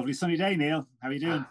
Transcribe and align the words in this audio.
Lovely 0.00 0.14
sunny 0.14 0.38
day, 0.38 0.56
Neil. 0.56 0.86
How 1.00 1.10
are 1.10 1.12
you 1.12 1.20
doing? 1.20 1.44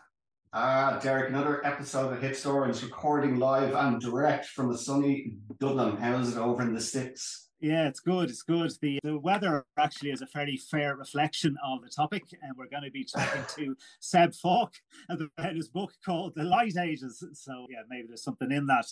Ah, 0.54 0.96
uh, 0.96 1.00
Derek, 1.00 1.30
another 1.30 1.64
episode 1.64 2.12
of 2.12 2.20
Hipstorians 2.20 2.82
recording 2.82 3.38
live 3.38 3.76
and 3.76 4.02
direct 4.02 4.48
from 4.48 4.72
the 4.72 4.78
sunny 4.80 5.38
Dublin. 5.60 5.98
How's 5.98 6.36
it 6.36 6.40
over 6.40 6.64
in 6.64 6.74
the 6.74 6.82
sticks? 6.82 7.50
Yeah, 7.60 7.88
it's 7.88 8.00
good. 8.00 8.32
It's 8.32 8.42
good. 8.42 8.72
The, 8.82 8.98
the 9.04 9.20
weather 9.20 9.68
actually 9.78 10.10
is 10.10 10.24
a 10.24 10.26
fairly 10.26 10.58
fair 10.58 10.96
reflection 10.96 11.58
of 11.64 11.84
the 11.84 11.90
topic, 11.90 12.24
and 12.42 12.58
we're 12.58 12.70
going 12.70 12.82
to 12.82 12.90
be 12.90 13.04
talking 13.04 13.44
to 13.56 13.76
Seb 14.00 14.34
Falk 14.34 14.74
about 15.10 15.56
his 15.56 15.68
book 15.68 15.92
called 16.04 16.34
The 16.36 16.44
Light 16.44 16.76
Ages. 16.76 17.24
So, 17.34 17.68
yeah, 17.70 17.84
maybe 17.88 18.08
there's 18.08 18.24
something 18.24 18.52
in 18.52 18.66
that. 18.66 18.88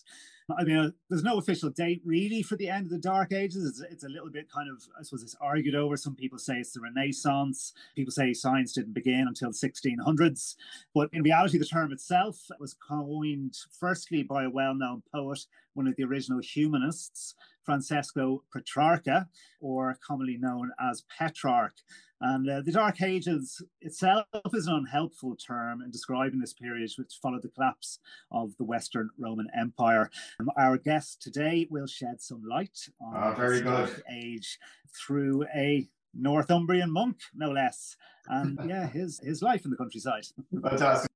I 0.56 0.64
mean, 0.64 0.78
uh, 0.78 0.92
there's 1.10 1.24
no 1.24 1.38
official 1.38 1.70
date 1.70 2.02
really 2.06 2.42
for 2.42 2.56
the 2.56 2.70
end 2.70 2.86
of 2.86 2.92
the 2.92 2.98
Dark 2.98 3.34
Ages. 3.34 3.66
It's, 3.66 3.82
it's, 3.92 4.04
a 4.06 4.10
little 4.10 4.30
bit 4.30 4.50
kind 4.50 4.70
of, 4.70 4.82
I 4.98 5.04
suppose, 5.04 5.22
it's 5.22 5.36
argued 5.42 5.76
over. 5.76 5.98
Some 5.98 6.16
people 6.16 6.40
say 6.40 6.56
it's 6.56 6.72
the 6.72 6.80
Renaissance. 6.80 7.74
People 7.98 8.14
say 8.14 8.32
science 8.34 8.72
didn't 8.72 8.94
begin 8.94 9.26
until 9.28 9.52
the 9.52 9.58
1600s. 9.58 10.56
But 10.96 11.10
in 11.12 11.24
reality, 11.24 11.58
the 11.58 11.66
term 11.66 11.92
itself 11.92 12.40
was 12.62 12.76
coined 12.76 13.58
firstly 13.78 14.24
by 14.24 14.46
a 14.46 14.50
well 14.50 14.74
known 14.74 15.04
poet, 15.14 15.46
one 15.74 15.88
of 15.88 15.98
the 15.98 16.06
original 16.06 16.40
humanists, 16.40 17.36
Francesco 17.66 18.44
Petrarca, 18.54 19.28
or 19.60 19.98
commonly 20.06 20.38
known 20.38 20.72
as 20.80 21.04
Petrarch. 21.18 21.76
And 22.22 22.50
uh, 22.50 22.62
the 22.62 22.72
Dark 22.72 23.02
Ages 23.02 23.62
itself 23.82 24.26
is 24.54 24.68
an 24.68 24.74
unhelpful 24.74 25.36
term 25.36 25.82
in 25.82 25.92
describing 25.92 26.40
this 26.40 26.54
period, 26.54 26.92
which 26.98 27.20
followed 27.22 27.44
the 27.44 27.50
collapse 27.50 28.00
of 28.32 28.56
the 28.58 28.64
Western 28.64 29.10
Roman 29.20 29.48
Empire. 29.56 30.10
Um, 30.40 30.50
our 30.58 30.78
guest 30.78 31.22
today 31.22 31.68
will 31.70 31.88
shed 31.88 32.22
some 32.22 32.44
light 32.48 32.78
on 33.00 33.16
oh, 33.16 33.36
very 33.36 33.62
Dark 33.62 33.96
good. 33.96 34.04
Age 34.12 34.58
through 34.96 35.46
a 35.56 35.88
Northumbrian 36.14 36.92
monk, 36.92 37.18
no 37.36 37.52
less, 37.52 37.96
and 38.28 38.58
yeah, 38.68 38.88
his 38.88 39.20
his 39.20 39.42
life 39.42 39.66
in 39.66 39.72
the 39.72 39.78
countryside. 39.78 40.26
Fantastic. 40.64 41.12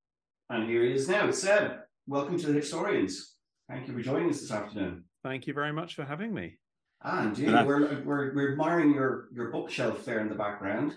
And 0.50 0.70
here 0.70 0.84
he 0.84 0.94
is 0.94 1.08
now, 1.08 1.32
Seb. 1.32 1.80
Welcome 2.08 2.38
to 2.40 2.48
the 2.48 2.60
Hipstorians. 2.60 3.32
Thank 3.70 3.88
you 3.88 3.94
for 3.94 4.02
joining 4.02 4.30
us 4.30 4.42
this 4.42 4.52
afternoon. 4.52 5.06
Thank 5.24 5.48
you 5.48 5.54
very 5.54 5.72
much 5.72 5.96
for 5.96 6.04
having 6.04 6.34
me. 6.34 6.58
Ah, 7.04 7.24
indeed. 7.24 7.50
We're, 7.50 8.02
we're, 8.04 8.34
we're 8.36 8.52
admiring 8.52 8.94
your, 8.94 9.28
your 9.34 9.50
bookshelf 9.50 10.06
there 10.06 10.20
in 10.20 10.30
the 10.30 10.36
background. 10.36 10.94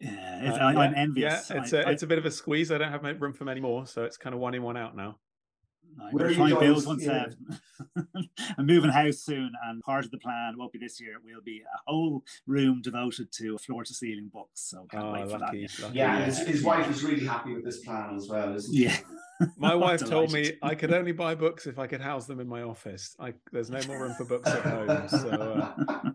Yeah, 0.00 0.56
uh, 0.60 0.78
I, 0.78 0.86
am 0.86 0.94
envious. 0.94 1.50
Yeah, 1.50 1.62
it's 1.62 1.72
I, 1.72 1.78
a 1.78 1.90
it's 1.90 2.02
a 2.04 2.06
bit 2.06 2.18
of 2.18 2.26
a 2.26 2.30
squeeze. 2.30 2.70
I 2.70 2.78
don't 2.78 2.92
have 2.92 3.02
room 3.20 3.32
for 3.32 3.44
many 3.44 3.60
more, 3.60 3.84
so 3.86 4.04
it's 4.04 4.16
kind 4.16 4.32
of 4.32 4.40
one 4.40 4.54
in, 4.54 4.62
one 4.62 4.76
out 4.76 4.96
now. 4.96 5.16
I'm 6.00 6.16
going 6.16 6.28
to 6.28 6.34
try 6.34 6.50
and 6.50 6.60
build 6.60 6.86
one, 6.86 7.00
yeah. 7.00 7.26
I'm 8.58 8.66
moving 8.66 8.90
house 8.90 9.18
soon, 9.18 9.52
and 9.64 9.82
part 9.82 10.04
of 10.04 10.10
the 10.10 10.18
plan 10.18 10.54
won't 10.56 10.72
be 10.72 10.78
this 10.78 11.00
year. 11.00 11.14
It 11.14 11.22
will 11.24 11.42
be 11.44 11.60
a 11.62 11.90
whole 11.90 12.24
room 12.46 12.82
devoted 12.82 13.32
to 13.32 13.58
floor 13.58 13.84
to 13.84 13.94
ceiling 13.94 14.30
books. 14.32 14.68
So 14.70 14.86
can't 14.90 15.04
oh, 15.04 15.12
wait 15.12 15.30
for 15.30 15.38
lucky, 15.38 15.66
that. 15.66 15.82
Lucky. 15.82 15.96
Yeah, 15.96 16.24
his, 16.24 16.38
his 16.46 16.62
wife 16.62 16.90
is 16.90 17.02
really 17.02 17.26
happy 17.26 17.54
with 17.54 17.64
this 17.64 17.80
plan 17.80 18.16
as 18.16 18.28
well, 18.28 18.54
isn't 18.54 18.74
she? 18.74 18.84
Yeah. 18.84 18.96
My 19.56 19.74
wife 19.74 20.04
told 20.04 20.32
me 20.32 20.52
I 20.62 20.74
could 20.74 20.92
only 20.92 21.12
buy 21.12 21.34
books 21.34 21.66
if 21.66 21.78
I 21.78 21.86
could 21.86 22.00
house 22.00 22.26
them 22.26 22.40
in 22.40 22.48
my 22.48 22.62
office. 22.62 23.14
I, 23.20 23.34
there's 23.52 23.70
no 23.70 23.80
more 23.86 24.00
room 24.00 24.14
for 24.14 24.24
books 24.24 24.48
at 24.48 24.62
home. 24.62 25.08
So, 25.08 25.28
uh... 25.30 26.10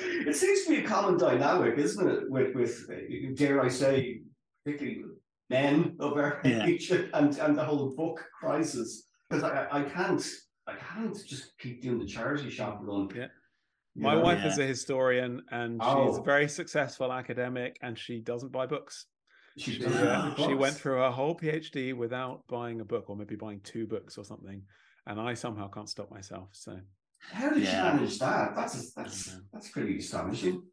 it 0.00 0.34
seems 0.34 0.64
to 0.64 0.70
be 0.70 0.78
a 0.78 0.88
common 0.88 1.18
dynamic, 1.18 1.76
isn't 1.76 2.08
it? 2.08 2.30
With, 2.30 2.54
with 2.54 3.36
dare 3.36 3.60
I 3.60 3.68
say, 3.68 4.22
particularly 4.64 5.02
men 5.50 5.96
of 6.00 6.14
our 6.14 6.40
yeah. 6.44 6.64
age 6.64 6.90
and, 6.90 7.36
and 7.38 7.56
the 7.56 7.64
whole 7.64 7.94
book 7.94 8.24
crisis. 8.38 9.08
Because 9.34 9.68
I, 9.72 9.80
I 9.80 9.82
can't, 9.82 10.26
I 10.66 10.74
can't 10.74 11.26
just 11.26 11.58
keep 11.58 11.82
doing 11.82 11.98
the 11.98 12.06
charity 12.06 12.50
shop 12.50 12.80
run. 12.82 13.08
Yeah. 13.14 13.26
My 13.96 14.16
wife 14.16 14.40
yeah. 14.42 14.48
is 14.48 14.58
a 14.58 14.64
historian 14.64 15.42
and 15.50 15.80
oh. 15.82 16.08
she's 16.08 16.18
a 16.18 16.22
very 16.22 16.48
successful 16.48 17.12
academic 17.12 17.78
and 17.82 17.98
she 17.98 18.20
doesn't 18.20 18.50
buy 18.50 18.66
books. 18.66 19.06
She, 19.56 19.84
uh, 19.86 20.34
she 20.34 20.54
went 20.54 20.74
through 20.74 20.96
her 20.96 21.10
whole 21.10 21.36
PhD 21.36 21.94
without 21.94 22.42
buying 22.48 22.80
a 22.80 22.84
book, 22.84 23.04
or 23.08 23.16
maybe 23.16 23.36
buying 23.36 23.60
two 23.62 23.86
books 23.86 24.18
or 24.18 24.24
something. 24.24 24.62
And 25.06 25.20
I 25.20 25.34
somehow 25.34 25.68
can't 25.68 25.88
stop 25.88 26.10
myself. 26.10 26.48
So, 26.50 26.76
how 27.20 27.50
did 27.50 27.62
yeah. 27.62 27.70
she 27.70 27.96
manage 27.96 28.18
that? 28.18 28.56
That's 28.56 28.92
that's 28.94 29.36
that's 29.52 29.68
pretty 29.68 29.98
astonishing 29.98 30.64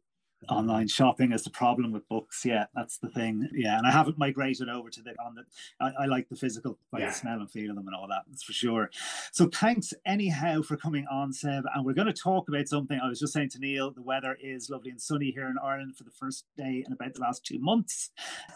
online 0.48 0.88
shopping 0.88 1.32
is 1.32 1.42
the 1.42 1.50
problem 1.50 1.92
with 1.92 2.08
books. 2.08 2.44
Yeah, 2.44 2.66
that's 2.74 2.98
the 2.98 3.08
thing. 3.08 3.48
Yeah, 3.52 3.78
and 3.78 3.86
I 3.86 3.90
haven't 3.90 4.18
migrated 4.18 4.68
over 4.68 4.90
to 4.90 5.02
the 5.02 5.10
on 5.24 5.34
the. 5.34 5.44
I, 5.80 6.04
I 6.04 6.06
like 6.06 6.28
the 6.28 6.36
physical, 6.36 6.78
like 6.92 7.00
yeah. 7.00 7.08
the 7.08 7.14
smell 7.14 7.40
and 7.40 7.50
feel 7.50 7.70
of 7.70 7.76
them 7.76 7.86
and 7.86 7.94
all 7.94 8.08
that. 8.08 8.22
That's 8.28 8.42
for 8.42 8.52
sure. 8.52 8.90
So 9.32 9.48
thanks 9.48 9.92
anyhow 10.06 10.62
for 10.62 10.76
coming 10.76 11.06
on, 11.10 11.32
Seb. 11.32 11.64
And 11.74 11.84
we're 11.84 11.94
going 11.94 12.06
to 12.06 12.12
talk 12.12 12.48
about 12.48 12.68
something. 12.68 12.98
I 13.02 13.08
was 13.08 13.20
just 13.20 13.32
saying 13.32 13.50
to 13.50 13.58
Neil, 13.58 13.90
the 13.90 14.02
weather 14.02 14.36
is 14.42 14.70
lovely 14.70 14.90
and 14.90 15.00
sunny 15.00 15.30
here 15.30 15.46
in 15.46 15.56
Ireland 15.62 15.96
for 15.96 16.04
the 16.04 16.10
first 16.10 16.44
day 16.56 16.84
in 16.86 16.92
about 16.92 17.14
the 17.14 17.20
last 17.20 17.44
two 17.44 17.58
months. 17.58 18.10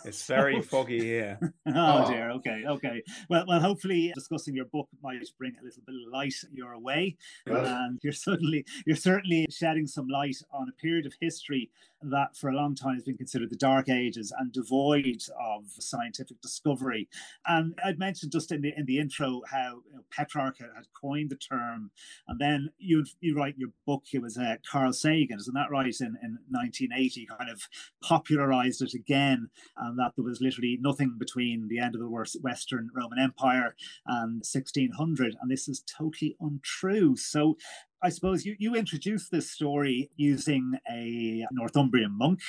It's 0.05 0.27
very 0.27 0.61
foggy 0.63 1.01
here. 1.01 1.39
oh, 1.67 2.05
oh, 2.05 2.11
dear. 2.11 2.31
Okay. 2.33 2.65
Okay. 2.67 3.03
Well, 3.29 3.45
well. 3.47 3.61
Hopefully, 3.61 4.13
discussing 4.15 4.55
your 4.55 4.67
book 4.67 4.89
might 5.03 5.19
bring 5.39 5.55
a 5.61 5.65
little 5.65 5.83
bit 5.87 5.95
of 5.95 6.13
light 6.13 6.35
your 6.53 6.79
way, 6.79 7.17
and 7.47 7.99
you're 8.03 8.13
certainly 8.13 8.65
you're 8.87 8.97
certainly 8.97 9.47
shedding 9.51 9.87
some 9.87 10.09
light 10.09 10.37
on 10.53 10.69
a 10.69 10.73
period 10.73 11.07
of 11.07 11.15
history 11.21 11.71
that 12.03 12.37
for 12.37 12.51
a 12.51 12.55
long 12.55 12.75
time 12.75 12.95
has 12.95 13.05
been 13.05 13.17
considered 13.17 13.51
the 13.51 13.57
dark 13.57 13.89
ages 13.89 14.33
and 14.39 14.53
devoid 14.53 15.23
of 15.41 15.65
scientific 15.79 16.41
discovery. 16.41 17.09
And 17.47 17.75
I'd 17.85 17.99
mentioned 17.99 18.33
just 18.33 18.53
in 18.53 18.61
the 18.63 18.73
in 18.77 18.87
the 18.87 18.99
intro 18.99 19.43
how 19.51 19.81
you 19.87 19.95
know, 19.95 20.05
Petrarch 20.11 20.59
had, 20.59 20.69
coined 20.95 21.31
the 21.31 21.37
term, 21.37 21.91
and 22.29 22.39
then 22.39 22.71
you 22.79 23.05
you 23.21 23.35
write 23.35 23.57
your 23.59 23.71
book. 23.87 24.05
It 24.13 24.23
was 24.23 24.37
uh, 24.39 24.57
Carl 24.71 24.93
Sagan, 24.93 25.39
isn't 25.39 25.55
that 25.55 25.71
right? 25.71 25.95
In 26.01 26.17
in 26.23 26.39
1980, 26.51 27.27
kind 27.27 27.51
of 27.51 27.63
popularized 28.03 28.83
it 28.83 28.95
again, 28.95 29.49
and 29.77 29.99
that 29.99 30.13
there 30.17 30.25
was 30.25 30.41
literally 30.41 30.79
nothing 30.81 31.17
between 31.19 31.69
the 31.69 31.79
end 31.79 31.95
of 31.95 32.01
the 32.01 32.09
Western 32.41 32.91
Roman 32.95 33.19
Empire 33.19 33.75
and 34.07 34.45
1600, 34.45 35.37
and 35.41 35.51
this 35.51 35.69
is 35.69 35.83
totally 35.99 36.37
untrue. 36.41 37.17
So 37.17 37.57
I 38.03 38.11
suppose 38.11 38.45
you, 38.45 38.57
you 38.59 38.75
introduced 38.75 39.31
this 39.31 39.51
story 39.51 40.11
using 40.17 40.75
a 40.91 41.47
Northumbrian 41.51 42.17
monk 42.17 42.41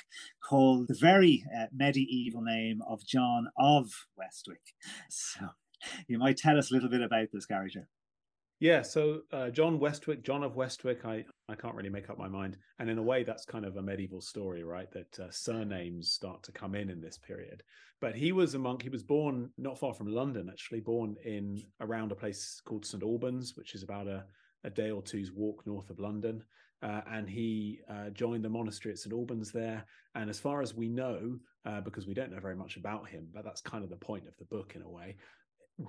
called 0.44 0.88
the 0.88 0.94
very 0.94 1.44
uh, 1.58 1.68
medieval 1.74 2.42
name 2.42 2.82
of 2.88 3.06
John 3.06 3.48
of 3.58 4.08
Westwick. 4.18 4.74
So 5.10 5.48
you 6.08 6.18
might 6.18 6.38
tell 6.38 6.58
us 6.58 6.72
a 6.72 6.74
little 6.74 6.90
bit 6.90 7.02
about 7.02 7.28
this 7.32 7.46
character. 7.46 7.88
Yeah, 8.60 8.82
so 8.82 9.22
uh, 9.32 9.52
John 9.52 9.80
Westwick, 9.80 10.24
John 10.24 10.44
of 10.44 10.56
Westwick, 10.56 11.06
I, 11.06 11.26
I 11.48 11.54
can't 11.54 11.76
really 11.76 11.92
make 11.92 12.10
up 12.10 12.18
my 12.18 12.28
mind. 12.28 12.58
And 12.80 12.90
in 12.90 12.98
a 12.98 13.04
way, 13.04 13.24
that's 13.24 13.46
kind 13.46 13.66
of 13.66 13.78
a 13.78 13.84
medieval 13.84 14.20
story, 14.20 14.64
right? 14.64 14.92
That 14.92 15.20
uh, 15.20 15.30
surnames 15.30 16.12
start 16.12 16.42
to 16.44 16.52
come 16.52 16.74
in 16.74 16.90
in 16.90 17.00
this 17.00 17.20
period. 17.20 17.62
But 18.02 18.16
he 18.16 18.32
was 18.32 18.56
a 18.56 18.60
monk. 18.60 18.82
He 18.82 18.90
was 18.90 19.04
born 19.04 19.52
not 19.60 19.78
far 19.78 19.94
from 19.94 20.08
London, 20.08 20.50
actually, 20.52 20.80
born 20.80 21.16
in 21.24 21.62
around 21.82 22.12
a 22.12 22.16
place 22.16 22.60
called 22.66 22.86
St. 22.86 23.04
Albans, 23.04 23.54
which 23.56 23.76
is 23.76 23.84
about 23.84 24.08
a 24.08 24.26
a 24.68 24.70
day 24.70 24.92
or 24.92 25.02
two's 25.02 25.32
walk 25.32 25.66
north 25.66 25.90
of 25.90 26.00
London. 26.00 26.44
Uh, 26.84 27.02
and 27.12 27.28
he 27.28 27.80
uh, 27.90 28.10
joined 28.12 28.46
the 28.46 28.50
monastery 28.50 28.94
at 28.94 29.00
St 29.00 29.14
Albans 29.14 29.52
there. 29.52 29.84
And 30.14 30.30
as 30.30 30.40
far 30.40 30.62
as 30.62 30.76
we 30.76 30.88
know, 30.88 31.40
uh, 31.66 31.82
because 31.82 32.06
we 32.06 32.14
don't 32.14 32.32
know 32.32 32.40
very 32.40 32.56
much 32.56 32.78
about 32.78 33.08
him, 33.08 33.28
but 33.34 33.44
that's 33.44 33.62
kind 33.62 33.84
of 33.84 33.90
the 33.90 33.96
point 33.96 34.28
of 34.28 34.38
the 34.38 34.46
book 34.46 34.74
in 34.76 34.84
a 34.84 34.90
way, 34.90 35.16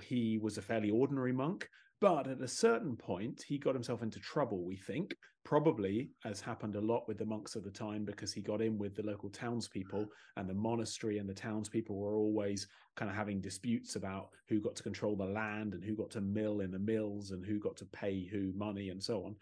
he 0.02 0.38
was 0.38 0.56
a 0.56 0.62
fairly 0.62 0.90
ordinary 0.90 1.32
monk 1.32 1.68
but 2.00 2.26
at 2.28 2.40
a 2.40 2.48
certain 2.48 2.96
point, 2.96 3.42
he 3.46 3.58
got 3.58 3.74
himself 3.74 4.02
into 4.02 4.20
trouble, 4.20 4.64
we 4.64 4.76
think, 4.76 5.14
probably 5.44 6.10
as 6.24 6.40
happened 6.40 6.76
a 6.76 6.80
lot 6.80 7.08
with 7.08 7.18
the 7.18 7.24
monks 7.24 7.56
of 7.56 7.64
the 7.64 7.70
time, 7.70 8.04
because 8.04 8.32
he 8.32 8.40
got 8.40 8.60
in 8.60 8.78
with 8.78 8.94
the 8.94 9.02
local 9.02 9.30
townspeople, 9.30 10.06
and 10.36 10.48
the 10.48 10.54
monastery 10.54 11.18
and 11.18 11.28
the 11.28 11.34
townspeople 11.34 11.96
were 11.96 12.16
always 12.16 12.68
kind 12.96 13.10
of 13.10 13.16
having 13.16 13.40
disputes 13.40 13.96
about 13.96 14.28
who 14.48 14.60
got 14.60 14.76
to 14.76 14.82
control 14.82 15.16
the 15.16 15.24
land 15.24 15.74
and 15.74 15.84
who 15.84 15.96
got 15.96 16.10
to 16.10 16.20
mill 16.20 16.60
in 16.60 16.70
the 16.70 16.78
mills 16.78 17.30
and 17.30 17.44
who 17.44 17.58
got 17.58 17.76
to 17.76 17.86
pay 17.86 18.26
who 18.26 18.52
money 18.56 18.90
and 18.90 19.02
so 19.02 19.24
on. 19.24 19.36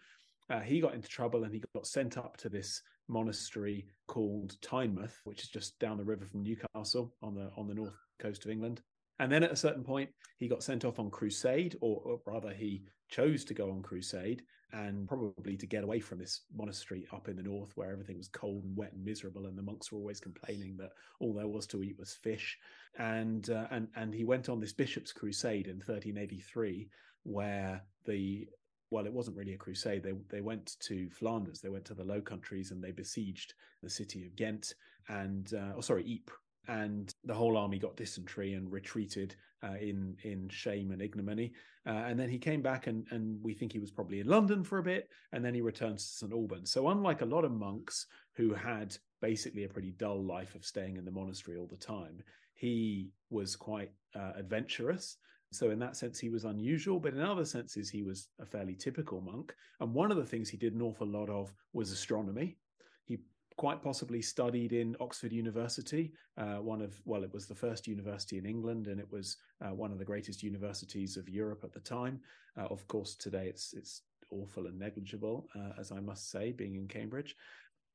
Uh, 0.49 0.61
he 0.61 0.79
got 0.79 0.93
into 0.93 1.09
trouble 1.09 1.43
and 1.43 1.53
he 1.53 1.61
got 1.75 1.85
sent 1.85 2.17
up 2.17 2.37
to 2.37 2.47
this 2.49 2.81
monastery 3.09 3.85
called 4.07 4.55
Tynemouth, 4.61 5.19
which 5.25 5.41
is 5.41 5.49
just 5.49 5.77
down 5.79 5.97
the 5.97 6.05
river 6.05 6.25
from 6.25 6.43
Newcastle 6.43 7.13
on 7.21 7.35
the 7.35 7.49
on 7.57 7.67
the 7.67 7.73
north 7.73 7.95
coast 8.19 8.45
of 8.45 8.51
England. 8.51 8.81
And 9.19 9.31
then 9.31 9.43
at 9.43 9.51
a 9.51 9.55
certain 9.55 9.83
point, 9.83 10.09
he 10.37 10.47
got 10.47 10.63
sent 10.63 10.85
off 10.85 10.99
on 10.99 11.09
crusade, 11.09 11.75
or, 11.81 12.01
or, 12.03 12.19
rather, 12.25 12.51
he 12.51 12.83
chose 13.09 13.43
to 13.45 13.53
go 13.53 13.71
on 13.71 13.81
crusade 13.81 14.43
and 14.73 15.07
probably 15.07 15.55
to 15.55 15.65
get 15.65 15.83
away 15.83 15.99
from 15.99 16.19
this 16.19 16.41
monastery 16.53 17.07
up 17.13 17.29
in 17.29 17.37
the 17.37 17.43
north 17.43 17.71
where 17.75 17.91
everything 17.91 18.17
was 18.17 18.27
cold 18.27 18.65
and 18.65 18.75
wet 18.75 18.91
and 18.91 19.03
miserable. 19.03 19.45
And 19.45 19.57
the 19.57 19.63
monks 19.63 19.91
were 19.91 19.97
always 19.97 20.19
complaining 20.19 20.75
that 20.77 20.91
all 21.19 21.33
there 21.33 21.47
was 21.47 21.65
to 21.67 21.83
eat 21.83 21.97
was 21.97 22.13
fish. 22.13 22.57
And, 22.99 23.49
uh, 23.49 23.67
and, 23.71 23.87
and 23.95 24.13
he 24.13 24.25
went 24.25 24.49
on 24.49 24.59
this 24.59 24.73
bishop's 24.73 25.13
crusade 25.13 25.67
in 25.67 25.77
1383, 25.77 26.89
where 27.23 27.81
the 28.05 28.47
well, 28.89 29.05
it 29.05 29.11
wasn't 29.11 29.35
really 29.35 29.53
a 29.53 29.57
crusade. 29.57 30.01
They 30.01 30.13
they 30.29 30.39
went 30.39 30.77
to 30.81 31.09
Flanders, 31.09 31.59
they 31.59 31.67
went 31.67 31.83
to 31.85 31.93
the 31.93 32.05
Low 32.05 32.21
Countries, 32.21 32.71
and 32.71 32.81
they 32.81 32.91
besieged 32.91 33.53
the 33.83 33.89
city 33.89 34.25
of 34.25 34.35
Ghent 34.37 34.73
and 35.09 35.53
uh, 35.53 35.73
oh 35.75 35.81
sorry 35.81 36.03
Ypres, 36.03 36.37
and 36.67 37.13
the 37.23 37.33
whole 37.33 37.57
army 37.57 37.79
got 37.79 37.95
dysentery 37.95 38.53
and 38.53 38.71
retreated 38.71 39.35
uh, 39.63 39.75
in 39.79 40.15
in 40.23 40.49
shame 40.49 40.91
and 40.91 41.01
ignominy. 41.01 41.53
Uh, 41.85 42.03
and 42.05 42.19
then 42.19 42.29
he 42.29 42.37
came 42.37 42.61
back, 42.61 42.87
and 42.87 43.05
and 43.11 43.41
we 43.41 43.53
think 43.53 43.71
he 43.71 43.79
was 43.79 43.91
probably 43.91 44.19
in 44.19 44.27
London 44.27 44.63
for 44.63 44.79
a 44.79 44.83
bit, 44.83 45.09
and 45.31 45.43
then 45.43 45.53
he 45.53 45.61
returned 45.61 45.97
to 45.97 46.03
St 46.03 46.33
Albans. 46.33 46.71
So 46.71 46.89
unlike 46.89 47.21
a 47.21 47.25
lot 47.25 47.45
of 47.45 47.51
monks 47.51 48.07
who 48.35 48.53
had 48.53 48.95
basically 49.21 49.63
a 49.63 49.69
pretty 49.69 49.91
dull 49.91 50.23
life 50.23 50.53
of 50.55 50.65
staying 50.65 50.97
in 50.97 51.05
the 51.05 51.11
monastery 51.11 51.57
all 51.57 51.67
the 51.67 51.77
time, 51.77 52.21
he 52.53 53.09
was 53.29 53.55
quite 53.55 53.91
uh, 54.15 54.33
adventurous. 54.35 55.17
So, 55.51 55.69
in 55.69 55.79
that 55.79 55.95
sense, 55.95 56.19
he 56.19 56.29
was 56.29 56.43
unusual, 56.43 56.99
but 56.99 57.13
in 57.13 57.21
other 57.21 57.45
senses, 57.45 57.89
he 57.89 58.03
was 58.03 58.27
a 58.39 58.45
fairly 58.45 58.75
typical 58.75 59.21
monk. 59.21 59.55
And 59.79 59.93
one 59.93 60.11
of 60.11 60.17
the 60.17 60.25
things 60.25 60.49
he 60.49 60.57
did 60.57 60.73
an 60.73 60.81
awful 60.81 61.07
lot 61.07 61.29
of 61.29 61.53
was 61.71 61.91
astronomy. 61.91 62.57
He 63.05 63.19
quite 63.57 63.81
possibly 63.81 64.21
studied 64.21 64.71
in 64.71 64.95
Oxford 64.99 65.33
University, 65.33 66.13
uh, 66.37 66.57
one 66.57 66.81
of, 66.81 67.01
well, 67.05 67.23
it 67.23 67.33
was 67.33 67.47
the 67.47 67.55
first 67.55 67.87
university 67.87 68.37
in 68.37 68.45
England, 68.45 68.87
and 68.87 68.99
it 68.99 69.11
was 69.11 69.37
uh, 69.61 69.73
one 69.73 69.91
of 69.91 69.99
the 69.99 70.05
greatest 70.05 70.43
universities 70.43 71.17
of 71.17 71.27
Europe 71.27 71.63
at 71.63 71.73
the 71.73 71.79
time. 71.79 72.19
Uh, 72.57 72.65
of 72.65 72.87
course, 72.87 73.15
today 73.15 73.47
it's 73.47 73.73
it's 73.73 74.03
awful 74.29 74.67
and 74.67 74.77
negligible, 74.77 75.47
uh, 75.55 75.71
as 75.79 75.91
I 75.91 75.99
must 75.99 76.29
say, 76.29 76.51
being 76.51 76.75
in 76.75 76.87
Cambridge 76.87 77.35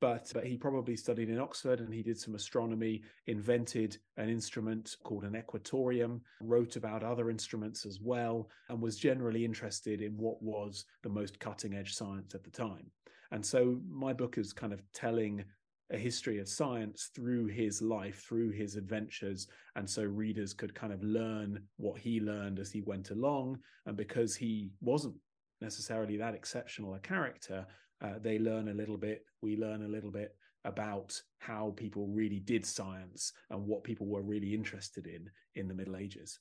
but, 0.03 0.33
but 0.35 0.45
he 0.45 0.57
probably 0.57 0.97
studied 0.97 1.31
in 1.31 1.39
Oxford 1.39 1.79
and 1.79 1.95
he 1.95 2.03
did 2.03 2.19
some 2.19 2.35
astronomy, 2.35 3.03
invented 3.29 3.99
an 4.17 4.29
instrument 4.29 4.97
called 5.05 5.23
an 5.23 5.37
equatorium, 5.37 6.21
wrote 6.41 6.75
about 6.75 7.05
other 7.05 7.31
instruments 7.31 7.87
as 7.87 8.01
well, 8.01 8.51
and 8.69 8.83
was 8.83 8.97
generally 8.97 9.45
interested 9.45 10.03
in 10.03 10.17
what 10.17 10.43
was 10.43 10.87
the 11.05 11.09
most 11.09 11.39
cutting 11.39 11.75
edge 11.75 11.95
science 11.95 12.35
at 12.35 12.43
the 12.43 12.51
time. 12.51 12.91
And 13.33 13.45
so 13.45 13.81
my 13.89 14.13
book 14.13 14.39
is 14.39 14.53
kind 14.53 14.73
of 14.73 14.83
telling 14.93 15.45
a 15.91 15.97
history 15.97 16.39
of 16.39 16.49
science 16.49 17.11
through 17.15 17.47
his 17.47 17.83
life, 17.83 18.25
through 18.27 18.51
his 18.51 18.77
adventures. 18.77 19.49
And 19.75 19.89
so 19.89 20.03
readers 20.03 20.53
could 20.53 20.75
kind 20.75 20.93
of 20.93 21.03
learn 21.03 21.61
what 21.77 21.99
he 21.99 22.21
learned 22.21 22.59
as 22.59 22.71
he 22.71 22.83
went 22.83 23.11
along. 23.11 23.59
And 23.87 23.97
because 23.97 24.37
he 24.37 24.71
wasn't 24.81 25.17
necessarily 25.61 26.17
that 26.19 26.35
exceptional 26.35 26.95
a 26.95 26.99
character, 26.99 27.67
uh, 28.03 28.15
they 28.21 28.39
learn 28.39 28.69
a 28.69 28.75
little 28.75 28.97
bit, 28.97 29.25
we 29.43 29.57
learn 29.57 29.85
a 29.85 29.89
little 29.89 30.11
bit 30.11 30.37
about 30.65 31.21
how 31.39 31.75
people 31.77 32.07
really 32.07 32.41
did 32.41 32.65
science 32.65 33.33
and 33.51 33.67
what 33.67 33.85
people 33.85 34.07
were 34.07 34.23
really 34.23 34.55
interested 34.55 35.07
in 35.07 35.29
in 35.57 35.69
the 35.69 35.75
Middle 35.75 35.97
Ages. 35.97 36.39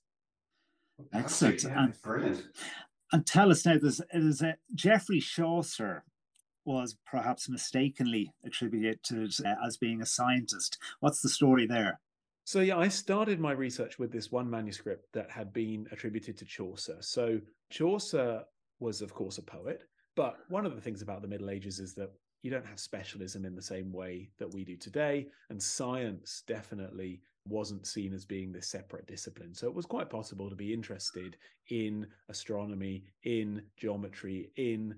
Excellent. 1.13 1.63
Yeah, 1.63 1.85
and, 1.85 2.01
brilliant. 2.01 2.43
And 3.11 3.25
tell 3.25 3.51
us 3.51 3.65
now, 3.65 3.77
there's, 3.81 4.01
there's 4.13 4.41
a 4.41 4.55
Geoffrey 4.75 5.19
Chaucer 5.19 6.03
was 6.65 6.95
perhaps 7.05 7.49
mistakenly 7.49 8.31
attributed 8.45 9.33
uh, 9.45 9.55
as 9.65 9.77
being 9.77 10.01
a 10.01 10.05
scientist. 10.05 10.77
What's 10.99 11.21
the 11.21 11.29
story 11.29 11.65
there? 11.67 11.99
So 12.43 12.61
yeah, 12.61 12.77
I 12.77 12.87
started 12.87 13.39
my 13.39 13.51
research 13.51 13.99
with 13.99 14.11
this 14.11 14.31
one 14.31 14.49
manuscript 14.49 15.13
that 15.13 15.29
had 15.29 15.53
been 15.53 15.87
attributed 15.91 16.37
to 16.37 16.45
Chaucer. 16.45 16.97
So 16.99 17.39
Chaucer 17.69 18.43
was, 18.79 19.01
of 19.01 19.13
course, 19.13 19.37
a 19.37 19.43
poet, 19.43 19.83
but 20.15 20.37
one 20.49 20.65
of 20.65 20.75
the 20.75 20.81
things 20.81 21.01
about 21.01 21.21
the 21.21 21.27
Middle 21.27 21.49
Ages 21.49 21.79
is 21.79 21.93
that 21.95 22.11
you 22.41 22.49
don't 22.49 22.65
have 22.65 22.79
specialism 22.79 23.45
in 23.45 23.55
the 23.55 23.61
same 23.61 23.93
way 23.93 24.29
that 24.39 24.51
we 24.51 24.65
do 24.65 24.75
today. 24.75 25.27
And 25.49 25.61
science 25.61 26.43
definitely 26.47 27.21
wasn't 27.45 27.87
seen 27.87 28.13
as 28.13 28.25
being 28.25 28.51
this 28.51 28.67
separate 28.67 29.07
discipline. 29.07 29.53
So 29.53 29.67
it 29.67 29.73
was 29.73 29.85
quite 29.85 30.09
possible 30.09 30.49
to 30.49 30.55
be 30.55 30.73
interested 30.73 31.37
in 31.69 32.07
astronomy, 32.29 33.03
in 33.23 33.61
geometry, 33.77 34.51
in 34.57 34.95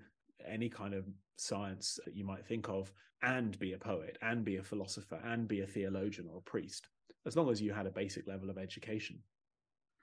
any 0.47 0.69
kind 0.69 0.93
of 0.93 1.05
science 1.37 1.99
that 2.05 2.15
you 2.15 2.23
might 2.23 2.45
think 2.45 2.69
of, 2.69 2.91
and 3.21 3.57
be 3.59 3.73
a 3.73 3.77
poet, 3.77 4.17
and 4.21 4.43
be 4.43 4.57
a 4.57 4.63
philosopher, 4.63 5.19
and 5.23 5.47
be 5.47 5.61
a 5.61 5.67
theologian 5.67 6.27
or 6.31 6.39
a 6.39 6.49
priest, 6.49 6.87
as 7.25 7.35
long 7.35 7.49
as 7.49 7.61
you 7.61 7.71
had 7.71 7.85
a 7.85 7.91
basic 7.91 8.27
level 8.27 8.49
of 8.49 8.57
education 8.57 9.17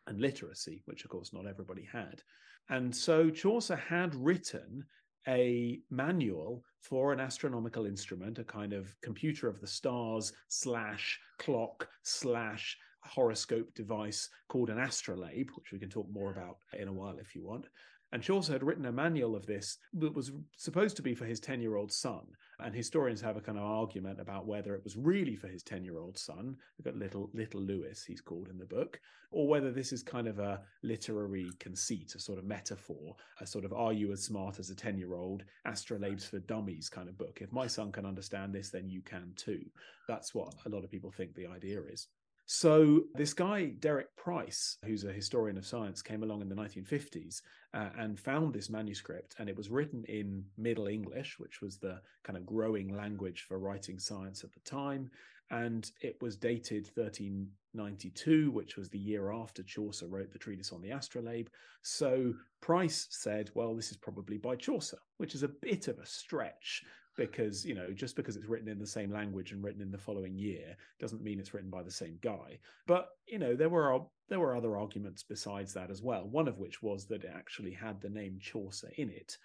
and 0.06 0.20
literacy, 0.20 0.82
which 0.86 1.04
of 1.04 1.10
course 1.10 1.32
not 1.32 1.46
everybody 1.46 1.86
had. 1.90 2.22
And 2.68 2.94
so 2.94 3.30
Chaucer 3.30 3.76
had 3.76 4.14
written 4.14 4.84
a 5.28 5.80
manual 5.90 6.64
for 6.80 7.12
an 7.12 7.20
astronomical 7.20 7.84
instrument, 7.84 8.38
a 8.38 8.44
kind 8.44 8.72
of 8.72 8.98
computer 9.02 9.48
of 9.48 9.60
the 9.60 9.66
stars 9.66 10.32
slash 10.48 11.20
clock 11.38 11.88
slash 12.02 12.78
horoscope 13.02 13.72
device 13.74 14.28
called 14.48 14.70
an 14.70 14.78
astrolabe, 14.78 15.50
which 15.54 15.72
we 15.72 15.78
can 15.78 15.90
talk 15.90 16.06
more 16.10 16.30
about 16.30 16.58
in 16.78 16.88
a 16.88 16.92
while 16.92 17.18
if 17.18 17.34
you 17.34 17.42
want. 17.44 17.68
And 18.12 18.22
Chaucer 18.22 18.52
had 18.52 18.64
written 18.64 18.86
a 18.86 18.92
manual 18.92 19.36
of 19.36 19.46
this 19.46 19.78
that 19.94 20.14
was 20.14 20.32
supposed 20.56 20.96
to 20.96 21.02
be 21.02 21.14
for 21.14 21.26
his 21.26 21.38
10 21.38 21.60
year 21.60 21.76
old 21.76 21.92
son. 21.92 22.26
And 22.58 22.74
historians 22.74 23.20
have 23.20 23.36
a 23.36 23.40
kind 23.40 23.56
of 23.56 23.64
argument 23.64 24.20
about 24.20 24.46
whether 24.46 24.74
it 24.74 24.82
was 24.84 24.96
really 24.96 25.36
for 25.36 25.46
his 25.46 25.62
10 25.62 25.84
year 25.84 25.98
old 25.98 26.18
son, 26.18 26.56
little, 26.84 27.30
little 27.32 27.60
Lewis, 27.60 28.04
he's 28.04 28.20
called 28.20 28.48
in 28.48 28.58
the 28.58 28.66
book, 28.66 29.00
or 29.30 29.46
whether 29.46 29.70
this 29.70 29.92
is 29.92 30.02
kind 30.02 30.26
of 30.26 30.40
a 30.40 30.60
literary 30.82 31.50
conceit, 31.60 32.14
a 32.16 32.20
sort 32.20 32.38
of 32.38 32.44
metaphor, 32.44 33.14
a 33.40 33.46
sort 33.46 33.64
of 33.64 33.72
are 33.72 33.92
you 33.92 34.12
as 34.12 34.24
smart 34.24 34.58
as 34.58 34.70
a 34.70 34.74
10 34.74 34.98
year 34.98 35.14
old, 35.14 35.44
astrolabes 35.66 36.28
for 36.28 36.40
dummies 36.40 36.88
kind 36.88 37.08
of 37.08 37.16
book. 37.16 37.38
If 37.40 37.52
my 37.52 37.66
son 37.66 37.92
can 37.92 38.04
understand 38.04 38.52
this, 38.52 38.70
then 38.70 38.88
you 38.88 39.02
can 39.02 39.32
too. 39.36 39.64
That's 40.08 40.34
what 40.34 40.52
a 40.66 40.68
lot 40.68 40.84
of 40.84 40.90
people 40.90 41.12
think 41.12 41.34
the 41.34 41.46
idea 41.46 41.80
is. 41.82 42.08
So, 42.52 43.04
this 43.14 43.32
guy, 43.32 43.66
Derek 43.78 44.08
Price, 44.16 44.76
who's 44.84 45.04
a 45.04 45.12
historian 45.12 45.56
of 45.56 45.64
science, 45.64 46.02
came 46.02 46.24
along 46.24 46.42
in 46.42 46.48
the 46.48 46.56
1950s 46.56 47.42
uh, 47.74 47.90
and 47.96 48.18
found 48.18 48.52
this 48.52 48.68
manuscript. 48.68 49.36
And 49.38 49.48
it 49.48 49.56
was 49.56 49.70
written 49.70 50.02
in 50.08 50.44
Middle 50.58 50.88
English, 50.88 51.38
which 51.38 51.60
was 51.60 51.78
the 51.78 52.00
kind 52.24 52.36
of 52.36 52.44
growing 52.44 52.88
language 52.88 53.44
for 53.46 53.60
writing 53.60 54.00
science 54.00 54.42
at 54.42 54.52
the 54.52 54.58
time. 54.68 55.12
And 55.52 55.88
it 56.00 56.20
was 56.20 56.36
dated 56.36 56.90
1392, 56.94 58.50
which 58.50 58.76
was 58.76 58.88
the 58.88 58.98
year 58.98 59.30
after 59.30 59.62
Chaucer 59.62 60.08
wrote 60.08 60.32
the 60.32 60.38
treatise 60.38 60.72
on 60.72 60.82
the 60.82 60.90
astrolabe. 60.90 61.50
So, 61.82 62.34
Price 62.60 63.06
said, 63.10 63.52
well, 63.54 63.76
this 63.76 63.92
is 63.92 63.96
probably 63.96 64.38
by 64.38 64.56
Chaucer, 64.56 64.98
which 65.18 65.36
is 65.36 65.44
a 65.44 65.48
bit 65.62 65.86
of 65.86 66.00
a 66.00 66.06
stretch 66.06 66.82
because 67.16 67.64
you 67.64 67.74
know 67.74 67.90
just 67.92 68.16
because 68.16 68.36
it's 68.36 68.46
written 68.46 68.68
in 68.68 68.78
the 68.78 68.86
same 68.86 69.12
language 69.12 69.52
and 69.52 69.62
written 69.62 69.82
in 69.82 69.90
the 69.90 69.98
following 69.98 70.36
year 70.36 70.76
doesn't 70.98 71.22
mean 71.22 71.38
it's 71.38 71.52
written 71.52 71.70
by 71.70 71.82
the 71.82 71.90
same 71.90 72.18
guy 72.22 72.58
but 72.86 73.08
you 73.26 73.38
know 73.38 73.54
there 73.54 73.68
were 73.68 73.94
uh, 73.94 73.98
there 74.28 74.40
were 74.40 74.56
other 74.56 74.76
arguments 74.76 75.22
besides 75.22 75.74
that 75.74 75.90
as 75.90 76.02
well 76.02 76.28
one 76.28 76.48
of 76.48 76.58
which 76.58 76.82
was 76.82 77.06
that 77.06 77.24
it 77.24 77.32
actually 77.34 77.72
had 77.72 78.00
the 78.00 78.08
name 78.08 78.38
chaucer 78.40 78.90
in 78.96 79.10
it 79.10 79.36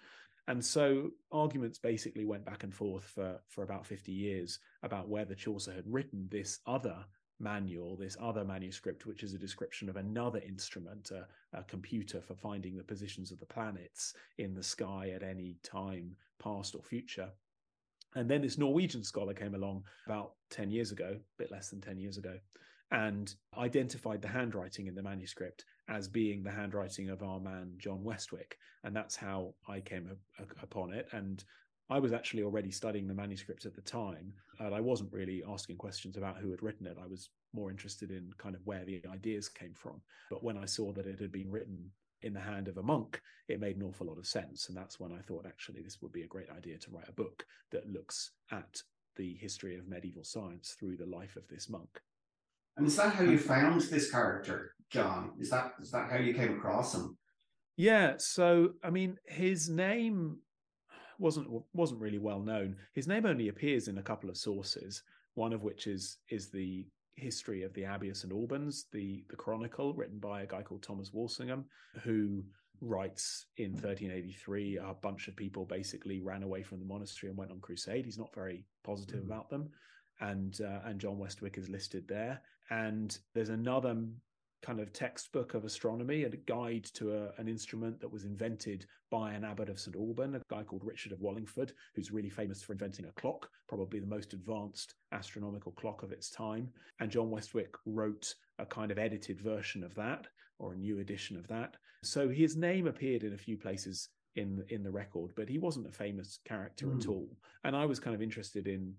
and 0.48 0.64
so 0.64 1.10
arguments 1.32 1.78
basically 1.78 2.24
went 2.24 2.44
back 2.44 2.62
and 2.62 2.74
forth 2.74 3.04
for 3.04 3.40
for 3.48 3.64
about 3.64 3.86
50 3.86 4.12
years 4.12 4.58
about 4.82 5.08
whether 5.08 5.34
chaucer 5.34 5.72
had 5.72 5.86
written 5.86 6.28
this 6.30 6.60
other 6.66 7.04
manual, 7.38 7.96
this 7.96 8.16
other 8.20 8.44
manuscript, 8.44 9.06
which 9.06 9.22
is 9.22 9.34
a 9.34 9.38
description 9.38 9.88
of 9.88 9.96
another 9.96 10.40
instrument, 10.40 11.10
a, 11.10 11.26
a, 11.56 11.62
computer 11.64 12.20
for 12.20 12.34
finding 12.34 12.76
the 12.76 12.82
positions 12.82 13.30
of 13.30 13.38
the 13.38 13.46
planets 13.46 14.14
in 14.38 14.54
the 14.54 14.62
sky 14.62 15.12
at 15.14 15.22
any 15.22 15.56
time, 15.62 16.16
past 16.38 16.74
or 16.74 16.82
future. 16.82 17.28
And 18.16 18.28
then 18.30 18.40
this 18.40 18.56
Norwegian 18.56 19.04
scholar 19.04 19.34
came 19.34 19.54
along 19.54 19.84
about 20.06 20.32
10 20.50 20.70
years 20.70 20.90
ago, 20.90 21.16
a 21.18 21.38
bit 21.38 21.52
less 21.52 21.68
than 21.68 21.82
10 21.82 21.98
years 21.98 22.16
ago, 22.16 22.38
and 22.90 23.34
identified 23.58 24.22
the 24.22 24.28
handwriting 24.28 24.86
in 24.86 24.94
the 24.94 25.02
manuscript 25.02 25.66
as 25.88 26.08
being 26.08 26.42
the 26.42 26.50
handwriting 26.50 27.10
of 27.10 27.22
our 27.22 27.38
man, 27.38 27.74
John 27.76 28.02
Westwick. 28.02 28.56
And 28.84 28.96
that's 28.96 29.16
how 29.16 29.54
I 29.68 29.80
came 29.80 30.10
upon 30.62 30.94
it. 30.94 31.08
And 31.12 31.44
I 31.90 31.98
was 31.98 32.14
actually 32.14 32.42
already 32.42 32.70
studying 32.70 33.06
the 33.06 33.14
manuscript 33.14 33.66
at 33.66 33.74
the 33.74 33.82
time, 33.82 34.32
and 34.60 34.74
I 34.74 34.80
wasn't 34.80 35.12
really 35.12 35.44
asking 35.46 35.76
questions 35.76 36.16
about 36.16 36.38
who 36.38 36.50
had 36.50 36.62
written 36.62 36.86
it. 36.86 36.96
I 37.00 37.06
was 37.06 37.28
more 37.52 37.70
interested 37.70 38.10
in 38.10 38.32
kind 38.38 38.54
of 38.54 38.62
where 38.64 38.84
the 38.84 39.02
ideas 39.12 39.48
came 39.48 39.74
from. 39.74 40.00
But 40.30 40.42
when 40.42 40.56
I 40.56 40.64
saw 40.64 40.90
that 40.92 41.06
it 41.06 41.20
had 41.20 41.30
been 41.30 41.50
written 41.50 41.90
in 42.22 42.32
the 42.32 42.40
hand 42.40 42.68
of 42.68 42.78
a 42.78 42.82
monk, 42.82 43.20
it 43.48 43.60
made 43.60 43.76
an 43.76 43.82
awful 43.82 44.06
lot 44.06 44.18
of 44.18 44.26
sense. 44.26 44.68
And 44.68 44.76
that's 44.76 44.98
when 44.98 45.12
I 45.12 45.20
thought 45.20 45.46
actually 45.46 45.82
this 45.82 46.00
would 46.02 46.12
be 46.12 46.22
a 46.22 46.28
great 46.28 46.50
idea 46.50 46.78
to 46.78 46.90
write 46.90 47.08
a 47.08 47.12
book 47.12 47.44
that 47.70 47.90
looks 47.90 48.32
at 48.50 48.82
the 49.16 49.34
history 49.34 49.76
of 49.76 49.88
medieval 49.88 50.24
science 50.24 50.76
through 50.78 50.96
the 50.96 51.06
life 51.06 51.36
of 51.36 51.46
this 51.48 51.68
monk. 51.68 52.00
And 52.76 52.86
is 52.86 52.96
that 52.96 53.14
how 53.14 53.24
you 53.24 53.38
found 53.38 53.80
this 53.82 54.10
character, 54.10 54.74
John? 54.90 55.32
Is 55.38 55.50
that 55.50 55.72
is 55.80 55.90
that 55.92 56.10
how 56.10 56.18
you 56.18 56.34
came 56.34 56.56
across 56.58 56.94
him? 56.94 57.16
Yeah, 57.76 58.14
so 58.18 58.70
I 58.82 58.90
mean 58.90 59.16
his 59.24 59.68
name 59.68 60.38
wasn't 61.18 61.48
wasn't 61.72 62.00
really 62.00 62.18
well 62.18 62.40
known. 62.40 62.76
His 62.92 63.08
name 63.08 63.24
only 63.24 63.48
appears 63.48 63.88
in 63.88 63.98
a 63.98 64.02
couple 64.02 64.28
of 64.28 64.36
sources, 64.36 65.02
one 65.34 65.54
of 65.54 65.62
which 65.62 65.86
is 65.86 66.18
is 66.28 66.50
the 66.50 66.86
history 67.16 67.62
of 67.62 67.72
the 67.74 67.84
Abbey 67.84 68.10
of 68.10 68.16
St 68.16 68.32
Albans, 68.32 68.86
the 68.92 69.24
the 69.28 69.36
chronicle 69.36 69.94
written 69.94 70.18
by 70.18 70.42
a 70.42 70.46
guy 70.46 70.62
called 70.62 70.82
Thomas 70.82 71.12
Walsingham, 71.12 71.64
who 72.02 72.44
writes 72.80 73.46
in 73.56 73.72
1383 73.72 74.76
a 74.76 74.94
bunch 74.94 75.28
of 75.28 75.36
people 75.36 75.64
basically 75.64 76.20
ran 76.20 76.42
away 76.42 76.62
from 76.62 76.78
the 76.78 76.84
monastery 76.84 77.30
and 77.30 77.38
went 77.38 77.50
on 77.50 77.60
crusade. 77.60 78.04
He's 78.04 78.18
not 78.18 78.34
very 78.34 78.64
positive 78.84 79.20
mm. 79.20 79.26
about 79.26 79.48
them, 79.48 79.70
and 80.20 80.58
uh, 80.60 80.80
and 80.84 81.00
John 81.00 81.18
Westwick 81.18 81.58
is 81.58 81.68
listed 81.68 82.06
there. 82.06 82.40
And 82.70 83.16
there's 83.34 83.48
another 83.48 83.96
kind 84.66 84.80
of 84.80 84.92
textbook 84.92 85.54
of 85.54 85.64
astronomy 85.64 86.24
and 86.24 86.34
a 86.34 86.38
guide 86.38 86.84
to 86.92 87.12
a, 87.12 87.40
an 87.40 87.46
instrument 87.46 88.00
that 88.00 88.10
was 88.10 88.24
invented 88.24 88.84
by 89.12 89.32
an 89.32 89.44
abbot 89.44 89.68
of 89.68 89.78
St. 89.78 89.94
Alban, 89.94 90.34
a 90.34 90.40
guy 90.50 90.64
called 90.64 90.82
Richard 90.84 91.12
of 91.12 91.20
Wallingford, 91.20 91.72
who's 91.94 92.10
really 92.10 92.30
famous 92.30 92.64
for 92.64 92.72
inventing 92.72 93.04
a 93.04 93.12
clock, 93.12 93.48
probably 93.68 94.00
the 94.00 94.08
most 94.08 94.32
advanced 94.32 94.94
astronomical 95.12 95.70
clock 95.72 96.02
of 96.02 96.10
its 96.10 96.30
time. 96.30 96.68
And 96.98 97.12
John 97.12 97.30
Westwick 97.30 97.76
wrote 97.86 98.34
a 98.58 98.66
kind 98.66 98.90
of 98.90 98.98
edited 98.98 99.40
version 99.40 99.84
of 99.84 99.94
that 99.94 100.26
or 100.58 100.72
a 100.72 100.76
new 100.76 100.98
edition 100.98 101.36
of 101.36 101.46
that. 101.46 101.76
So 102.02 102.28
his 102.28 102.56
name 102.56 102.88
appeared 102.88 103.22
in 103.22 103.34
a 103.34 103.38
few 103.38 103.56
places 103.56 104.08
in 104.34 104.64
in 104.68 104.82
the 104.82 104.90
record, 104.90 105.30
but 105.36 105.48
he 105.48 105.58
wasn't 105.58 105.86
a 105.86 105.92
famous 105.92 106.40
character 106.44 106.86
mm. 106.86 106.96
at 106.96 107.04
hmm. 107.04 107.10
all. 107.10 107.36
And 107.62 107.76
I 107.76 107.86
was 107.86 108.00
kind 108.00 108.16
of 108.16 108.20
interested 108.20 108.66
in 108.66 108.94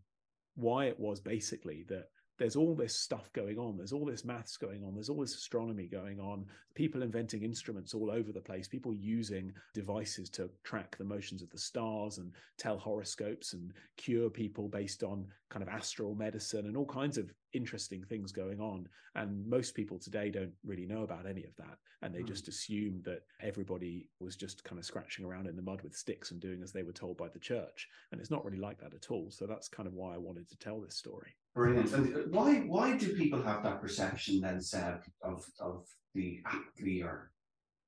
why 0.56 0.86
it 0.86 1.00
was 1.00 1.20
basically 1.20 1.86
that 1.90 2.08
there's 2.38 2.56
all 2.56 2.76
this 2.76 2.96
stuff 2.96 3.32
going 3.34 3.58
on. 3.58 3.78
There's 3.78 3.94
all 3.94 4.06
this 4.06 4.24
maths 4.24 4.58
going 4.58 4.84
on. 4.84 4.94
There's 4.94 5.10
all 5.10 5.22
this 5.22 5.36
astronomy 5.36 5.88
going 5.88 6.20
on. 6.20 6.46
People 6.76 7.02
inventing 7.02 7.44
instruments 7.44 7.94
all 7.94 8.12
over 8.12 8.32
the 8.32 8.42
place. 8.42 8.68
People 8.68 8.94
using 8.94 9.52
devices 9.74 10.30
to 10.32 10.50
track 10.64 10.96
the 10.98 11.04
motions 11.04 11.42
of 11.42 11.50
the 11.50 11.58
stars 11.58 12.20
and 12.20 12.32
tell 12.58 12.78
horoscopes 12.78 13.54
and 13.54 13.74
cure 13.98 14.30
people 14.30 14.68
based 14.68 15.04
on 15.04 15.26
kind 15.50 15.64
of 15.64 15.70
astral 15.70 16.14
medicine 16.14 16.68
and 16.68 16.78
all 16.78 16.86
kinds 16.86 17.18
of 17.18 17.32
interesting 17.54 18.04
things 18.04 18.32
going 18.32 18.60
on. 18.60 18.88
And 19.16 19.48
most 19.48 19.74
people 19.74 19.98
today 19.98 20.30
don't 20.30 20.54
really 20.64 20.86
know 20.86 21.04
about 21.04 21.26
any 21.26 21.44
of 21.44 21.56
that. 21.58 21.78
And 22.04 22.14
they 22.14 22.22
mm. 22.22 22.28
just 22.28 22.48
assume 22.48 23.02
that 23.06 23.22
everybody 23.42 24.10
was 24.20 24.36
just 24.36 24.64
kind 24.64 24.78
of 24.78 24.86
scratching 24.86 25.26
around 25.26 25.48
in 25.48 25.56
the 25.56 25.64
mud 25.64 25.82
with 25.82 25.96
sticks 25.96 26.30
and 26.30 26.40
doing 26.40 26.62
as 26.62 26.72
they 26.72 26.84
were 26.84 26.92
told 26.92 27.18
by 27.18 27.30
the 27.30 27.40
church. 27.40 27.88
And 28.12 28.22
it's 28.22 28.30
not 28.30 28.46
really 28.46 28.60
like 28.60 28.80
that 28.82 28.94
at 28.94 29.10
all. 29.10 29.32
So 29.32 29.48
that's 29.48 29.68
kind 29.68 29.88
of 29.88 29.94
why 29.94 30.14
I 30.14 30.20
wanted 30.20 30.48
to 30.50 30.58
tell 30.58 30.80
this 30.80 30.96
story. 30.96 31.36
Brilliant. 31.58 31.92
And 31.92 32.16
uh, 32.16 32.20
why 32.30 32.60
why 32.68 32.96
do 32.96 33.16
people 33.16 33.42
have 33.42 33.64
that 33.64 33.82
perception 33.82 34.40
then, 34.42 34.62
Seb, 34.62 35.02
of 35.24 35.44
of 35.60 35.88
the 36.14 36.40
aptly 36.46 37.02
or 37.02 37.32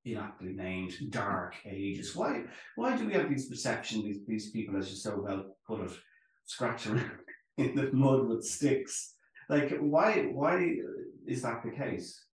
inaptly 0.04 0.52
named 0.54 0.94
dark 1.10 1.54
ages? 1.64 2.16
Why 2.16 2.42
why 2.74 2.96
do 2.96 3.06
we 3.06 3.12
have 3.12 3.28
these 3.28 3.48
perception, 3.48 4.02
these 4.02 4.26
these 4.26 4.50
people, 4.50 4.76
as 4.76 4.90
you 4.90 4.96
so 4.96 5.20
well 5.24 5.56
put 5.68 5.82
it, 5.82 5.92
scratching 6.46 7.00
in 7.58 7.76
the 7.76 7.92
mud 7.92 8.26
with 8.26 8.44
sticks? 8.44 9.14
Like 9.48 9.78
why 9.78 10.22
why 10.32 10.74
is 11.28 11.42
that 11.42 11.62
the 11.62 11.70
case? 11.70 12.24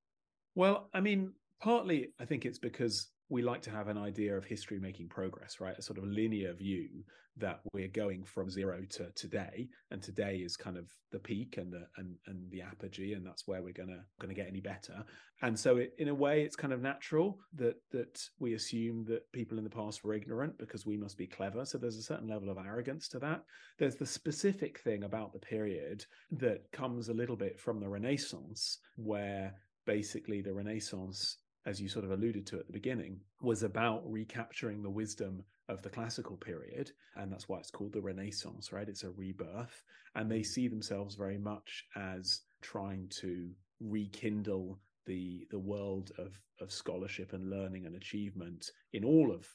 Well, 0.55 0.89
I 0.91 1.01
mean, 1.01 1.33
partly 1.61 2.13
I 2.19 2.25
think 2.25 2.47
it's 2.47 2.57
because 2.57 3.11
we 3.29 3.41
like 3.41 3.61
to 3.63 3.71
have 3.71 3.87
an 3.87 3.97
idea 3.97 4.35
of 4.35 4.45
history 4.45 4.79
making 4.79 5.09
progress, 5.09 5.59
right? 5.59 5.77
A 5.77 5.81
sort 5.81 5.97
of 5.97 6.05
linear 6.05 6.53
view 6.53 7.03
that 7.39 7.59
we're 7.73 7.87
going 7.87 8.23
from 8.23 8.49
zero 8.49 8.81
to 8.89 9.11
today, 9.15 9.67
and 9.91 10.01
today 10.01 10.37
is 10.37 10.57
kind 10.57 10.77
of 10.77 10.89
the 11.11 11.19
peak 11.19 11.57
and 11.57 11.71
the 11.71 11.85
and 11.97 12.15
and 12.25 12.49
the 12.51 12.61
apogee, 12.61 13.13
and 13.13 13.25
that's 13.25 13.47
where 13.47 13.61
we're 13.61 13.73
gonna 13.73 14.03
gonna 14.19 14.33
get 14.33 14.47
any 14.47 14.61
better. 14.61 15.03
And 15.41 15.59
so, 15.59 15.77
it, 15.77 15.93
in 15.99 16.07
a 16.07 16.15
way, 16.15 16.41
it's 16.41 16.55
kind 16.55 16.73
of 16.73 16.81
natural 16.81 17.39
that 17.55 17.75
that 17.91 18.27
we 18.39 18.53
assume 18.53 19.05
that 19.05 19.31
people 19.33 19.57
in 19.57 19.63
the 19.63 19.69
past 19.69 20.03
were 20.03 20.13
ignorant 20.13 20.57
because 20.57 20.85
we 20.85 20.97
must 20.97 21.17
be 21.17 21.27
clever. 21.27 21.65
So 21.65 21.77
there's 21.77 21.97
a 21.97 22.03
certain 22.03 22.27
level 22.27 22.49
of 22.49 22.57
arrogance 22.57 23.07
to 23.09 23.19
that. 23.19 23.43
There's 23.77 23.95
the 23.95 24.05
specific 24.05 24.79
thing 24.79 25.03
about 25.03 25.33
the 25.33 25.39
period 25.39 26.05
that 26.31 26.71
comes 26.71 27.09
a 27.09 27.13
little 27.13 27.35
bit 27.35 27.59
from 27.59 27.79
the 27.79 27.89
Renaissance, 27.89 28.79
where 28.95 29.53
basically 29.85 30.41
the 30.41 30.53
Renaissance 30.53 31.37
as 31.67 31.81
you 31.81 31.89
sort 31.89 32.05
of 32.05 32.11
alluded 32.11 32.47
to 32.47 32.57
at 32.57 32.65
the 32.65 32.73
beginning, 32.73 33.19
was 33.41 33.61
about 33.61 34.09
recapturing 34.09 34.81
the 34.81 34.89
wisdom 34.89 35.43
of 35.67 35.81
the 35.81 35.89
classical 35.89 36.37
period. 36.37 36.89
And 37.17 37.29
that's 37.29 37.49
why 37.49 37.59
it's 37.59 37.69
called 37.69 37.91
the 37.91 38.01
Renaissance, 38.01 38.71
right? 38.71 38.87
It's 38.87 39.03
a 39.03 39.11
rebirth. 39.11 39.83
And 40.15 40.31
they 40.31 40.43
see 40.43 40.69
themselves 40.69 41.15
very 41.15 41.37
much 41.37 41.83
as 41.95 42.41
trying 42.61 43.11
to 43.21 43.51
rekindle 43.81 44.79
the 45.05 45.45
the 45.51 45.59
world 45.59 46.11
of 46.17 46.39
of 46.59 46.71
scholarship 46.71 47.33
and 47.33 47.49
learning 47.49 47.85
and 47.85 47.95
achievement 47.95 48.65
in 48.93 49.03
all 49.03 49.31
of 49.31 49.45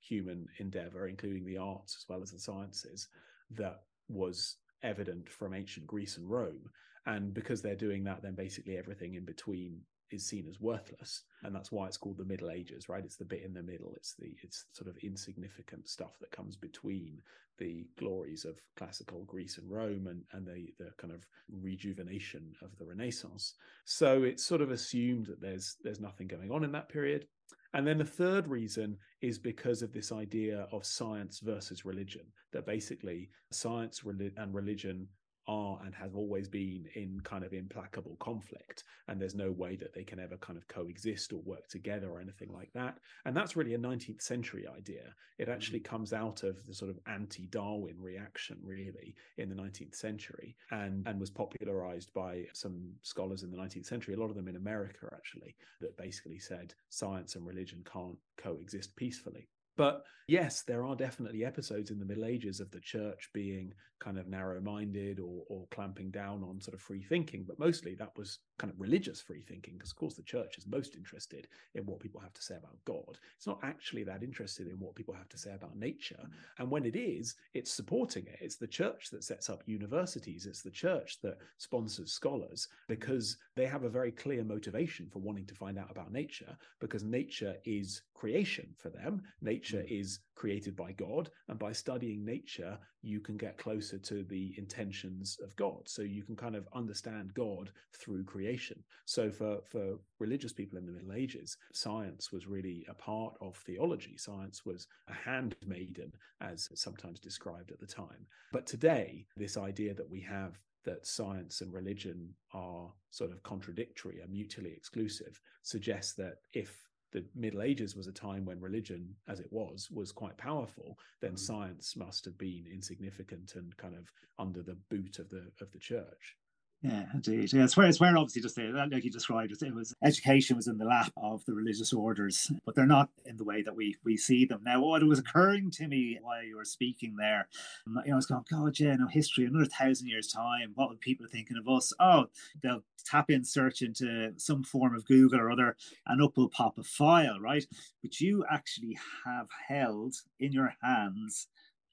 human 0.00 0.46
endeavor, 0.58 1.08
including 1.08 1.44
the 1.44 1.56
arts 1.56 1.96
as 1.98 2.04
well 2.08 2.22
as 2.22 2.30
the 2.30 2.38
sciences, 2.38 3.08
that 3.50 3.80
was 4.08 4.56
evident 4.82 5.28
from 5.28 5.54
ancient 5.54 5.86
Greece 5.86 6.18
and 6.18 6.28
Rome. 6.28 6.70
And 7.06 7.32
because 7.32 7.62
they're 7.62 7.74
doing 7.74 8.04
that, 8.04 8.22
then 8.22 8.34
basically 8.34 8.76
everything 8.76 9.14
in 9.14 9.24
between 9.24 9.80
is 10.12 10.26
seen 10.26 10.46
as 10.48 10.60
worthless. 10.60 11.22
And 11.42 11.54
that's 11.54 11.72
why 11.72 11.86
it's 11.86 11.96
called 11.96 12.18
the 12.18 12.24
middle 12.24 12.50
ages 12.50 12.88
right? 12.88 13.04
It's 13.04 13.16
the 13.16 13.24
bit 13.24 13.42
in 13.42 13.54
the 13.54 13.62
middle. 13.62 13.92
It's 13.96 14.14
the 14.14 14.34
it's 14.42 14.66
sort 14.72 14.88
of 14.88 14.96
insignificant 15.02 15.88
stuff 15.88 16.18
that 16.20 16.30
comes 16.30 16.56
between 16.56 17.20
the 17.58 17.86
glories 17.98 18.44
of 18.44 18.60
classical 18.76 19.24
greece 19.24 19.58
and 19.58 19.70
rome 19.70 20.06
and 20.06 20.22
and 20.32 20.46
the 20.46 20.72
the 20.78 20.90
kind 20.98 21.12
of 21.12 21.26
rejuvenation 21.50 22.52
of 22.62 22.76
the 22.78 22.84
renaissance. 22.84 23.54
So 23.84 24.22
it's 24.22 24.44
sort 24.44 24.60
of 24.60 24.70
assumed 24.70 25.26
that 25.26 25.40
there's 25.40 25.76
there's 25.82 26.00
nothing 26.00 26.26
going 26.26 26.50
on 26.50 26.64
in 26.64 26.72
that 26.72 26.88
period. 26.88 27.26
And 27.74 27.86
then 27.86 27.98
the 27.98 28.04
third 28.04 28.48
reason 28.48 28.98
is 29.22 29.38
because 29.38 29.80
of 29.80 29.92
this 29.92 30.12
idea 30.12 30.66
of 30.72 30.84
science 30.84 31.40
versus 31.40 31.86
religion, 31.86 32.26
that 32.52 32.66
basically 32.66 33.30
science 33.50 34.02
and 34.04 34.54
religion 34.54 35.08
are 35.46 35.80
and 35.84 35.94
have 35.94 36.14
always 36.14 36.48
been 36.48 36.86
in 36.94 37.20
kind 37.24 37.44
of 37.44 37.52
implacable 37.52 38.16
conflict 38.20 38.84
and 39.08 39.20
there's 39.20 39.34
no 39.34 39.50
way 39.50 39.76
that 39.76 39.92
they 39.94 40.04
can 40.04 40.18
ever 40.18 40.36
kind 40.36 40.56
of 40.56 40.68
coexist 40.68 41.32
or 41.32 41.40
work 41.42 41.68
together 41.68 42.08
or 42.08 42.20
anything 42.20 42.52
like 42.52 42.72
that. 42.74 42.98
And 43.24 43.36
that's 43.36 43.56
really 43.56 43.74
a 43.74 43.78
19th 43.78 44.22
century 44.22 44.66
idea. 44.66 45.14
It 45.38 45.48
actually 45.48 45.80
mm-hmm. 45.80 45.94
comes 45.94 46.12
out 46.12 46.42
of 46.42 46.64
the 46.66 46.74
sort 46.74 46.90
of 46.90 46.98
anti-darwin 47.06 47.96
reaction 48.00 48.58
really 48.62 49.14
in 49.38 49.48
the 49.48 49.54
19th 49.54 49.94
century 49.94 50.56
and 50.70 51.06
and 51.06 51.18
was 51.18 51.30
popularized 51.30 52.12
by 52.14 52.44
some 52.52 52.92
scholars 53.02 53.42
in 53.42 53.50
the 53.50 53.56
19th 53.56 53.86
century 53.86 54.14
a 54.14 54.18
lot 54.18 54.30
of 54.30 54.36
them 54.36 54.48
in 54.48 54.56
america 54.56 55.08
actually 55.12 55.54
that 55.80 55.96
basically 55.96 56.38
said 56.38 56.74
science 56.88 57.34
and 57.34 57.46
religion 57.46 57.84
can't 57.90 58.18
coexist 58.36 58.94
peacefully. 58.96 59.48
But 59.76 60.04
yes, 60.28 60.62
there 60.62 60.84
are 60.84 60.94
definitely 60.94 61.44
episodes 61.44 61.90
in 61.90 61.98
the 61.98 62.04
Middle 62.04 62.26
Ages 62.26 62.60
of 62.60 62.70
the 62.70 62.80
church 62.80 63.30
being 63.32 63.72
kind 64.02 64.18
of 64.18 64.26
narrow 64.26 64.60
minded 64.60 65.20
or, 65.20 65.44
or 65.48 65.66
clamping 65.70 66.10
down 66.10 66.42
on 66.42 66.60
sort 66.60 66.74
of 66.74 66.80
free 66.80 67.02
thinking. 67.02 67.44
But 67.46 67.60
mostly 67.60 67.94
that 67.94 68.16
was 68.16 68.40
kind 68.58 68.72
of 68.72 68.80
religious 68.80 69.20
free 69.20 69.42
thinking, 69.42 69.74
because 69.74 69.92
of 69.92 69.96
course 69.96 70.14
the 70.14 70.22
church 70.22 70.58
is 70.58 70.66
most 70.66 70.96
interested 70.96 71.46
in 71.76 71.86
what 71.86 72.00
people 72.00 72.20
have 72.20 72.32
to 72.34 72.42
say 72.42 72.56
about 72.56 72.76
God. 72.84 73.18
It's 73.36 73.46
not 73.46 73.60
actually 73.62 74.02
that 74.04 74.24
interested 74.24 74.66
in 74.66 74.78
what 74.80 74.96
people 74.96 75.14
have 75.14 75.28
to 75.28 75.38
say 75.38 75.52
about 75.54 75.76
nature. 75.76 76.24
And 76.58 76.68
when 76.68 76.84
it 76.84 76.96
is, 76.96 77.36
it's 77.54 77.70
supporting 77.70 78.26
it. 78.26 78.38
It's 78.40 78.56
the 78.56 78.66
church 78.66 79.10
that 79.12 79.22
sets 79.22 79.48
up 79.48 79.62
universities, 79.66 80.46
it's 80.46 80.62
the 80.62 80.70
church 80.70 81.18
that 81.22 81.38
sponsors 81.58 82.12
scholars 82.12 82.66
because 82.88 83.36
they 83.54 83.66
have 83.66 83.84
a 83.84 83.88
very 83.88 84.10
clear 84.10 84.42
motivation 84.42 85.08
for 85.12 85.20
wanting 85.20 85.46
to 85.46 85.54
find 85.54 85.78
out 85.78 85.90
about 85.90 86.12
nature, 86.12 86.56
because 86.80 87.04
nature 87.04 87.54
is 87.64 88.02
creation 88.14 88.68
for 88.78 88.90
them. 88.90 89.22
Nature 89.40 89.84
mm. 89.88 90.00
is 90.00 90.20
created 90.34 90.76
by 90.76 90.92
God. 90.92 91.30
And 91.48 91.58
by 91.58 91.72
studying 91.72 92.24
nature, 92.24 92.78
you 93.02 93.20
can 93.20 93.36
get 93.36 93.58
closer 93.58 93.98
to 93.98 94.24
the 94.24 94.54
intentions 94.56 95.38
of 95.42 95.54
God. 95.56 95.82
So 95.86 96.02
you 96.02 96.22
can 96.22 96.36
kind 96.36 96.56
of 96.56 96.68
understand 96.74 97.34
God 97.34 97.70
through 97.98 98.24
creation. 98.24 98.82
So 99.04 99.30
for, 99.30 99.58
for 99.64 99.98
religious 100.18 100.52
people 100.52 100.78
in 100.78 100.86
the 100.86 100.92
Middle 100.92 101.12
Ages, 101.12 101.56
science 101.72 102.32
was 102.32 102.46
really 102.46 102.84
a 102.88 102.94
part 102.94 103.34
of 103.40 103.56
theology. 103.56 104.16
Science 104.16 104.64
was 104.64 104.86
a 105.08 105.12
handmaiden, 105.12 106.12
as 106.40 106.68
sometimes 106.74 107.20
described 107.20 107.70
at 107.70 107.80
the 107.80 107.86
time. 107.86 108.26
But 108.52 108.66
today, 108.66 109.26
this 109.36 109.56
idea 109.56 109.94
that 109.94 110.08
we 110.08 110.20
have 110.20 110.58
that 110.84 111.06
science 111.06 111.60
and 111.60 111.72
religion 111.72 112.34
are 112.52 112.90
sort 113.10 113.30
of 113.30 113.42
contradictory, 113.42 114.20
are 114.20 114.28
mutually 114.28 114.72
exclusive, 114.72 115.40
suggests 115.62 116.14
that 116.14 116.38
if 116.52 116.76
the 117.12 117.24
Middle 117.34 117.62
Ages 117.62 117.94
was 117.94 118.06
a 118.06 118.12
time 118.12 118.44
when 118.44 118.60
religion, 118.60 119.14
as 119.28 119.38
it 119.38 119.52
was, 119.52 119.88
was 119.90 120.12
quite 120.12 120.36
powerful, 120.38 120.98
then 121.20 121.32
mm. 121.32 121.38
science 121.38 121.94
must 121.96 122.24
have 122.24 122.38
been 122.38 122.64
insignificant 122.72 123.54
and 123.54 123.76
kind 123.76 123.94
of 123.94 124.10
under 124.38 124.62
the 124.62 124.76
boot 124.90 125.18
of 125.18 125.28
the 125.28 125.44
of 125.60 125.70
the 125.72 125.78
church. 125.78 126.36
Yeah, 126.82 127.04
indeed. 127.14 127.52
Yeah, 127.52 127.62
it's 127.62 127.76
where 127.76 127.86
it's 127.86 128.00
where 128.00 128.16
obviously 128.16 128.42
just 128.42 128.58
uh, 128.58 128.62
like 128.90 129.04
you 129.04 129.10
described 129.10 129.52
it, 129.52 129.74
was 129.74 129.94
education 130.02 130.56
was 130.56 130.66
in 130.66 130.78
the 130.78 130.84
lap 130.84 131.12
of 131.16 131.44
the 131.44 131.54
religious 131.54 131.92
orders, 131.92 132.50
but 132.66 132.74
they're 132.74 132.86
not 132.86 133.08
in 133.24 133.36
the 133.36 133.44
way 133.44 133.62
that 133.62 133.76
we 133.76 133.94
we 134.04 134.16
see 134.16 134.44
them 134.46 134.62
now. 134.64 134.80
What 134.80 135.04
was 135.04 135.20
occurring 135.20 135.70
to 135.72 135.86
me 135.86 136.18
while 136.20 136.42
you 136.42 136.56
were 136.56 136.64
speaking 136.64 137.14
there, 137.16 137.46
um, 137.86 138.00
you 138.04 138.10
know, 138.10 138.14
I 138.14 138.16
was 138.16 138.26
going, 138.26 138.44
God, 138.50 138.80
yeah, 138.80 138.96
no 138.96 139.06
history, 139.06 139.44
another 139.44 139.66
thousand 139.66 140.08
years 140.08 140.26
time. 140.26 140.72
What 140.74 140.88
would 140.88 141.00
people 141.00 141.26
thinking 141.30 141.56
of 141.56 141.68
us? 141.72 141.92
Oh, 142.00 142.26
they'll 142.64 142.82
tap 143.04 143.30
in, 143.30 143.44
search 143.44 143.82
into 143.82 144.32
some 144.36 144.64
form 144.64 144.96
of 144.96 145.06
Google 145.06 145.38
or 145.38 145.52
other, 145.52 145.76
and 146.08 146.20
up 146.20 146.36
will 146.36 146.48
pop 146.48 146.78
a 146.78 146.82
file, 146.82 147.38
right? 147.38 147.64
But 148.02 148.20
you 148.20 148.44
actually 148.50 148.98
have 149.24 149.46
held 149.68 150.16
in 150.40 150.50
your 150.50 150.74
hands 150.82 151.46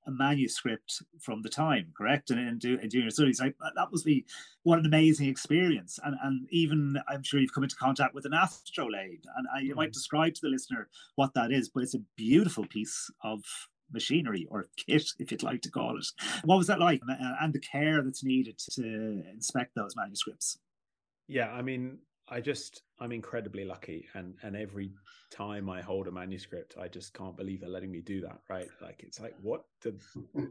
a 0.07 0.11
manuscript 0.11 1.01
from 1.19 1.41
the 1.41 1.49
time, 1.49 1.91
correct? 1.97 2.31
And, 2.31 2.39
and, 2.39 2.59
do, 2.59 2.77
doing 2.77 3.03
your 3.03 3.11
studies, 3.11 3.39
like, 3.39 3.55
that 3.75 3.91
must 3.91 4.05
be 4.05 4.25
what 4.63 4.79
an 4.79 4.85
amazing 4.85 5.27
experience. 5.27 5.99
And 6.03 6.15
and 6.23 6.47
even 6.51 6.95
I'm 7.07 7.23
sure 7.23 7.39
you've 7.39 7.53
come 7.53 7.63
into 7.63 7.75
contact 7.75 8.13
with 8.13 8.25
an 8.25 8.33
astrolabe, 8.33 9.23
and 9.37 9.47
I, 9.53 9.59
you 9.59 9.69
mm-hmm. 9.69 9.77
might 9.77 9.93
describe 9.93 10.33
to 10.35 10.41
the 10.41 10.49
listener 10.49 10.89
what 11.15 11.33
that 11.35 11.51
is. 11.51 11.69
But 11.69 11.83
it's 11.83 11.95
a 11.95 12.01
beautiful 12.15 12.65
piece 12.65 13.09
of 13.23 13.43
machinery 13.91 14.47
or 14.49 14.67
kit, 14.77 15.03
if 15.19 15.31
you'd 15.31 15.43
like 15.43 15.61
to 15.63 15.71
call 15.71 15.97
it. 15.97 16.05
What 16.43 16.57
was 16.57 16.67
that 16.67 16.79
like, 16.79 17.01
and 17.07 17.53
the 17.53 17.59
care 17.59 18.01
that's 18.01 18.23
needed 18.23 18.57
to 18.73 19.23
inspect 19.31 19.75
those 19.75 19.95
manuscripts? 19.95 20.59
Yeah, 21.27 21.51
I 21.51 21.61
mean, 21.61 21.99
I 22.29 22.41
just 22.41 22.83
I'm 22.99 23.11
incredibly 23.11 23.65
lucky, 23.65 24.05
and 24.13 24.35
and 24.43 24.55
every 24.55 24.91
time 25.31 25.69
I 25.69 25.81
hold 25.81 26.07
a 26.07 26.11
manuscript, 26.11 26.75
I 26.79 26.87
just 26.87 27.13
can't 27.13 27.35
believe 27.35 27.61
they're 27.61 27.69
letting 27.69 27.91
me 27.91 28.01
do 28.01 28.21
that. 28.21 28.39
Right? 28.49 28.67
Like 28.81 29.03
it's 29.05 29.19
like 29.19 29.35
what? 29.41 29.63
Did, 29.81 29.99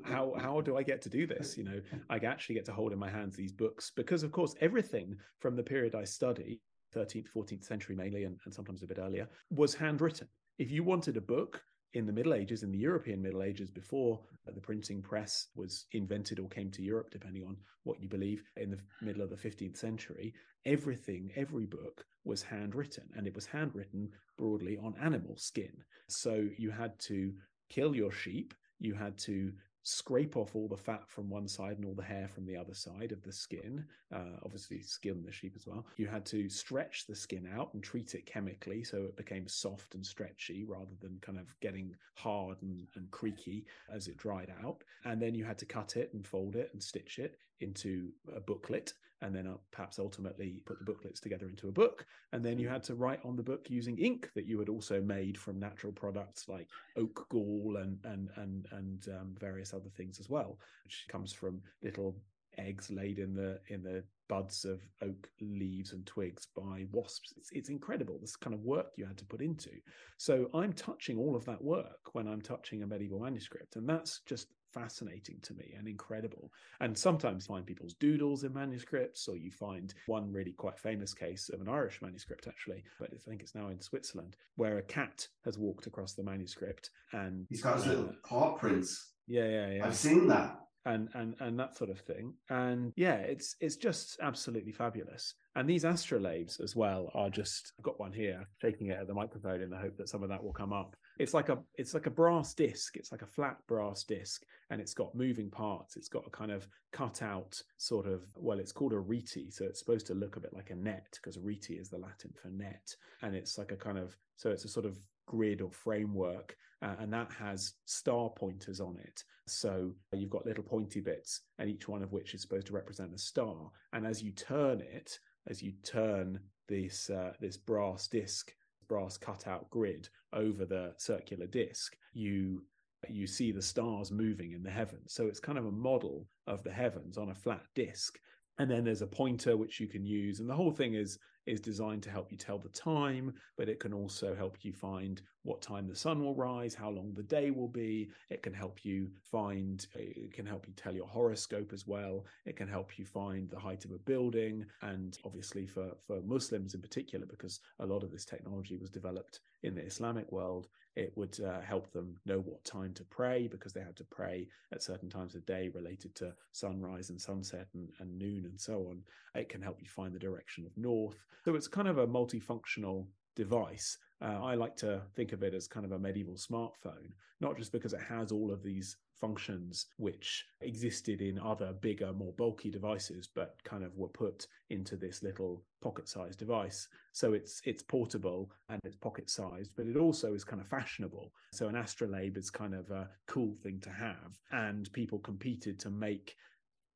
how 0.04 0.34
how 0.38 0.60
do 0.60 0.76
I 0.76 0.82
get 0.82 1.02
to 1.02 1.08
do 1.08 1.26
this? 1.26 1.56
You 1.56 1.64
know, 1.64 1.80
I 2.10 2.16
actually 2.16 2.56
get 2.56 2.64
to 2.66 2.72
hold 2.72 2.92
in 2.92 2.98
my 2.98 3.10
hands 3.10 3.36
these 3.36 3.52
books 3.52 3.92
because, 3.94 4.22
of 4.22 4.32
course, 4.32 4.54
everything 4.60 5.16
from 5.38 5.56
the 5.56 5.62
period 5.62 5.94
I 5.94 6.04
study, 6.04 6.60
13th, 6.94 7.28
14th 7.34 7.64
century 7.64 7.94
mainly, 7.94 8.24
and, 8.24 8.38
and 8.44 8.52
sometimes 8.52 8.82
a 8.82 8.86
bit 8.86 8.98
earlier, 8.98 9.28
was 9.50 9.74
handwritten. 9.74 10.28
If 10.58 10.70
you 10.70 10.82
wanted 10.82 11.16
a 11.16 11.20
book, 11.20 11.62
in 11.94 12.06
the 12.06 12.12
Middle 12.12 12.34
Ages, 12.34 12.62
in 12.62 12.70
the 12.70 12.78
European 12.78 13.22
Middle 13.22 13.42
Ages, 13.42 13.70
before 13.70 14.20
the 14.46 14.60
printing 14.60 15.02
press 15.02 15.48
was 15.56 15.86
invented 15.92 16.38
or 16.38 16.48
came 16.48 16.70
to 16.70 16.82
Europe, 16.82 17.10
depending 17.10 17.44
on 17.44 17.56
what 17.84 18.00
you 18.00 18.08
believe, 18.08 18.42
in 18.56 18.70
the 18.70 18.78
middle 19.00 19.22
of 19.22 19.30
the 19.30 19.36
15th 19.36 19.76
century, 19.76 20.34
everything, 20.68 21.32
every 21.34 21.64
book 21.66 22.04
was 22.24 22.42
handwritten, 22.42 23.08
and 23.16 23.26
it 23.26 23.34
was 23.34 23.46
handwritten 23.46 24.10
broadly 24.36 24.76
on 24.76 24.94
animal 25.02 25.36
skin. 25.36 25.72
So 26.08 26.46
you 26.58 26.70
had 26.70 26.98
to 27.00 27.32
kill 27.70 27.96
your 27.96 28.12
sheep, 28.12 28.54
you 28.78 28.94
had 28.94 29.16
to 29.18 29.52
scrape 29.82 30.36
off 30.36 30.54
all 30.54 30.68
the 30.68 30.76
fat 30.76 31.08
from 31.08 31.30
one 31.30 31.48
side 31.48 31.78
and 31.78 31.86
all 31.86 31.94
the 31.94 32.02
hair 32.02 32.28
from 32.28 32.44
the 32.44 32.56
other 32.56 32.74
side 32.74 33.10
of 33.10 33.22
the 33.22 33.32
skin. 33.32 33.82
Uh, 34.14 34.36
obviously, 34.44 34.82
skin 34.82 35.22
the 35.24 35.32
sheep 35.32 35.54
as 35.56 35.66
well. 35.66 35.86
You 35.96 36.06
had 36.06 36.26
to 36.26 36.50
stretch 36.50 37.06
the 37.06 37.14
skin 37.14 37.48
out 37.56 37.72
and 37.72 37.82
treat 37.82 38.14
it 38.14 38.26
chemically 38.26 38.84
so 38.84 38.98
it 38.98 39.16
became 39.16 39.48
soft 39.48 39.94
and 39.94 40.04
stretchy 40.04 40.64
rather 40.64 40.94
than 41.00 41.18
kind 41.22 41.38
of 41.38 41.46
getting 41.62 41.94
hard 42.14 42.58
and, 42.60 42.86
and 42.96 43.10
creaky 43.10 43.64
as 43.90 44.08
it 44.08 44.18
dried 44.18 44.52
out. 44.62 44.84
And 45.06 45.22
then 45.22 45.34
you 45.34 45.46
had 45.46 45.58
to 45.58 45.66
cut 45.66 45.96
it 45.96 46.10
and 46.12 46.26
fold 46.26 46.56
it 46.56 46.68
and 46.74 46.82
stitch 46.82 47.18
it 47.18 47.38
into 47.60 48.10
a 48.36 48.40
booklet 48.40 48.92
and 49.22 49.34
then 49.34 49.46
uh, 49.46 49.54
perhaps 49.70 49.98
ultimately 49.98 50.62
put 50.66 50.78
the 50.78 50.84
booklets 50.84 51.20
together 51.20 51.48
into 51.48 51.68
a 51.68 51.72
book. 51.72 52.06
And 52.32 52.44
then 52.44 52.58
you 52.58 52.68
had 52.68 52.82
to 52.84 52.94
write 52.94 53.20
on 53.24 53.36
the 53.36 53.42
book 53.42 53.66
using 53.68 53.98
ink 53.98 54.30
that 54.34 54.46
you 54.46 54.58
had 54.58 54.68
also 54.68 55.00
made 55.00 55.36
from 55.36 55.58
natural 55.58 55.92
products 55.92 56.48
like 56.48 56.68
oak 56.96 57.26
gall 57.28 57.78
and 57.80 57.98
and 58.04 58.30
and 58.36 58.66
and 58.72 59.08
um, 59.08 59.34
various 59.38 59.74
other 59.74 59.90
things 59.96 60.20
as 60.20 60.28
well, 60.28 60.58
which 60.84 61.06
comes 61.08 61.32
from 61.32 61.60
little 61.82 62.16
eggs 62.58 62.90
laid 62.90 63.18
in 63.18 63.34
the 63.34 63.60
in 63.68 63.82
the 63.82 64.02
buds 64.28 64.64
of 64.64 64.80
oak 65.02 65.30
leaves 65.40 65.92
and 65.92 66.04
twigs 66.04 66.48
by 66.54 66.84
wasps. 66.92 67.32
It's, 67.36 67.50
it's 67.52 67.68
incredible 67.70 68.18
this 68.20 68.36
kind 68.36 68.52
of 68.52 68.60
work 68.60 68.88
you 68.96 69.06
had 69.06 69.16
to 69.18 69.24
put 69.24 69.40
into. 69.40 69.70
So 70.18 70.50
I'm 70.52 70.74
touching 70.74 71.18
all 71.18 71.34
of 71.34 71.46
that 71.46 71.62
work 71.62 72.12
when 72.12 72.28
I'm 72.28 72.42
touching 72.42 72.82
a 72.82 72.86
medieval 72.86 73.20
manuscript, 73.20 73.76
and 73.76 73.88
that's 73.88 74.20
just 74.26 74.48
fascinating 74.72 75.38
to 75.42 75.54
me 75.54 75.74
and 75.76 75.88
incredible. 75.88 76.52
And 76.80 76.96
sometimes 76.96 77.46
find 77.46 77.66
people's 77.66 77.94
doodles 77.94 78.44
in 78.44 78.52
manuscripts, 78.52 79.28
or 79.28 79.36
you 79.36 79.50
find 79.50 79.94
one 80.06 80.32
really 80.32 80.52
quite 80.52 80.78
famous 80.78 81.14
case 81.14 81.50
of 81.52 81.60
an 81.60 81.68
Irish 81.68 82.00
manuscript, 82.02 82.46
actually, 82.46 82.84
but 82.98 83.10
I 83.12 83.16
think 83.18 83.42
it's 83.42 83.54
now 83.54 83.68
in 83.68 83.80
Switzerland, 83.80 84.36
where 84.56 84.78
a 84.78 84.82
cat 84.82 85.26
has 85.44 85.58
walked 85.58 85.86
across 85.86 86.14
the 86.14 86.22
manuscript 86.24 86.90
and 87.12 87.46
he's 87.48 87.62
got 87.62 87.76
his 87.76 87.86
uh, 87.86 87.90
little 87.90 88.12
paw 88.24 88.54
prints. 88.54 89.12
Yeah, 89.26 89.48
yeah, 89.48 89.70
yeah. 89.72 89.86
I've 89.86 89.96
seen 89.96 90.26
that. 90.28 90.58
And, 90.84 91.08
and 91.12 91.34
and 91.40 91.58
that 91.58 91.76
sort 91.76 91.90
of 91.90 92.00
thing 92.00 92.32
and 92.48 92.94
yeah 92.96 93.16
it's 93.16 93.56
it's 93.60 93.76
just 93.76 94.16
absolutely 94.22 94.72
fabulous 94.72 95.34
and 95.54 95.68
these 95.68 95.84
astrolabes 95.84 96.62
as 96.62 96.74
well 96.74 97.10
are 97.14 97.28
just 97.28 97.74
i've 97.78 97.84
got 97.84 98.00
one 98.00 98.12
here 98.12 98.48
shaking 98.62 98.86
it 98.86 98.96
at 98.98 99.06
the 99.06 99.12
microphone 99.12 99.60
in 99.60 99.68
the 99.68 99.76
hope 99.76 99.98
that 99.98 100.08
some 100.08 100.22
of 100.22 100.30
that 100.30 100.42
will 100.42 100.52
come 100.52 100.72
up 100.72 100.96
it's 101.18 101.34
like 101.34 101.48
a 101.48 101.58
it's 101.74 101.94
like 101.94 102.06
a 102.06 102.10
brass 102.10 102.54
disc. 102.54 102.96
It's 102.96 103.12
like 103.12 103.22
a 103.22 103.26
flat 103.26 103.56
brass 103.66 104.04
disc 104.04 104.44
and 104.70 104.80
it's 104.80 104.94
got 104.94 105.14
moving 105.14 105.50
parts. 105.50 105.96
It's 105.96 106.08
got 106.08 106.26
a 106.26 106.30
kind 106.30 106.50
of 106.50 106.68
cut 106.92 107.22
out 107.22 107.60
sort 107.76 108.06
of 108.06 108.22
well 108.36 108.58
it's 108.58 108.72
called 108.72 108.92
a 108.92 108.98
rete 108.98 109.52
so 109.52 109.64
it's 109.64 109.78
supposed 109.78 110.06
to 110.06 110.14
look 110.14 110.36
a 110.36 110.40
bit 110.40 110.54
like 110.54 110.70
a 110.70 110.74
net 110.74 111.06
because 111.12 111.38
rete 111.38 111.70
is 111.70 111.88
the 111.88 111.98
latin 111.98 112.32
for 112.40 112.48
net. 112.48 112.94
And 113.22 113.34
it's 113.34 113.58
like 113.58 113.72
a 113.72 113.76
kind 113.76 113.98
of 113.98 114.16
so 114.36 114.50
it's 114.50 114.64
a 114.64 114.68
sort 114.68 114.86
of 114.86 114.98
grid 115.26 115.60
or 115.60 115.70
framework 115.70 116.56
uh, 116.80 116.94
and 117.00 117.12
that 117.12 117.30
has 117.32 117.74
star 117.84 118.30
pointers 118.30 118.80
on 118.80 118.96
it. 118.98 119.22
So 119.46 119.92
you've 120.12 120.30
got 120.30 120.46
little 120.46 120.64
pointy 120.64 121.00
bits 121.00 121.42
and 121.58 121.68
each 121.68 121.88
one 121.88 122.02
of 122.02 122.12
which 122.12 122.34
is 122.34 122.42
supposed 122.42 122.68
to 122.68 122.72
represent 122.72 123.14
a 123.14 123.18
star. 123.18 123.70
And 123.92 124.06
as 124.06 124.22
you 124.22 124.32
turn 124.32 124.80
it 124.80 125.18
as 125.48 125.62
you 125.62 125.72
turn 125.82 126.38
this 126.68 127.10
uh, 127.10 127.32
this 127.40 127.56
brass 127.56 128.06
disc 128.06 128.52
brass 128.88 129.16
cutout 129.16 129.68
grid 129.70 130.08
over 130.32 130.64
the 130.64 130.94
circular 130.96 131.46
disc, 131.46 131.96
you 132.12 132.62
you 133.08 133.26
see 133.28 133.52
the 133.52 133.62
stars 133.62 134.10
moving 134.10 134.52
in 134.52 134.62
the 134.62 134.70
heavens. 134.70 135.12
So 135.12 135.26
it's 135.26 135.38
kind 135.38 135.56
of 135.56 135.66
a 135.66 135.70
model 135.70 136.26
of 136.48 136.64
the 136.64 136.72
heavens 136.72 137.16
on 137.16 137.30
a 137.30 137.34
flat 137.34 137.62
disc. 137.74 138.18
And 138.58 138.70
then 138.70 138.84
there's 138.84 139.02
a 139.02 139.06
pointer 139.06 139.56
which 139.56 139.80
you 139.80 139.86
can 139.86 140.04
use, 140.04 140.40
and 140.40 140.48
the 140.48 140.54
whole 140.54 140.72
thing 140.72 140.94
is 140.94 141.18
is 141.48 141.60
designed 141.60 142.02
to 142.02 142.10
help 142.10 142.30
you 142.30 142.36
tell 142.36 142.58
the 142.58 142.68
time, 142.68 143.32
but 143.56 143.68
it 143.68 143.80
can 143.80 143.94
also 143.94 144.34
help 144.34 144.58
you 144.62 144.72
find 144.72 145.22
what 145.44 145.62
time 145.62 145.88
the 145.88 145.96
sun 145.96 146.22
will 146.22 146.34
rise, 146.34 146.74
how 146.74 146.90
long 146.90 147.14
the 147.14 147.22
day 147.22 147.50
will 147.50 147.68
be. 147.68 148.10
It 148.28 148.42
can 148.42 148.52
help 148.52 148.84
you 148.84 149.10
find, 149.22 149.86
it 149.94 150.34
can 150.34 150.44
help 150.44 150.66
you 150.68 150.74
tell 150.74 150.94
your 150.94 151.06
horoscope 151.06 151.72
as 151.72 151.86
well. 151.86 152.26
It 152.44 152.56
can 152.56 152.68
help 152.68 152.98
you 152.98 153.06
find 153.06 153.48
the 153.48 153.58
height 153.58 153.86
of 153.86 153.92
a 153.92 153.98
building. 153.98 154.66
And 154.82 155.18
obviously, 155.24 155.66
for, 155.66 155.92
for 156.06 156.20
Muslims 156.20 156.74
in 156.74 156.82
particular, 156.82 157.24
because 157.24 157.60
a 157.80 157.86
lot 157.86 158.02
of 158.02 158.10
this 158.12 158.26
technology 158.26 158.76
was 158.76 158.90
developed 158.90 159.40
in 159.62 159.74
the 159.74 159.84
Islamic 159.84 160.30
world, 160.30 160.68
it 160.98 161.12
would 161.14 161.38
uh, 161.40 161.60
help 161.60 161.92
them 161.92 162.16
know 162.26 162.40
what 162.40 162.64
time 162.64 162.92
to 162.92 163.04
pray 163.04 163.46
because 163.46 163.72
they 163.72 163.80
had 163.80 163.96
to 163.96 164.04
pray 164.04 164.48
at 164.72 164.82
certain 164.82 165.08
times 165.08 165.36
of 165.36 165.46
day 165.46 165.70
related 165.72 166.12
to 166.16 166.34
sunrise 166.50 167.10
and 167.10 167.20
sunset 167.20 167.68
and, 167.74 167.88
and 168.00 168.18
noon 168.18 168.44
and 168.44 168.60
so 168.60 168.88
on. 168.90 169.00
It 169.36 169.48
can 169.48 169.62
help 169.62 169.78
you 169.80 169.88
find 169.88 170.12
the 170.12 170.18
direction 170.18 170.66
of 170.66 170.76
north. 170.76 171.24
So 171.44 171.54
it's 171.54 171.68
kind 171.68 171.86
of 171.86 171.98
a 171.98 172.06
multifunctional 172.06 173.06
device. 173.36 173.96
Uh, 174.20 174.40
I 174.42 174.54
like 174.54 174.76
to 174.78 175.02
think 175.14 175.32
of 175.32 175.42
it 175.42 175.54
as 175.54 175.68
kind 175.68 175.86
of 175.86 175.92
a 175.92 175.98
medieval 175.98 176.34
smartphone, 176.34 177.12
not 177.40 177.56
just 177.56 177.72
because 177.72 177.92
it 177.92 178.00
has 178.00 178.32
all 178.32 178.50
of 178.50 178.62
these 178.62 178.96
functions 179.20 179.86
which 179.96 180.44
existed 180.60 181.20
in 181.20 181.38
other 181.38 181.72
bigger, 181.80 182.12
more 182.12 182.32
bulky 182.32 182.70
devices, 182.70 183.28
but 183.32 183.56
kind 183.64 183.84
of 183.84 183.96
were 183.96 184.08
put 184.08 184.46
into 184.70 184.96
this 184.96 185.22
little 185.22 185.62
pocket-sized 185.82 186.38
device. 186.38 186.88
So 187.12 187.32
it's 187.32 187.60
it's 187.64 187.82
portable 187.82 188.50
and 188.68 188.80
it's 188.84 188.96
pocket-sized, 188.96 189.72
but 189.76 189.86
it 189.86 189.96
also 189.96 190.34
is 190.34 190.44
kind 190.44 190.60
of 190.60 190.68
fashionable. 190.68 191.32
So 191.52 191.68
an 191.68 191.76
astrolabe 191.76 192.36
is 192.36 192.50
kind 192.50 192.74
of 192.74 192.90
a 192.90 193.08
cool 193.26 193.54
thing 193.62 193.80
to 193.82 193.90
have, 193.90 194.38
and 194.50 194.92
people 194.92 195.18
competed 195.18 195.78
to 195.80 195.90
make 195.90 196.34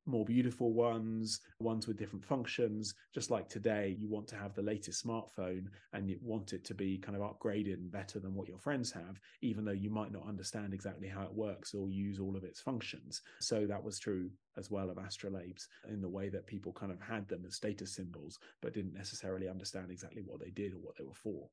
more 0.05 0.25
beautiful 0.25 0.73
ones, 0.73 1.41
ones 1.59 1.87
with 1.87 1.97
different 1.97 2.25
functions. 2.25 2.93
Just 3.13 3.31
like 3.31 3.47
today, 3.47 3.95
you 3.97 4.09
want 4.09 4.27
to 4.29 4.35
have 4.35 4.53
the 4.53 4.61
latest 4.61 5.05
smartphone 5.05 5.65
and 5.93 6.09
you 6.09 6.17
want 6.21 6.53
it 6.53 6.63
to 6.65 6.73
be 6.73 6.97
kind 6.97 7.17
of 7.17 7.23
upgraded 7.23 7.75
and 7.75 7.91
better 7.91 8.19
than 8.19 8.35
what 8.35 8.47
your 8.47 8.59
friends 8.59 8.91
have, 8.91 9.19
even 9.41 9.65
though 9.65 9.71
you 9.71 9.89
might 9.89 10.11
not 10.11 10.27
understand 10.27 10.73
exactly 10.73 11.07
how 11.07 11.23
it 11.23 11.33
works 11.33 11.73
or 11.73 11.89
use 11.89 12.19
all 12.19 12.35
of 12.35 12.43
its 12.43 12.59
functions. 12.59 13.21
So 13.39 13.65
that 13.65 13.83
was 13.83 13.99
true 13.99 14.29
as 14.57 14.69
well 14.69 14.89
of 14.89 14.97
astrolabes 14.97 15.67
in 15.89 16.01
the 16.01 16.09
way 16.09 16.29
that 16.29 16.47
people 16.47 16.73
kind 16.73 16.91
of 16.91 17.01
had 17.01 17.27
them 17.27 17.43
as 17.45 17.55
status 17.55 17.95
symbols, 17.95 18.39
but 18.61 18.73
didn't 18.73 18.93
necessarily 18.93 19.47
understand 19.47 19.91
exactly 19.91 20.21
what 20.25 20.39
they 20.39 20.51
did 20.51 20.73
or 20.73 20.77
what 20.77 20.97
they 20.97 21.03
were 21.03 21.13
for. 21.13 21.47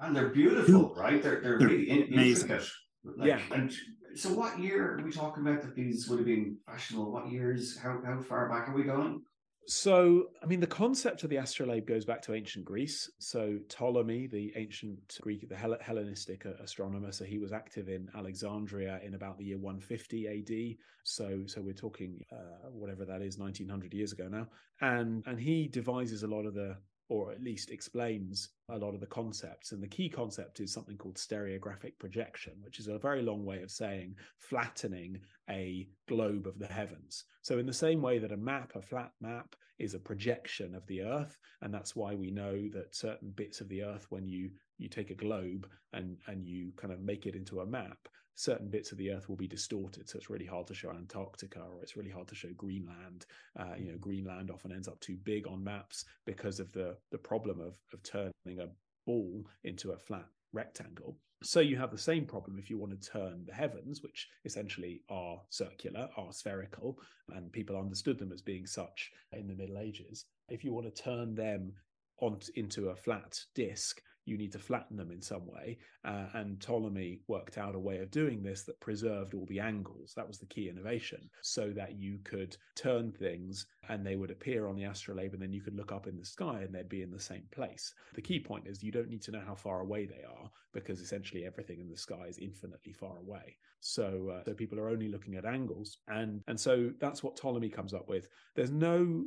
And 0.00 0.14
they're 0.14 0.28
beautiful, 0.30 0.92
right? 0.96 1.22
They're, 1.22 1.40
they're, 1.40 1.58
they're 1.58 1.68
really 1.68 1.88
intricate. 1.88 2.68
Like, 3.04 3.28
yeah. 3.28 3.40
And 3.52 3.72
so, 4.14 4.30
what 4.30 4.58
year 4.58 4.98
are 4.98 5.02
we 5.02 5.10
talking 5.10 5.46
about 5.46 5.62
that 5.62 5.74
these 5.74 6.08
would 6.08 6.18
have 6.18 6.26
been 6.26 6.56
fashionable? 6.66 7.10
What 7.10 7.30
years? 7.30 7.76
How 7.76 8.00
how 8.04 8.20
far 8.20 8.48
back 8.48 8.68
are 8.68 8.74
we 8.74 8.84
going? 8.84 9.22
So, 9.66 10.26
I 10.42 10.46
mean, 10.46 10.60
the 10.60 10.66
concept 10.66 11.24
of 11.24 11.30
the 11.30 11.36
astrolabe 11.36 11.86
goes 11.86 12.04
back 12.04 12.20
to 12.22 12.34
ancient 12.34 12.66
Greece. 12.66 13.10
So, 13.18 13.58
Ptolemy, 13.68 14.26
the 14.26 14.52
ancient 14.56 15.18
Greek, 15.22 15.48
the 15.48 15.56
Hellenistic 15.56 16.44
astronomer, 16.44 17.12
so 17.12 17.24
he 17.24 17.38
was 17.38 17.50
active 17.52 17.88
in 17.88 18.08
Alexandria 18.14 19.00
in 19.02 19.14
about 19.14 19.38
the 19.38 19.44
year 19.44 19.58
150 19.58 20.28
AD. 20.28 20.76
So, 21.04 21.44
so 21.46 21.62
we're 21.62 21.72
talking 21.72 22.20
uh, 22.30 22.68
whatever 22.72 23.06
that 23.06 23.22
is, 23.22 23.38
1900 23.38 23.94
years 23.94 24.12
ago 24.12 24.28
now, 24.28 24.46
and 24.82 25.22
and 25.26 25.40
he 25.40 25.68
devises 25.68 26.24
a 26.24 26.28
lot 26.28 26.44
of 26.44 26.52
the 26.52 26.76
or 27.08 27.32
at 27.32 27.42
least 27.42 27.70
explains 27.70 28.50
a 28.70 28.78
lot 28.78 28.94
of 28.94 29.00
the 29.00 29.06
concepts. 29.06 29.72
And 29.72 29.82
the 29.82 29.88
key 29.88 30.08
concept 30.08 30.60
is 30.60 30.72
something 30.72 30.96
called 30.96 31.16
stereographic 31.16 31.98
projection, 31.98 32.54
which 32.60 32.78
is 32.78 32.88
a 32.88 32.98
very 32.98 33.22
long 33.22 33.44
way 33.44 33.62
of 33.62 33.70
saying 33.70 34.16
flattening 34.38 35.20
a 35.50 35.88
globe 36.08 36.46
of 36.46 36.58
the 36.58 36.66
heavens. 36.66 37.24
So, 37.42 37.58
in 37.58 37.66
the 37.66 37.72
same 37.72 38.00
way 38.00 38.18
that 38.18 38.32
a 38.32 38.36
map, 38.36 38.72
a 38.74 38.82
flat 38.82 39.12
map, 39.20 39.54
is 39.78 39.94
a 39.94 39.98
projection 39.98 40.74
of 40.74 40.86
the 40.86 41.02
earth, 41.02 41.38
and 41.62 41.74
that's 41.74 41.96
why 41.96 42.14
we 42.14 42.30
know 42.30 42.68
that 42.72 42.94
certain 42.94 43.30
bits 43.34 43.60
of 43.60 43.68
the 43.68 43.82
earth, 43.82 44.06
when 44.10 44.26
you 44.26 44.50
you 44.78 44.88
take 44.88 45.10
a 45.10 45.14
globe 45.14 45.68
and 45.92 46.16
and 46.26 46.46
you 46.46 46.72
kind 46.76 46.92
of 46.92 47.00
make 47.00 47.26
it 47.26 47.34
into 47.34 47.60
a 47.60 47.66
map, 47.66 47.98
certain 48.34 48.68
bits 48.68 48.92
of 48.92 48.98
the 48.98 49.10
earth 49.10 49.28
will 49.28 49.36
be 49.36 49.46
distorted. 49.46 50.08
So 50.08 50.16
it's 50.16 50.30
really 50.30 50.46
hard 50.46 50.66
to 50.68 50.74
show 50.74 50.90
Antarctica 50.90 51.60
or 51.60 51.82
it's 51.82 51.96
really 51.96 52.10
hard 52.10 52.28
to 52.28 52.34
show 52.34 52.48
Greenland. 52.56 53.26
Uh, 53.58 53.74
you 53.78 53.90
know, 53.90 53.98
Greenland 53.98 54.50
often 54.50 54.72
ends 54.72 54.88
up 54.88 55.00
too 55.00 55.16
big 55.24 55.46
on 55.46 55.62
maps 55.62 56.04
because 56.24 56.60
of 56.60 56.72
the 56.72 56.96
the 57.10 57.18
problem 57.18 57.60
of 57.60 57.78
of 57.92 58.02
turning 58.02 58.60
a 58.60 58.68
ball 59.06 59.44
into 59.62 59.92
a 59.92 59.98
flat 59.98 60.26
rectangle. 60.52 61.16
So 61.42 61.60
you 61.60 61.76
have 61.76 61.90
the 61.90 61.98
same 61.98 62.24
problem 62.24 62.58
if 62.58 62.70
you 62.70 62.78
want 62.78 62.98
to 62.98 63.10
turn 63.10 63.44
the 63.46 63.52
heavens, 63.52 64.02
which 64.02 64.28
essentially 64.46 65.02
are 65.10 65.42
circular, 65.50 66.08
are 66.16 66.32
spherical, 66.32 66.98
and 67.34 67.52
people 67.52 67.76
understood 67.76 68.18
them 68.18 68.32
as 68.32 68.40
being 68.40 68.66
such 68.66 69.10
in 69.32 69.46
the 69.46 69.54
Middle 69.54 69.78
Ages. 69.78 70.24
If 70.48 70.64
you 70.64 70.72
want 70.72 70.86
to 70.86 71.02
turn 71.02 71.34
them 71.34 71.74
on 72.20 72.38
into 72.54 72.88
a 72.88 72.96
flat 72.96 73.38
disk 73.54 74.00
you 74.24 74.36
need 74.36 74.52
to 74.52 74.58
flatten 74.58 74.96
them 74.96 75.10
in 75.10 75.20
some 75.20 75.46
way. 75.46 75.78
Uh, 76.04 76.26
and 76.34 76.60
Ptolemy 76.60 77.20
worked 77.28 77.58
out 77.58 77.74
a 77.74 77.78
way 77.78 77.98
of 77.98 78.10
doing 78.10 78.42
this 78.42 78.62
that 78.62 78.80
preserved 78.80 79.34
all 79.34 79.46
the 79.46 79.60
angles. 79.60 80.12
That 80.16 80.28
was 80.28 80.38
the 80.38 80.46
key 80.46 80.68
innovation, 80.68 81.28
so 81.42 81.70
that 81.70 81.98
you 81.98 82.18
could 82.24 82.56
turn 82.76 83.12
things 83.12 83.66
and 83.88 84.04
they 84.06 84.16
would 84.16 84.30
appear 84.30 84.66
on 84.66 84.76
the 84.76 84.84
astrolabe, 84.84 85.34
and 85.34 85.42
then 85.42 85.52
you 85.52 85.62
could 85.62 85.76
look 85.76 85.92
up 85.92 86.06
in 86.06 86.16
the 86.16 86.24
sky 86.24 86.62
and 86.62 86.74
they'd 86.74 86.88
be 86.88 87.02
in 87.02 87.10
the 87.10 87.20
same 87.20 87.44
place. 87.50 87.92
The 88.14 88.22
key 88.22 88.40
point 88.40 88.66
is 88.66 88.82
you 88.82 88.92
don't 88.92 89.10
need 89.10 89.22
to 89.22 89.32
know 89.32 89.42
how 89.46 89.54
far 89.54 89.80
away 89.80 90.06
they 90.06 90.24
are 90.24 90.50
because 90.72 91.00
essentially 91.00 91.44
everything 91.44 91.80
in 91.80 91.88
the 91.88 91.96
sky 91.96 92.26
is 92.28 92.38
infinitely 92.38 92.92
far 92.92 93.18
away. 93.18 93.56
So, 93.80 94.30
uh, 94.34 94.44
so 94.44 94.54
people 94.54 94.80
are 94.80 94.88
only 94.88 95.08
looking 95.08 95.34
at 95.36 95.44
angles, 95.44 95.98
and 96.08 96.40
and 96.48 96.58
so 96.58 96.90
that's 97.00 97.22
what 97.22 97.36
Ptolemy 97.36 97.68
comes 97.68 97.92
up 97.92 98.08
with. 98.08 98.28
There's 98.56 98.70
no 98.70 99.24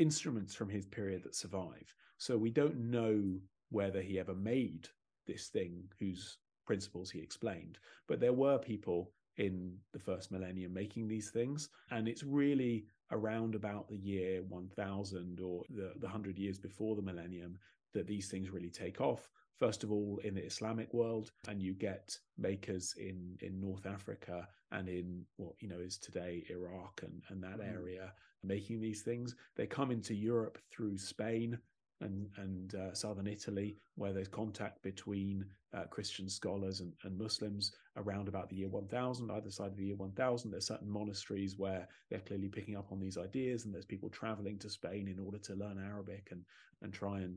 instruments 0.00 0.54
from 0.54 0.68
his 0.68 0.86
period 0.86 1.22
that 1.22 1.36
survive. 1.36 1.94
So 2.18 2.36
we 2.36 2.50
don't 2.50 2.90
know 2.90 3.38
whether 3.70 4.00
he 4.00 4.18
ever 4.18 4.34
made 4.34 4.88
this 5.26 5.48
thing 5.48 5.84
whose 5.98 6.38
principles 6.66 7.10
he 7.10 7.20
explained. 7.20 7.78
But 8.06 8.20
there 8.20 8.32
were 8.32 8.58
people 8.58 9.10
in 9.36 9.76
the 9.92 9.98
first 9.98 10.30
millennium 10.30 10.72
making 10.72 11.08
these 11.08 11.30
things. 11.30 11.68
And 11.90 12.06
it's 12.06 12.22
really 12.22 12.84
around 13.10 13.54
about 13.54 13.88
the 13.88 13.96
year 13.96 14.42
1000 14.48 15.40
or 15.40 15.62
the, 15.70 15.92
the 15.98 16.06
100 16.06 16.38
years 16.38 16.58
before 16.58 16.94
the 16.94 17.02
millennium 17.02 17.58
that 17.94 18.06
these 18.06 18.28
things 18.28 18.50
really 18.50 18.70
take 18.70 19.00
off. 19.00 19.28
First 19.58 19.82
of 19.82 19.92
all, 19.92 20.20
in 20.24 20.34
the 20.34 20.44
Islamic 20.44 20.92
world, 20.94 21.32
and 21.48 21.60
you 21.60 21.74
get 21.74 22.16
makers 22.38 22.94
in, 22.98 23.36
in 23.40 23.60
North 23.60 23.84
Africa 23.86 24.46
and 24.72 24.88
in 24.88 25.24
what 25.36 25.54
you 25.60 25.68
know 25.68 25.78
is 25.78 25.98
today 25.98 26.44
Iraq 26.48 27.00
and, 27.02 27.22
and 27.28 27.42
that 27.42 27.60
mm. 27.60 27.72
area 27.72 28.12
making 28.42 28.80
these 28.80 29.02
things. 29.02 29.34
They 29.56 29.66
come 29.66 29.90
into 29.90 30.14
Europe 30.14 30.58
through 30.70 30.96
Spain 30.96 31.58
and 32.00 32.28
and 32.36 32.74
uh, 32.74 32.94
southern 32.94 33.26
Italy, 33.26 33.76
where 33.96 34.12
there's 34.12 34.28
contact 34.28 34.82
between 34.82 35.44
uh, 35.72 35.84
Christian 35.84 36.28
scholars 36.28 36.80
and, 36.80 36.92
and, 37.04 37.16
Muslims 37.16 37.72
around 37.96 38.26
about 38.26 38.48
the 38.48 38.56
year 38.56 38.68
1000, 38.68 39.30
either 39.30 39.50
side 39.50 39.68
of 39.70 39.76
the 39.76 39.86
year 39.86 39.96
1000. 39.96 40.50
There's 40.50 40.66
certain 40.66 40.90
monasteries 40.90 41.56
where 41.56 41.86
they're 42.10 42.18
clearly 42.20 42.48
picking 42.48 42.76
up 42.76 42.90
on 42.90 42.98
these 42.98 43.16
ideas, 43.16 43.64
and 43.64 43.74
there's 43.74 43.84
people 43.84 44.08
traveling 44.08 44.58
to 44.58 44.70
Spain 44.70 45.06
in 45.08 45.24
order 45.24 45.38
to 45.38 45.54
learn 45.54 45.78
Arabic 45.78 46.28
and 46.32 46.44
and 46.82 46.92
try 46.92 47.20
and 47.20 47.36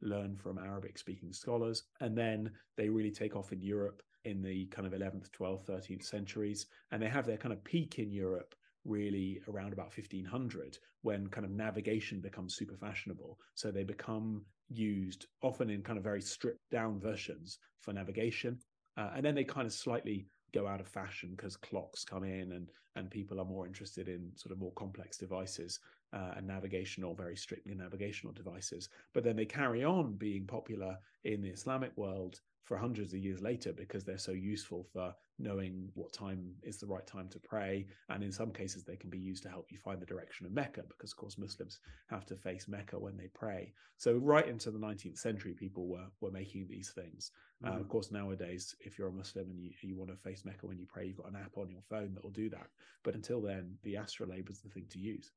learn 0.00 0.36
from 0.36 0.58
Arabic 0.58 0.98
speaking 0.98 1.32
scholars. 1.32 1.84
And 2.00 2.16
then 2.16 2.50
they 2.76 2.88
really 2.88 3.10
take 3.10 3.36
off 3.36 3.52
in 3.52 3.60
Europe 3.60 4.02
in 4.24 4.42
the 4.42 4.66
kind 4.66 4.86
of 4.86 4.98
11th, 4.98 5.30
12th, 5.30 5.66
13th 5.66 6.04
centuries, 6.04 6.66
and 6.90 7.02
they 7.02 7.08
have 7.08 7.26
their 7.26 7.36
kind 7.36 7.52
of 7.52 7.62
peak 7.64 7.98
in 7.98 8.10
Europe 8.10 8.54
really 8.84 9.40
around 9.48 9.72
about 9.72 9.96
1500 9.96 10.78
when 11.02 11.28
kind 11.28 11.44
of 11.44 11.50
navigation 11.50 12.20
becomes 12.20 12.54
super 12.54 12.76
fashionable. 12.76 13.38
So 13.54 13.70
they 13.70 13.84
become 13.84 14.44
used 14.68 15.26
often 15.42 15.70
in 15.70 15.82
kind 15.82 15.98
of 15.98 16.04
very 16.04 16.20
stripped 16.20 16.70
down 16.70 16.98
versions 17.00 17.58
for 17.80 17.92
navigation 17.92 18.58
uh, 18.96 19.10
and 19.16 19.24
then 19.24 19.34
they 19.34 19.44
kind 19.44 19.66
of 19.66 19.72
slightly 19.72 20.26
go 20.52 20.66
out 20.66 20.80
of 20.80 20.86
fashion 20.86 21.34
because 21.36 21.56
clocks 21.56 22.04
come 22.04 22.24
in 22.24 22.52
and 22.52 22.70
and 22.96 23.10
people 23.10 23.40
are 23.40 23.44
more 23.44 23.66
interested 23.66 24.08
in 24.08 24.30
sort 24.36 24.52
of 24.52 24.58
more 24.58 24.72
complex 24.74 25.16
devices 25.16 25.80
uh, 26.12 26.34
and 26.36 26.46
navigational 26.46 27.12
very 27.12 27.36
strictly 27.36 27.74
navigational 27.74 28.32
devices. 28.32 28.88
But 29.12 29.24
then 29.24 29.34
they 29.34 29.46
carry 29.46 29.82
on 29.82 30.12
being 30.12 30.46
popular 30.46 30.96
in 31.24 31.42
the 31.42 31.48
islamic 31.48 31.90
world 31.96 32.40
for 32.64 32.78
hundreds 32.78 33.12
of 33.12 33.20
years 33.20 33.42
later 33.42 33.72
because 33.72 34.04
they're 34.04 34.18
so 34.18 34.32
useful 34.32 34.86
for 34.92 35.14
knowing 35.38 35.90
what 35.94 36.12
time 36.12 36.54
is 36.62 36.78
the 36.78 36.86
right 36.86 37.06
time 37.06 37.28
to 37.28 37.38
pray. 37.38 37.86
And 38.08 38.24
in 38.24 38.32
some 38.32 38.52
cases, 38.52 38.84
they 38.84 38.96
can 38.96 39.10
be 39.10 39.18
used 39.18 39.42
to 39.42 39.50
help 39.50 39.70
you 39.70 39.78
find 39.78 40.00
the 40.00 40.06
direction 40.06 40.46
of 40.46 40.52
Mecca 40.52 40.82
because, 40.88 41.12
of 41.12 41.18
course, 41.18 41.36
Muslims 41.36 41.80
have 42.08 42.24
to 42.26 42.36
face 42.36 42.66
Mecca 42.66 42.98
when 42.98 43.16
they 43.16 43.28
pray. 43.34 43.72
So, 43.98 44.16
right 44.16 44.48
into 44.48 44.70
the 44.70 44.78
19th 44.78 45.18
century, 45.18 45.52
people 45.52 45.86
were, 45.86 46.06
were 46.20 46.30
making 46.30 46.66
these 46.68 46.90
things. 46.90 47.32
Mm-hmm. 47.62 47.74
Uh, 47.74 47.80
of 47.80 47.88
course, 47.88 48.10
nowadays, 48.10 48.74
if 48.80 48.98
you're 48.98 49.08
a 49.08 49.12
Muslim 49.12 49.50
and 49.50 49.60
you, 49.60 49.70
you 49.82 49.96
want 49.96 50.10
to 50.10 50.16
face 50.16 50.44
Mecca 50.44 50.66
when 50.66 50.78
you 50.78 50.86
pray, 50.86 51.06
you've 51.06 51.18
got 51.18 51.30
an 51.30 51.36
app 51.36 51.56
on 51.56 51.70
your 51.70 51.82
phone 51.88 52.14
that 52.14 52.24
will 52.24 52.30
do 52.30 52.48
that. 52.50 52.68
But 53.02 53.14
until 53.14 53.42
then, 53.42 53.76
the 53.82 53.96
astrolabe 53.96 54.48
was 54.48 54.60
the 54.60 54.70
thing 54.70 54.86
to 54.90 54.98
use. 54.98 55.32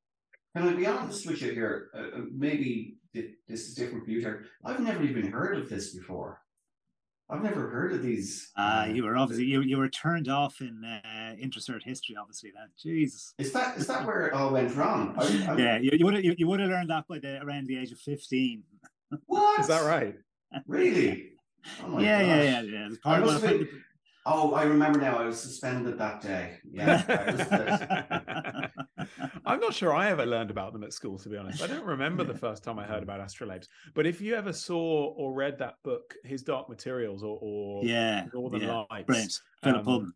Can 0.55 0.69
I 0.69 0.73
be 0.73 0.87
honest 0.87 1.27
with 1.27 1.41
you 1.41 1.51
here? 1.51 1.89
Uh, 1.93 2.17
uh 2.17 2.21
maybe 2.31 2.95
this 3.13 3.67
is 3.67 3.75
different 3.75 4.05
for 4.05 4.11
you, 4.11 4.21
Terry. 4.21 4.45
I've 4.63 4.79
never 4.79 5.03
even 5.03 5.31
heard 5.31 5.57
of 5.57 5.69
this 5.69 5.93
before. 5.93 6.41
I've 7.29 7.43
never 7.43 7.69
heard 7.69 7.91
of 7.91 8.01
these. 8.01 8.51
Uh, 8.55 8.87
you 8.89 9.03
were 9.03 9.17
obviously 9.17 9.45
you, 9.45 9.61
you 9.61 9.77
were 9.77 9.89
turned 9.89 10.29
off 10.29 10.61
in 10.61 10.83
uh, 10.85 11.35
intercert 11.35 11.83
history, 11.83 12.15
obviously. 12.15 12.51
that 12.51 12.69
Jesus. 12.81 13.33
Is 13.37 13.51
that 13.51 13.77
is 13.77 13.85
that 13.87 14.05
where 14.05 14.27
it 14.27 14.33
all 14.33 14.51
went 14.51 14.73
wrong? 14.75 15.13
I, 15.17 15.23
I, 15.49 15.57
yeah, 15.57 15.77
you, 15.77 15.91
you 15.93 16.05
would 16.05 16.13
have 16.13 16.23
you, 16.23 16.35
you 16.37 16.47
would 16.47 16.61
have 16.61 16.69
learned 16.69 16.89
that 16.89 17.05
by 17.07 17.19
the 17.19 17.41
around 17.41 17.67
the 17.67 17.77
age 17.77 17.91
of 17.91 17.99
fifteen. 17.99 18.63
What 19.25 19.59
is 19.59 19.67
that 19.67 19.85
right? 19.85 20.15
Really? 20.67 21.31
Oh 21.83 21.99
yeah, 21.99 22.21
yeah, 22.21 22.41
yeah, 22.43 22.61
yeah, 22.61 22.89
Part 23.03 23.23
of 23.23 23.41
been, 23.41 23.67
oh, 24.27 24.53
I 24.53 24.63
remember 24.63 24.99
now. 24.99 25.17
I 25.17 25.25
was 25.25 25.39
suspended 25.39 25.97
that 25.97 26.21
day. 26.21 26.57
Yeah. 26.69 28.67
I'm 29.45 29.59
not 29.59 29.73
sure 29.73 29.93
I 29.93 30.09
ever 30.09 30.25
learned 30.25 30.51
about 30.51 30.73
them 30.73 30.83
at 30.83 30.93
school, 30.93 31.17
to 31.19 31.29
be 31.29 31.37
honest. 31.37 31.63
I 31.63 31.67
don't 31.67 31.85
remember 31.85 32.23
the 32.23 32.33
first 32.37 32.63
time 32.63 32.77
I 32.77 32.83
heard 32.83 33.01
about 33.03 33.21
astrolabes. 33.21 33.67
But 33.95 34.05
if 34.05 34.19
you 34.19 34.35
ever 34.35 34.51
saw 34.51 35.13
or 35.15 35.33
read 35.33 35.57
that 35.59 35.75
book, 35.83 36.13
His 36.23 36.43
Dark 36.43 36.69
Materials 36.69 37.23
or, 37.23 37.39
or 37.41 37.85
yeah, 37.85 38.25
Northern 38.33 38.61
yeah. 38.61 38.83
Lights, 38.91 39.05
Brilliant. 39.05 39.33
Philip 39.63 39.79
um, 39.79 39.85
Pullman. 39.85 40.13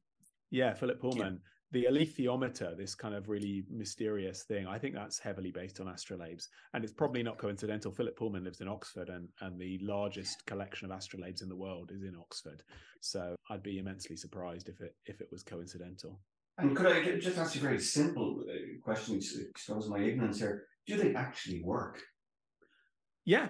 Yeah, 0.50 0.74
Philip 0.74 1.00
Pullman. 1.00 1.40
The 1.72 1.86
alethiometer, 1.90 2.76
this 2.76 2.96
kind 2.96 3.16
of 3.16 3.30
really 3.30 3.64
mysterious 3.70 4.44
thing, 4.44 4.68
I 4.68 4.78
think 4.78 4.94
that's 4.94 5.20
heavily 5.20 5.52
based 5.52 5.80
on 5.80 5.88
astrolabes. 5.88 6.48
And 6.74 6.84
it's 6.84 6.92
probably 6.92 7.24
not 7.24 7.38
coincidental. 7.38 7.92
Philip 7.92 8.18
Pullman 8.18 8.44
lives 8.44 8.60
in 8.60 8.68
Oxford, 8.68 9.08
and, 9.08 9.30
and 9.40 9.58
the 9.58 9.80
largest 9.82 10.46
collection 10.46 10.92
of 10.92 10.98
astrolabes 10.98 11.42
in 11.42 11.48
the 11.48 11.56
world 11.56 11.92
is 11.94 12.04
in 12.04 12.16
Oxford. 12.20 12.64
So 13.00 13.36
I'd 13.50 13.64
be 13.64 13.80
immensely 13.80 14.18
surprised 14.18 14.68
if 14.68 14.82
it 14.82 14.96
if 15.06 15.22
it 15.22 15.30
was 15.32 15.44
coincidental. 15.44 16.20
And 16.58 16.76
could 16.76 16.88
I 16.88 17.18
just 17.18 17.38
ask 17.38 17.56
you 17.56 17.62
a 17.62 17.64
very 17.64 17.80
simple 17.80 18.44
uh, 18.48 18.54
question 18.84 19.20
to 19.20 19.50
expose 19.50 19.88
my 19.88 20.00
ignorance 20.00 20.40
here? 20.40 20.66
Do 20.86 20.98
they 20.98 21.16
actually 21.16 21.64
work? 21.64 22.02
Yeah, 23.26 23.48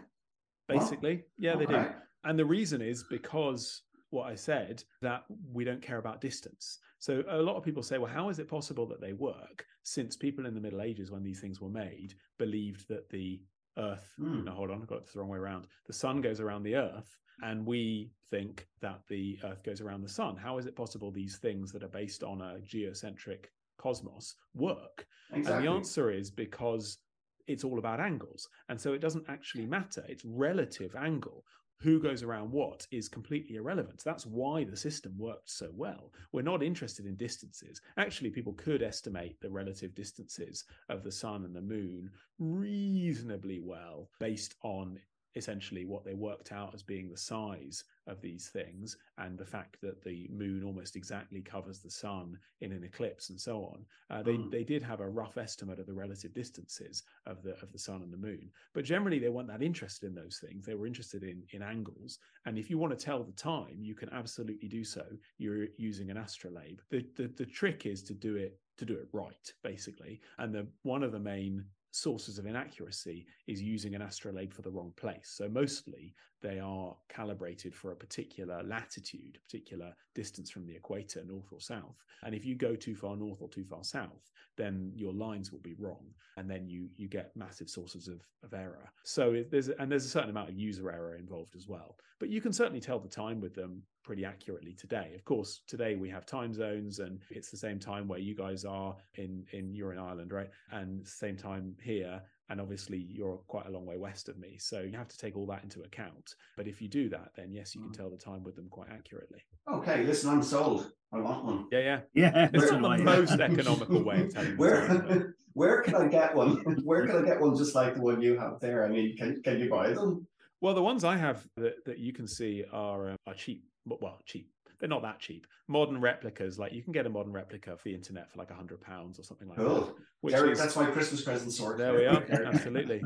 basically. 0.67 1.23
Yeah, 1.37 1.55
they 1.55 1.65
do. 1.65 1.87
And 2.23 2.37
the 2.37 2.45
reason 2.45 2.81
is 2.81 3.03
because 3.09 3.81
what 4.11 4.27
I 4.27 4.35
said 4.35 4.83
that 5.01 5.23
we 5.51 5.63
don't 5.63 5.81
care 5.81 5.97
about 5.97 6.21
distance. 6.21 6.77
So 7.01 7.23
a 7.27 7.37
lot 7.37 7.55
of 7.55 7.63
people 7.63 7.81
say, 7.81 7.97
well, 7.97 8.13
how 8.13 8.29
is 8.29 8.37
it 8.37 8.47
possible 8.47 8.85
that 8.85 9.01
they 9.01 9.13
work 9.13 9.65
since 9.81 10.15
people 10.15 10.45
in 10.45 10.53
the 10.53 10.61
Middle 10.61 10.83
Ages, 10.83 11.09
when 11.09 11.23
these 11.23 11.39
things 11.39 11.59
were 11.59 11.67
made, 11.67 12.13
believed 12.37 12.87
that 12.89 13.09
the 13.09 13.41
Earth, 13.75 14.13
mm. 14.19 14.43
no, 14.45 14.51
hold 14.51 14.69
on, 14.69 14.83
I 14.83 14.85
got 14.85 14.99
it 14.99 15.11
the 15.11 15.19
wrong 15.19 15.29
way 15.29 15.39
around. 15.39 15.65
The 15.87 15.93
sun 15.93 16.21
goes 16.21 16.39
around 16.39 16.61
the 16.61 16.75
Earth 16.75 17.17
and 17.41 17.65
we 17.65 18.11
think 18.29 18.67
that 18.81 18.99
the 19.09 19.39
Earth 19.43 19.63
goes 19.63 19.81
around 19.81 20.01
the 20.01 20.09
sun. 20.09 20.37
How 20.37 20.59
is 20.59 20.67
it 20.67 20.75
possible 20.75 21.09
these 21.09 21.37
things 21.37 21.71
that 21.71 21.81
are 21.81 21.87
based 21.87 22.21
on 22.21 22.39
a 22.39 22.59
geocentric 22.61 23.51
cosmos 23.79 24.35
work? 24.53 25.07
Exactly. 25.33 25.55
And 25.55 25.65
the 25.65 25.71
answer 25.71 26.11
is 26.11 26.29
because 26.29 26.99
it's 27.47 27.63
all 27.63 27.79
about 27.79 27.99
angles. 27.99 28.47
And 28.69 28.79
so 28.79 28.93
it 28.93 29.01
doesn't 29.01 29.25
actually 29.27 29.65
matter. 29.65 30.05
It's 30.07 30.23
relative 30.23 30.95
angle. 30.95 31.43
Who 31.81 31.99
goes 31.99 32.21
around 32.21 32.51
what 32.51 32.85
is 32.91 33.09
completely 33.09 33.55
irrelevant. 33.55 34.03
That's 34.03 34.25
why 34.25 34.63
the 34.63 34.77
system 34.77 35.17
worked 35.17 35.49
so 35.49 35.69
well. 35.73 36.13
We're 36.31 36.43
not 36.43 36.61
interested 36.61 37.07
in 37.07 37.15
distances. 37.15 37.81
Actually, 37.97 38.29
people 38.29 38.53
could 38.53 38.83
estimate 38.83 39.41
the 39.41 39.49
relative 39.49 39.95
distances 39.95 40.63
of 40.89 41.03
the 41.03 41.11
sun 41.11 41.43
and 41.43 41.55
the 41.55 41.61
moon 41.61 42.11
reasonably 42.37 43.59
well 43.59 44.09
based 44.19 44.55
on 44.61 44.99
essentially 45.35 45.85
what 45.85 46.03
they 46.03 46.13
worked 46.13 46.51
out 46.51 46.73
as 46.73 46.83
being 46.83 47.09
the 47.09 47.17
size 47.17 47.83
of 48.07 48.21
these 48.21 48.47
things 48.47 48.97
and 49.17 49.37
the 49.37 49.45
fact 49.45 49.77
that 49.81 50.03
the 50.03 50.27
moon 50.31 50.63
almost 50.63 50.95
exactly 50.95 51.41
covers 51.41 51.79
the 51.79 51.89
sun 51.89 52.37
in 52.61 52.71
an 52.71 52.83
eclipse 52.83 53.29
and 53.29 53.39
so 53.39 53.63
on. 53.63 53.85
Uh, 54.09 54.23
they 54.23 54.33
mm. 54.33 54.51
they 54.51 54.63
did 54.63 54.83
have 54.83 54.99
a 54.99 55.07
rough 55.07 55.37
estimate 55.37 55.79
of 55.79 55.85
the 55.85 55.93
relative 55.93 56.33
distances 56.33 57.03
of 57.25 57.41
the 57.43 57.51
of 57.61 57.71
the 57.71 57.79
sun 57.79 58.01
and 58.01 58.11
the 58.11 58.17
moon 58.17 58.49
but 58.73 58.83
generally 58.83 59.19
they 59.19 59.29
weren't 59.29 59.47
that 59.47 59.61
interested 59.61 60.07
in 60.07 60.15
those 60.15 60.43
things. 60.45 60.65
They 60.65 60.75
were 60.75 60.87
interested 60.87 61.23
in 61.23 61.43
in 61.51 61.61
angles. 61.61 62.19
And 62.45 62.57
if 62.57 62.69
you 62.69 62.77
want 62.77 62.97
to 62.97 63.05
tell 63.05 63.23
the 63.23 63.31
time 63.33 63.77
you 63.79 63.95
can 63.95 64.09
absolutely 64.09 64.67
do 64.67 64.83
so 64.83 65.05
you're 65.37 65.67
using 65.77 66.09
an 66.09 66.17
astrolabe. 66.17 66.81
The 66.89 67.05
the, 67.15 67.27
the 67.27 67.45
trick 67.45 67.85
is 67.85 68.03
to 68.03 68.13
do 68.13 68.35
it 68.35 68.59
to 68.77 68.85
do 68.85 68.93
it 68.93 69.07
right 69.13 69.53
basically. 69.63 70.21
And 70.37 70.53
the 70.53 70.67
one 70.83 71.03
of 71.03 71.11
the 71.11 71.19
main 71.19 71.65
sources 71.91 72.39
of 72.39 72.45
inaccuracy 72.45 73.25
is 73.47 73.61
using 73.61 73.95
an 73.95 74.01
astrolabe 74.01 74.53
for 74.53 74.61
the 74.61 74.71
wrong 74.71 74.93
place. 74.95 75.33
So 75.35 75.47
mostly 75.47 76.13
they 76.41 76.59
are 76.59 76.95
calibrated 77.09 77.73
for 77.73 77.91
a 77.91 77.95
particular 77.95 78.63
latitude, 78.63 79.37
a 79.37 79.39
particular 79.39 79.93
distance 80.15 80.49
from 80.49 80.65
the 80.65 80.75
equator, 80.75 81.23
north 81.23 81.51
or 81.51 81.61
south. 81.61 82.03
And 82.23 82.35
if 82.35 82.45
you 82.45 82.55
go 82.55 82.75
too 82.75 82.95
far 82.95 83.15
north 83.15 83.41
or 83.41 83.49
too 83.49 83.63
far 83.63 83.83
south, 83.83 84.31
then 84.57 84.91
your 84.95 85.13
lines 85.13 85.51
will 85.51 85.59
be 85.59 85.75
wrong, 85.79 86.05
and 86.37 86.49
then 86.49 86.67
you 86.67 86.89
you 86.97 87.07
get 87.07 87.35
massive 87.35 87.69
sources 87.69 88.07
of, 88.07 88.21
of 88.43 88.53
error. 88.53 88.91
So 89.03 89.43
there's 89.49 89.69
and 89.69 89.91
there's 89.91 90.05
a 90.05 90.09
certain 90.09 90.29
amount 90.29 90.49
of 90.49 90.55
user 90.55 90.91
error 90.91 91.15
involved 91.15 91.55
as 91.55 91.67
well. 91.67 91.97
But 92.19 92.29
you 92.29 92.41
can 92.41 92.53
certainly 92.53 92.81
tell 92.81 92.99
the 92.99 93.09
time 93.09 93.39
with 93.39 93.55
them 93.55 93.81
pretty 94.03 94.25
accurately 94.25 94.73
today. 94.73 95.13
Of 95.15 95.25
course, 95.25 95.61
today 95.67 95.95
we 95.95 96.09
have 96.09 96.25
time 96.25 96.53
zones, 96.53 96.99
and 96.99 97.19
it's 97.29 97.49
the 97.49 97.57
same 97.57 97.79
time 97.79 98.07
where 98.07 98.19
you 98.19 98.35
guys 98.35 98.65
are 98.65 98.95
in 99.15 99.45
in 99.53 99.73
you're 99.73 99.93
in 99.93 99.99
Ireland, 99.99 100.31
right? 100.31 100.49
And 100.71 101.07
same 101.07 101.37
time 101.37 101.75
here 101.81 102.21
and 102.51 102.59
obviously 102.59 103.07
you're 103.09 103.37
quite 103.47 103.65
a 103.65 103.69
long 103.71 103.85
way 103.85 103.97
west 103.97 104.29
of 104.29 104.37
me 104.37 104.57
so 104.59 104.81
you 104.81 104.97
have 104.97 105.07
to 105.07 105.17
take 105.17 105.35
all 105.35 105.45
that 105.47 105.63
into 105.63 105.81
account. 105.81 106.35
But 106.57 106.67
if 106.67 106.81
you 106.81 106.87
do 106.87 107.09
that 107.09 107.31
then 107.35 107.51
yes 107.51 107.73
you 107.73 107.81
can 107.81 107.91
mm. 107.91 107.97
tell 107.97 108.09
the 108.09 108.17
time 108.17 108.43
with 108.43 108.55
them 108.55 108.67
quite 108.69 108.89
accurately. 108.91 109.39
Okay 109.71 110.03
listen 110.03 110.29
i'm 110.29 110.43
sold. 110.43 110.91
I 111.13 111.19
want 111.19 111.45
one. 111.45 111.67
Yeah 111.71 111.79
yeah. 111.79 111.99
Yeah 112.13 112.49
it's 112.53 112.71
not 112.71 112.97
the 112.97 113.03
most 113.03 113.39
economical 113.39 114.03
way 114.03 114.21
of 114.21 114.33
telling 114.33 114.57
where 114.57 114.87
time, 114.87 115.33
where 115.53 115.81
can 115.81 115.95
i 115.95 116.07
get 116.07 116.35
one? 116.35 116.57
Where 116.83 117.07
can 117.07 117.23
i 117.23 117.25
get 117.25 117.39
one 117.39 117.57
just 117.57 117.73
like 117.73 117.95
the 117.95 118.01
one 118.01 118.21
you 118.21 118.37
have 118.37 118.59
there? 118.59 118.85
I 118.85 118.89
mean 118.89 119.15
can, 119.17 119.41
can 119.41 119.59
you 119.59 119.69
buy 119.69 119.93
them? 119.93 120.27
Well 120.59 120.73
the 120.73 120.83
ones 120.83 121.03
i 121.03 121.17
have 121.17 121.47
that, 121.57 121.85
that 121.85 121.99
you 121.99 122.13
can 122.13 122.27
see 122.27 122.65
are 122.71 123.11
uh, 123.11 123.15
are 123.25 123.33
cheap 123.33 123.63
but 123.85 124.01
well 124.01 124.19
cheap 124.25 124.49
they're 124.81 124.89
not 124.89 125.03
that 125.03 125.19
cheap. 125.19 125.45
Modern 125.67 126.01
replicas, 126.01 126.57
like 126.57 126.73
you 126.73 126.81
can 126.81 126.91
get 126.91 127.05
a 127.05 127.09
modern 127.09 127.31
replica 127.31 127.77
for 127.77 127.83
the 127.83 127.93
internet 127.93 128.29
for 128.31 128.39
like 128.39 128.49
a 128.49 128.55
hundred 128.55 128.81
pounds 128.81 129.19
or 129.19 129.23
something 129.23 129.47
like 129.47 129.57
cool. 129.57 129.81
that. 129.81 129.93
Which 130.21 130.33
Derek, 130.33 130.53
is, 130.53 130.59
that's 130.59 130.75
my 130.75 130.87
Christmas 130.87 131.21
present 131.21 131.53
sort. 131.53 131.77
There 131.77 131.93
we 131.93 132.05
are. 132.05 132.23
Absolutely. 132.45 133.01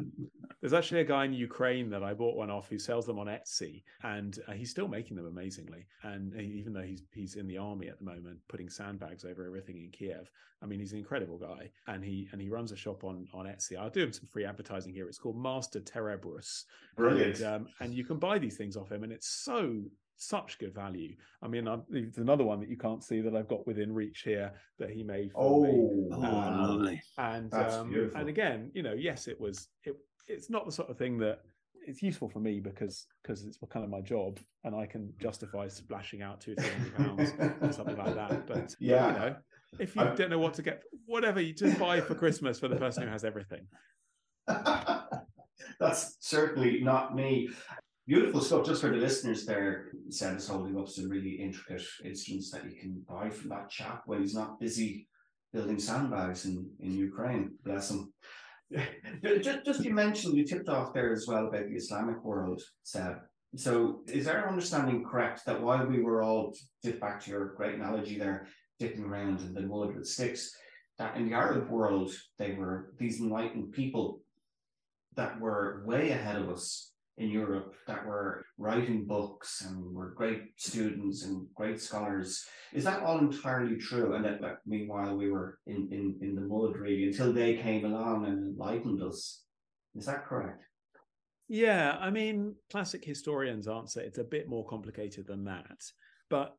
There's 0.61 0.73
actually 0.73 1.01
a 1.01 1.05
guy 1.05 1.25
in 1.25 1.33
Ukraine 1.33 1.89
that 1.89 2.01
I 2.01 2.13
bought 2.13 2.35
one 2.35 2.49
off 2.49 2.69
who 2.69 2.79
sells 2.79 3.05
them 3.05 3.19
on 3.19 3.27
Etsy, 3.27 3.83
and 4.03 4.39
uh, 4.47 4.53
he's 4.53 4.71
still 4.71 4.87
making 4.87 5.17
them 5.17 5.27
amazingly. 5.27 5.85
And 6.03 6.33
even 6.39 6.73
though 6.73 6.81
he's 6.81 7.03
he's 7.13 7.35
in 7.35 7.45
the 7.45 7.57
army 7.57 7.89
at 7.89 7.99
the 7.99 8.05
moment, 8.05 8.39
putting 8.47 8.69
sandbags 8.69 9.25
over 9.25 9.45
everything 9.45 9.77
in 9.77 9.91
Kiev, 9.91 10.31
I 10.63 10.65
mean, 10.65 10.79
he's 10.79 10.93
an 10.93 10.99
incredible 10.99 11.37
guy, 11.37 11.69
and 11.87 12.03
he 12.03 12.29
and 12.31 12.41
he 12.41 12.49
runs 12.49 12.71
a 12.71 12.77
shop 12.77 13.03
on 13.03 13.27
on 13.33 13.45
Etsy. 13.45 13.77
I'll 13.77 13.89
do 13.89 14.03
him 14.03 14.13
some 14.13 14.27
free 14.31 14.45
advertising 14.45 14.93
here. 14.93 15.07
It's 15.07 15.17
called 15.17 15.37
Master 15.37 15.81
Terebrus. 15.81 16.63
Brilliant. 16.95 17.41
And, 17.41 17.45
um, 17.45 17.67
and 17.81 17.93
you 17.93 18.05
can 18.05 18.17
buy 18.17 18.39
these 18.39 18.55
things 18.55 18.77
off 18.77 18.91
him, 18.91 19.03
and 19.03 19.11
it's 19.11 19.27
so 19.27 19.83
such 20.17 20.59
good 20.59 20.73
value. 20.73 21.15
I 21.41 21.47
mean, 21.47 21.67
i 21.67 21.77
there's 21.89 22.17
another 22.17 22.43
one 22.43 22.59
that 22.59 22.69
you 22.69 22.77
can't 22.77 23.03
see 23.03 23.21
that 23.21 23.35
I've 23.35 23.47
got 23.47 23.67
within 23.67 23.93
reach 23.93 24.21
here 24.23 24.53
that 24.79 24.89
he 24.89 25.03
made 25.03 25.31
for 25.31 25.41
oh, 25.41 25.63
me. 25.63 26.07
Oh, 26.11 26.23
um, 26.23 26.61
lovely! 26.61 27.01
And 27.17 27.53
um, 27.53 28.11
and 28.15 28.29
again, 28.29 28.71
you 28.73 28.83
know, 28.83 28.93
yes, 28.93 29.27
it 29.27 29.39
was. 29.39 29.67
It, 29.83 29.95
it's 30.27 30.49
not 30.49 30.65
the 30.65 30.71
sort 30.71 30.89
of 30.89 30.97
thing 30.97 31.19
that 31.19 31.41
it's 31.87 32.01
useful 32.01 32.27
for 32.29 32.39
me 32.39 32.59
because 32.59 33.05
because 33.21 33.43
it's 33.43 33.57
kind 33.69 33.83
of 33.83 33.91
my 33.91 34.01
job 34.01 34.39
and 34.63 34.75
I 34.75 34.85
can 34.85 35.13
justify 35.21 35.67
splashing 35.67 36.21
out 36.21 36.41
two 36.41 36.55
three 36.55 36.69
hundred 36.69 36.95
pounds 36.95 37.33
or 37.61 37.71
something 37.71 37.97
like 37.97 38.15
that. 38.15 38.47
But 38.47 38.75
yeah, 38.79 39.07
you 39.07 39.19
know, 39.19 39.35
if 39.79 39.95
you 39.95 40.01
I... 40.01 40.15
don't 40.15 40.29
know 40.29 40.39
what 40.39 40.53
to 40.55 40.61
get, 40.61 40.83
whatever 41.05 41.39
you 41.39 41.53
just 41.53 41.79
buy 41.79 42.01
for 42.01 42.15
Christmas 42.15 42.59
for 42.59 42.67
the 42.67 42.75
person 42.75 43.03
who 43.03 43.09
has 43.09 43.23
everything. 43.23 43.67
That's 45.79 46.17
certainly 46.19 46.81
not 46.81 47.15
me. 47.15 47.49
Beautiful 48.07 48.39
stuff. 48.39 48.67
Just 48.67 48.81
for 48.81 48.91
the 48.91 48.97
listeners 48.97 49.47
there, 49.47 49.87
Seb 50.09 50.37
is 50.37 50.47
holding 50.47 50.77
up 50.77 50.87
some 50.87 51.09
really 51.09 51.31
intricate 51.31 51.83
instruments 52.03 52.51
that 52.51 52.63
you 52.63 52.79
can 52.79 53.03
buy 53.09 53.31
from 53.31 53.49
that 53.49 53.69
chap 53.69 54.03
when 54.05 54.21
he's 54.21 54.35
not 54.35 54.59
busy 54.59 55.07
building 55.51 55.79
sandbags 55.79 56.45
in, 56.45 56.69
in 56.79 56.93
Ukraine. 56.93 57.53
Bless 57.63 57.89
him. 57.89 58.13
just, 59.23 59.65
just 59.65 59.83
you 59.83 59.91
mentioned, 59.91 60.37
you 60.37 60.45
tipped 60.45 60.69
off 60.69 60.93
there 60.93 61.13
as 61.13 61.25
well 61.27 61.47
about 61.47 61.67
the 61.67 61.75
Islamic 61.75 62.23
world, 62.23 62.61
Seb. 62.83 63.15
So 63.55 64.01
is 64.07 64.27
our 64.27 64.47
understanding 64.47 65.03
correct 65.03 65.43
that 65.47 65.61
while 65.61 65.87
we 65.87 66.03
were 66.03 66.21
all, 66.21 66.53
dip 66.83 66.99
back 66.99 67.21
to 67.21 67.31
your 67.31 67.55
great 67.55 67.75
analogy 67.75 68.19
there, 68.19 68.47
dipping 68.77 69.05
around 69.05 69.39
in 69.39 69.53
the 69.53 69.61
mud 69.61 69.95
with 69.95 70.07
sticks, 70.07 70.51
that 70.99 71.17
in 71.17 71.27
the 71.27 71.33
Arab 71.35 71.69
world, 71.71 72.11
they 72.37 72.51
were 72.51 72.93
these 72.99 73.19
enlightened 73.19 73.71
people 73.71 74.19
that 75.15 75.39
were 75.39 75.83
way 75.87 76.11
ahead 76.11 76.35
of 76.35 76.49
us 76.49 76.91
in 77.17 77.29
Europe 77.29 77.75
that 77.87 78.05
were 78.05 78.45
writing 78.57 79.05
books 79.05 79.61
and 79.65 79.93
were 79.93 80.13
great 80.15 80.43
students 80.57 81.23
and 81.23 81.47
great 81.55 81.81
scholars. 81.81 82.45
Is 82.73 82.83
that 82.83 83.03
all 83.03 83.19
entirely 83.19 83.77
true? 83.77 84.15
And 84.15 84.25
that, 84.25 84.41
that 84.41 84.57
meanwhile 84.65 85.15
we 85.15 85.31
were 85.31 85.59
in, 85.65 85.87
in, 85.91 86.17
in 86.21 86.35
the 86.35 86.41
mud 86.41 86.75
really 86.75 87.05
until 87.05 87.31
they 87.31 87.55
came 87.55 87.85
along 87.85 88.25
and 88.25 88.45
enlightened 88.45 89.01
us. 89.01 89.43
Is 89.95 90.05
that 90.07 90.25
correct? 90.25 90.63
Yeah, 91.47 91.97
I 91.99 92.09
mean, 92.09 92.55
classic 92.71 93.05
historians 93.05 93.67
answer 93.67 94.01
it's 94.01 94.17
a 94.17 94.23
bit 94.23 94.49
more 94.49 94.65
complicated 94.65 95.27
than 95.27 95.45
that, 95.45 95.79
but 96.29 96.57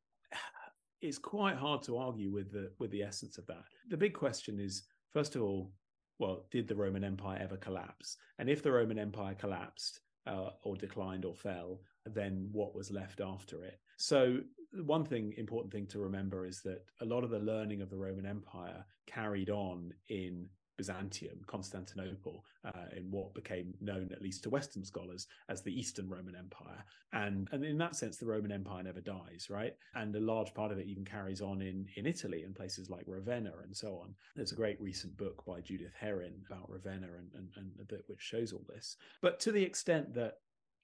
it's 1.03 1.19
quite 1.19 1.57
hard 1.57 1.83
to 1.83 1.97
argue 1.97 2.33
with 2.33 2.53
the 2.53 2.71
with 2.79 2.91
the 2.93 3.03
essence 3.03 3.37
of 3.37 3.47
that. 3.47 3.65
The 3.91 3.97
big 3.97 4.15
question 4.15 4.61
is, 4.61 4.85
first 5.13 5.35
of 5.35 5.43
all, 5.43 5.73
well, 6.19 6.47
did 6.51 6.69
the 6.69 6.77
Roman 6.77 7.05
Empire 7.05 7.39
ever 7.43 7.57
collapse? 7.57 8.17
And 8.39 8.49
if 8.49 8.63
the 8.63 8.73
Roman 8.73 8.99
Empire 8.99 9.35
collapsed, 9.35 10.01
uh, 10.27 10.51
or 10.63 10.77
declined 10.77 11.25
or 11.25 11.35
fell, 11.35 11.81
then 12.05 12.49
what 12.53 12.75
was 12.75 12.91
left 12.91 13.21
after 13.21 13.65
it. 13.65 13.79
So, 13.97 14.39
one 14.85 15.05
thing, 15.05 15.33
important 15.37 15.73
thing 15.73 15.87
to 15.87 16.01
remember 16.01 16.45
is 16.47 16.61
that 16.63 16.85
a 17.01 17.05
lot 17.05 17.25
of 17.25 17.31
the 17.31 17.39
learning 17.39 17.81
of 17.81 17.91
the 17.91 17.97
Roman 17.97 18.27
Empire 18.27 18.85
carried 19.07 19.49
on 19.49 19.93
in 20.09 20.49
Byzantium, 20.77 21.41
Constantinople, 21.47 22.45
uh, 22.65 22.87
in 22.97 23.11
what 23.11 23.35
became 23.35 23.75
known, 23.81 24.11
at 24.13 24.23
least 24.23 24.43
to 24.43 24.51
Western 24.51 24.85
scholars, 24.85 25.27
as 25.49 25.63
the 25.63 25.79
Eastern 25.79 26.09
Roman 26.09 26.37
Empire. 26.37 26.85
And, 27.13 27.49
and 27.53 27.65
in 27.65 27.79
that 27.79 27.97
sense, 27.97 28.17
the 28.17 28.27
Roman 28.27 28.53
Empire 28.53 28.83
never 28.83 29.01
dies, 29.01 29.49
right? 29.51 29.75
And 29.95 30.15
a 30.15 30.21
large 30.21 30.53
part 30.55 30.73
of 30.73 30.79
it 30.79 30.87
even 30.87 31.05
carries 31.05 31.41
on 31.41 31.63
in, 31.63 31.87
in 31.97 32.07
Italy 32.07 32.43
and 32.43 32.55
places 32.55 32.91
like 32.91 33.05
Ravenna 33.07 33.53
and 33.63 33.77
so 33.77 34.01
on. 34.03 34.15
There's 34.35 34.53
a 34.53 34.57
great 34.57 34.81
recent 34.81 35.17
book 35.17 35.45
by 35.47 35.61
Judith 35.61 35.95
Herrin 35.99 36.45
about 36.51 36.71
Ravenna 36.71 37.09
and, 37.19 37.31
and, 37.35 37.49
and 37.57 37.89
that 37.89 38.09
which 38.09 38.21
shows 38.21 38.53
all 38.53 38.65
this. 38.69 38.97
But 39.23 39.41
to 39.41 39.53
the 39.53 39.63
extent 39.63 40.15
that 40.15 40.39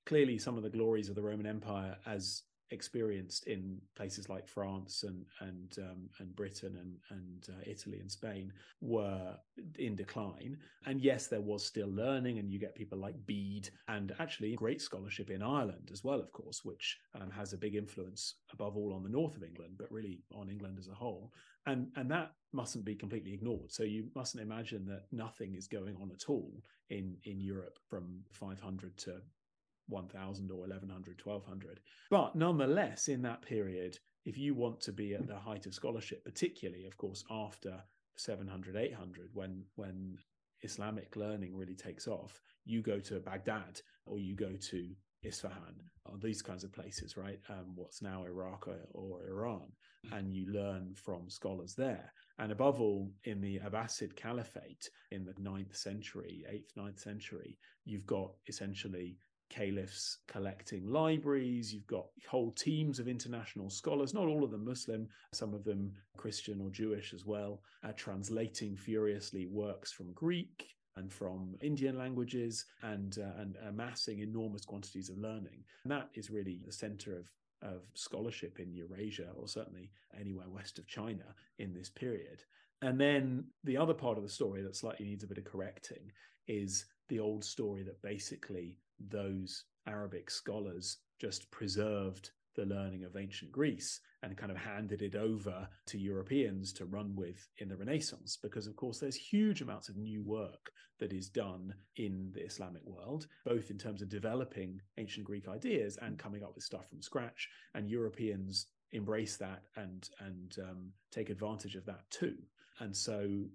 clearly 0.07 0.38
some 0.38 0.57
of 0.57 0.62
the 0.62 0.70
glories 0.70 1.09
of 1.09 1.14
the 1.14 1.22
Roman 1.22 1.46
Empire 1.46 1.96
as 2.07 2.42
experienced 2.72 3.46
in 3.46 3.80
places 3.94 4.28
like 4.28 4.48
France 4.48 5.04
and 5.04 5.24
and 5.40 5.76
um, 5.78 6.08
and 6.18 6.35
Britain 6.35 6.76
and 6.80 6.96
and 7.11 7.56
uh, 7.56 7.62
Italy 7.70 8.00
and 8.00 8.11
Spain 8.11 8.52
were 8.80 9.37
in 9.78 9.94
decline. 9.94 10.56
And 10.87 11.00
yes, 11.00 11.26
there 11.26 11.40
was 11.40 11.64
still 11.64 11.88
learning, 11.88 12.38
and 12.38 12.50
you 12.50 12.58
get 12.58 12.74
people 12.74 12.98
like 12.98 13.14
Bede 13.26 13.70
and 13.88 14.14
actually 14.18 14.54
great 14.56 14.80
scholarship 14.80 15.30
in 15.30 15.42
Ireland 15.42 15.90
as 15.92 16.02
well, 16.02 16.18
of 16.18 16.32
course, 16.32 16.64
which 16.64 16.98
um, 17.20 17.30
has 17.30 17.52
a 17.52 17.58
big 17.58 17.74
influence 17.74 18.37
above 18.52 18.76
all 18.76 18.92
on 18.94 19.02
the 19.02 19.08
north 19.08 19.37
of 19.37 19.44
England, 19.44 19.74
but 19.78 19.92
really 19.92 20.20
on 20.35 20.48
England 20.48 20.78
as 20.78 20.88
a 20.88 20.94
whole. 20.94 21.32
And 21.66 21.88
and 21.96 22.11
that 22.11 22.32
mustn't 22.52 22.85
be 22.85 22.94
completely 22.94 23.32
ignored. 23.32 23.70
So 23.70 23.82
you 23.85 24.08
mustn't 24.14 24.42
imagine 24.42 24.85
that 24.87 25.04
nothing 25.12 25.54
is 25.54 25.68
going 25.68 25.96
on 26.00 26.11
at 26.11 26.28
all 26.28 26.52
in 26.90 27.16
in 27.24 27.40
Europe 27.40 27.78
from 27.88 28.20
500 28.32 28.96
to 28.98 29.20
1000 29.92 30.50
or 30.50 30.61
1100, 30.61 31.20
1200. 31.22 31.81
But 32.11 32.35
nonetheless, 32.35 33.09
in 33.09 33.22
that 33.22 33.42
period, 33.42 33.98
if 34.24 34.38
you 34.38 34.55
want 34.55 34.81
to 34.81 34.92
be 34.92 35.14
at 35.14 35.26
the 35.26 35.38
height 35.38 35.66
of 35.66 35.74
scholarship, 35.74 36.24
particularly, 36.24 36.87
of 36.87 36.96
course, 36.96 37.24
after 37.31 37.83
700, 38.16 38.76
800, 38.76 39.31
when, 39.35 39.64
when 39.76 40.16
Islamic 40.62 41.16
learning 41.16 41.57
really 41.57 41.74
takes 41.74 42.07
off, 42.07 42.40
you 42.64 42.83
go 42.83 42.98
to 43.00 43.20
Baghdad 43.20 43.81
or 44.07 44.18
you 44.18 44.35
go 44.35 44.52
to 44.70 44.90
Isfahan 45.22 45.74
or 46.07 46.18
these 46.18 46.42
kinds 46.42 46.64
of 46.64 46.72
places, 46.72 47.16
right? 47.16 47.38
Um, 47.48 47.72
what's 47.74 48.02
now 48.02 48.24
Iraq 48.24 48.66
or, 48.66 48.78
or 48.92 49.26
Iran, 49.28 49.72
mm. 50.07 50.18
and 50.18 50.35
you 50.35 50.46
learn 50.52 50.94
from 50.94 51.31
scholars 51.31 51.74
there. 51.74 52.12
And 52.38 52.50
above 52.50 52.81
all, 52.81 53.11
in 53.24 53.40
the 53.40 53.61
Abbasid 53.61 54.16
Caliphate 54.16 54.88
in 55.11 55.24
the 55.24 55.35
9th 55.35 55.76
century, 55.76 56.44
8th, 56.50 56.83
9th 56.83 56.98
century, 56.98 57.59
you've 57.85 58.07
got 58.07 58.33
essentially 58.48 59.16
caliphs 59.53 60.19
collecting 60.27 60.87
libraries. 60.88 61.73
You've 61.73 61.87
got 61.87 62.07
whole 62.29 62.53
teams 62.53 62.99
of 62.99 63.09
international 63.09 63.71
scholars, 63.71 64.15
not 64.15 64.27
all 64.27 64.45
of 64.45 64.51
them 64.51 64.65
Muslim, 64.65 65.09
some 65.33 65.53
of 65.55 65.65
them 65.65 65.93
Christian 66.17 66.61
or 66.61 66.71
Jewish 66.71 67.12
as 67.12 67.27
well, 67.27 67.61
uh, 67.85 67.93
translating 67.97 68.77
furiously 68.77 69.47
works 69.47 69.93
from 69.93 70.12
Greek 70.15 70.67
and 70.97 71.12
from 71.12 71.55
Indian 71.61 71.99
languages 71.99 72.65
and, 72.83 73.19
uh, 73.19 73.41
and 73.41 73.57
amassing 73.67 74.21
enormous 74.21 74.65
quantities 74.65 75.11
of 75.11 75.19
learning. 75.19 75.65
And 75.85 75.93
that 75.93 76.09
is 76.15 76.31
really 76.31 76.61
the 76.65 76.73
center 76.73 77.17
of 77.17 77.27
of 77.62 77.83
scholarship 77.95 78.59
in 78.59 78.75
Eurasia, 78.75 79.29
or 79.37 79.47
certainly 79.47 79.91
anywhere 80.19 80.49
west 80.49 80.79
of 80.79 80.87
China 80.88 81.25
in 81.59 81.73
this 81.73 81.88
period. 81.88 82.43
And 82.83 83.01
then 83.01 83.45
the 83.62 83.77
other 83.77 83.95
part 83.95 84.19
of 84.19 84.25
the 84.25 84.29
story 84.29 84.62
that 84.62 84.77
slightly 84.77 85.07
needs 85.07 85.23
a 85.23 85.29
bit 85.29 85.38
of 85.38 85.45
correcting 85.45 86.11
is 86.49 86.87
the 87.09 87.21
old 87.21 87.45
story 87.45 87.83
that 87.85 88.03
basically 88.03 88.79
those 89.09 89.65
Arabic 89.87 90.31
scholars 90.31 90.99
just 91.21 91.51
preserved 91.51 92.31
the 92.55 92.65
learning 92.65 93.05
of 93.05 93.17
ancient 93.17 93.51
Greece 93.51 94.01
and 94.23 94.37
kind 94.37 94.53
of 94.53 94.59
handed 94.59 95.03
it 95.03 95.17
over 95.17 95.69
to 95.87 95.99
Europeans 95.99 96.73
to 96.75 96.85
run 96.85 97.15
with 97.17 97.49
in 97.59 97.69
the 97.69 97.77
Renaissance. 97.77 98.38
Because, 98.41 98.67
of 98.67 98.77
course, 98.77 98.99
there's 98.99 99.17
huge 99.17 99.62
amounts 99.62 99.88
of 99.88 99.97
new 99.97 100.23
work 100.23 100.71
that 101.01 101.12
is 101.12 101.29
done 101.29 101.75
in 101.97 102.31
the 102.35 102.45
Islamic 102.45 102.83
world, 102.85 103.27
both 103.45 103.71
in 103.71 103.79
terms 103.79 104.03
of 104.03 104.09
developing 104.09 104.81
ancient 104.99 105.27
Greek 105.27 105.49
ideas 105.49 105.99
and 106.03 106.19
coming 106.19 106.45
up 106.45 106.55
with 106.55 106.65
stuff 106.65 106.88
from 106.88 107.03
scratch. 107.03 107.49
And 107.75 107.88
Europeans 107.88 108.67
embrace 108.93 109.37
that 109.38 109.62
and 109.77 110.09
and 110.21 110.57
um, 110.62 110.93
take 111.11 111.31
advantage 111.31 111.75
of 111.75 111.87
that 111.87 112.03
too. 112.11 112.37
And 112.79 112.97
so 112.97 113.47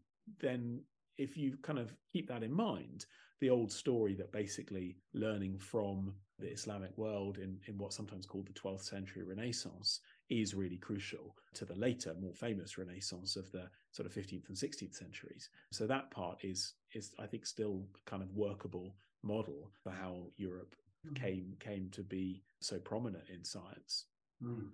then 0.41 0.81
if 1.17 1.37
you 1.37 1.57
kind 1.61 1.79
of 1.79 1.93
keep 2.11 2.27
that 2.27 2.43
in 2.43 2.53
mind, 2.53 3.05
the 3.39 3.49
old 3.49 3.71
story 3.71 4.15
that 4.15 4.31
basically 4.31 4.97
learning 5.13 5.57
from 5.59 6.13
the 6.39 6.51
Islamic 6.51 6.95
world 6.97 7.37
in, 7.39 7.57
in 7.67 7.77
what's 7.77 7.95
sometimes 7.95 8.25
called 8.25 8.47
the 8.47 8.53
12th 8.53 8.83
century 8.83 9.23
Renaissance 9.23 10.01
is 10.29 10.53
really 10.53 10.77
crucial 10.77 11.35
to 11.53 11.65
the 11.65 11.75
later, 11.75 12.15
more 12.19 12.33
famous 12.33 12.77
Renaissance 12.77 13.35
of 13.35 13.51
the 13.51 13.69
sort 13.91 14.05
of 14.05 14.13
15th 14.13 14.47
and 14.47 14.57
16th 14.57 14.95
centuries. 14.95 15.49
So 15.71 15.87
that 15.87 16.11
part 16.11 16.43
is 16.43 16.73
is 16.93 17.13
I 17.19 17.25
think 17.25 17.45
still 17.45 17.83
kind 18.05 18.21
of 18.21 18.35
workable 18.35 18.95
model 19.23 19.71
for 19.83 19.91
how 19.91 20.27
Europe 20.37 20.75
mm. 21.07 21.15
came 21.15 21.55
came 21.59 21.89
to 21.91 22.03
be 22.03 22.43
so 22.59 22.77
prominent 22.77 23.29
in 23.33 23.43
science. 23.43 24.05
Mm. 24.43 24.69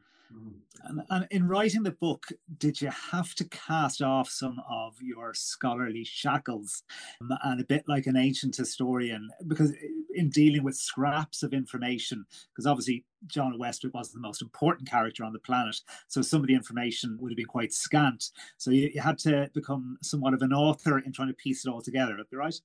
And, 0.86 1.02
and, 1.10 1.28
in 1.32 1.48
writing 1.48 1.84
the 1.84 1.92
book, 1.92 2.26
did 2.58 2.82
you 2.82 2.90
have 3.12 3.36
to 3.36 3.46
cast 3.46 4.02
off 4.02 4.30
some 4.30 4.60
of 4.70 4.96
your 5.02 5.34
scholarly 5.34 6.04
shackles 6.04 6.84
and 7.22 7.62
a 7.62 7.66
bit 7.66 7.84
like 7.88 8.08
an 8.08 8.18
ancient 8.18 8.56
historian? 8.56 9.30
Because 9.48 9.74
in 10.14 10.30
dealing 10.30 10.64
with 10.64 10.76
scraps 10.76 11.44
of 11.44 11.54
information, 11.54 12.26
because 12.52 12.66
obviously 12.66 13.06
John 13.28 13.58
Westwood 13.58 13.94
was 13.94 14.12
the 14.12 14.20
most 14.20 14.42
important 14.42 14.90
character 14.90 15.24
on 15.24 15.34
the 15.34 15.40
planet, 15.40 15.80
so 16.08 16.22
some 16.22 16.42
of 16.42 16.48
the 16.48 16.56
information 16.56 17.18
would 17.22 17.32
have 17.32 17.38
been 17.38 17.46
quite 17.46 17.72
scant. 17.72 18.32
So 18.58 18.72
you, 18.72 18.92
you 18.94 19.02
had 19.02 19.20
to 19.20 19.50
become 19.54 19.98
somewhat 20.02 20.34
of 20.34 20.42
an 20.42 20.54
author 20.54 21.00
in 21.00 21.14
trying 21.14 21.30
to 21.30 21.34
piece 21.34 21.66
it 21.66 21.70
all 21.70 21.82
together. 21.82 22.18
Would 22.18 22.30
be 22.30 22.38
right? 22.38 22.60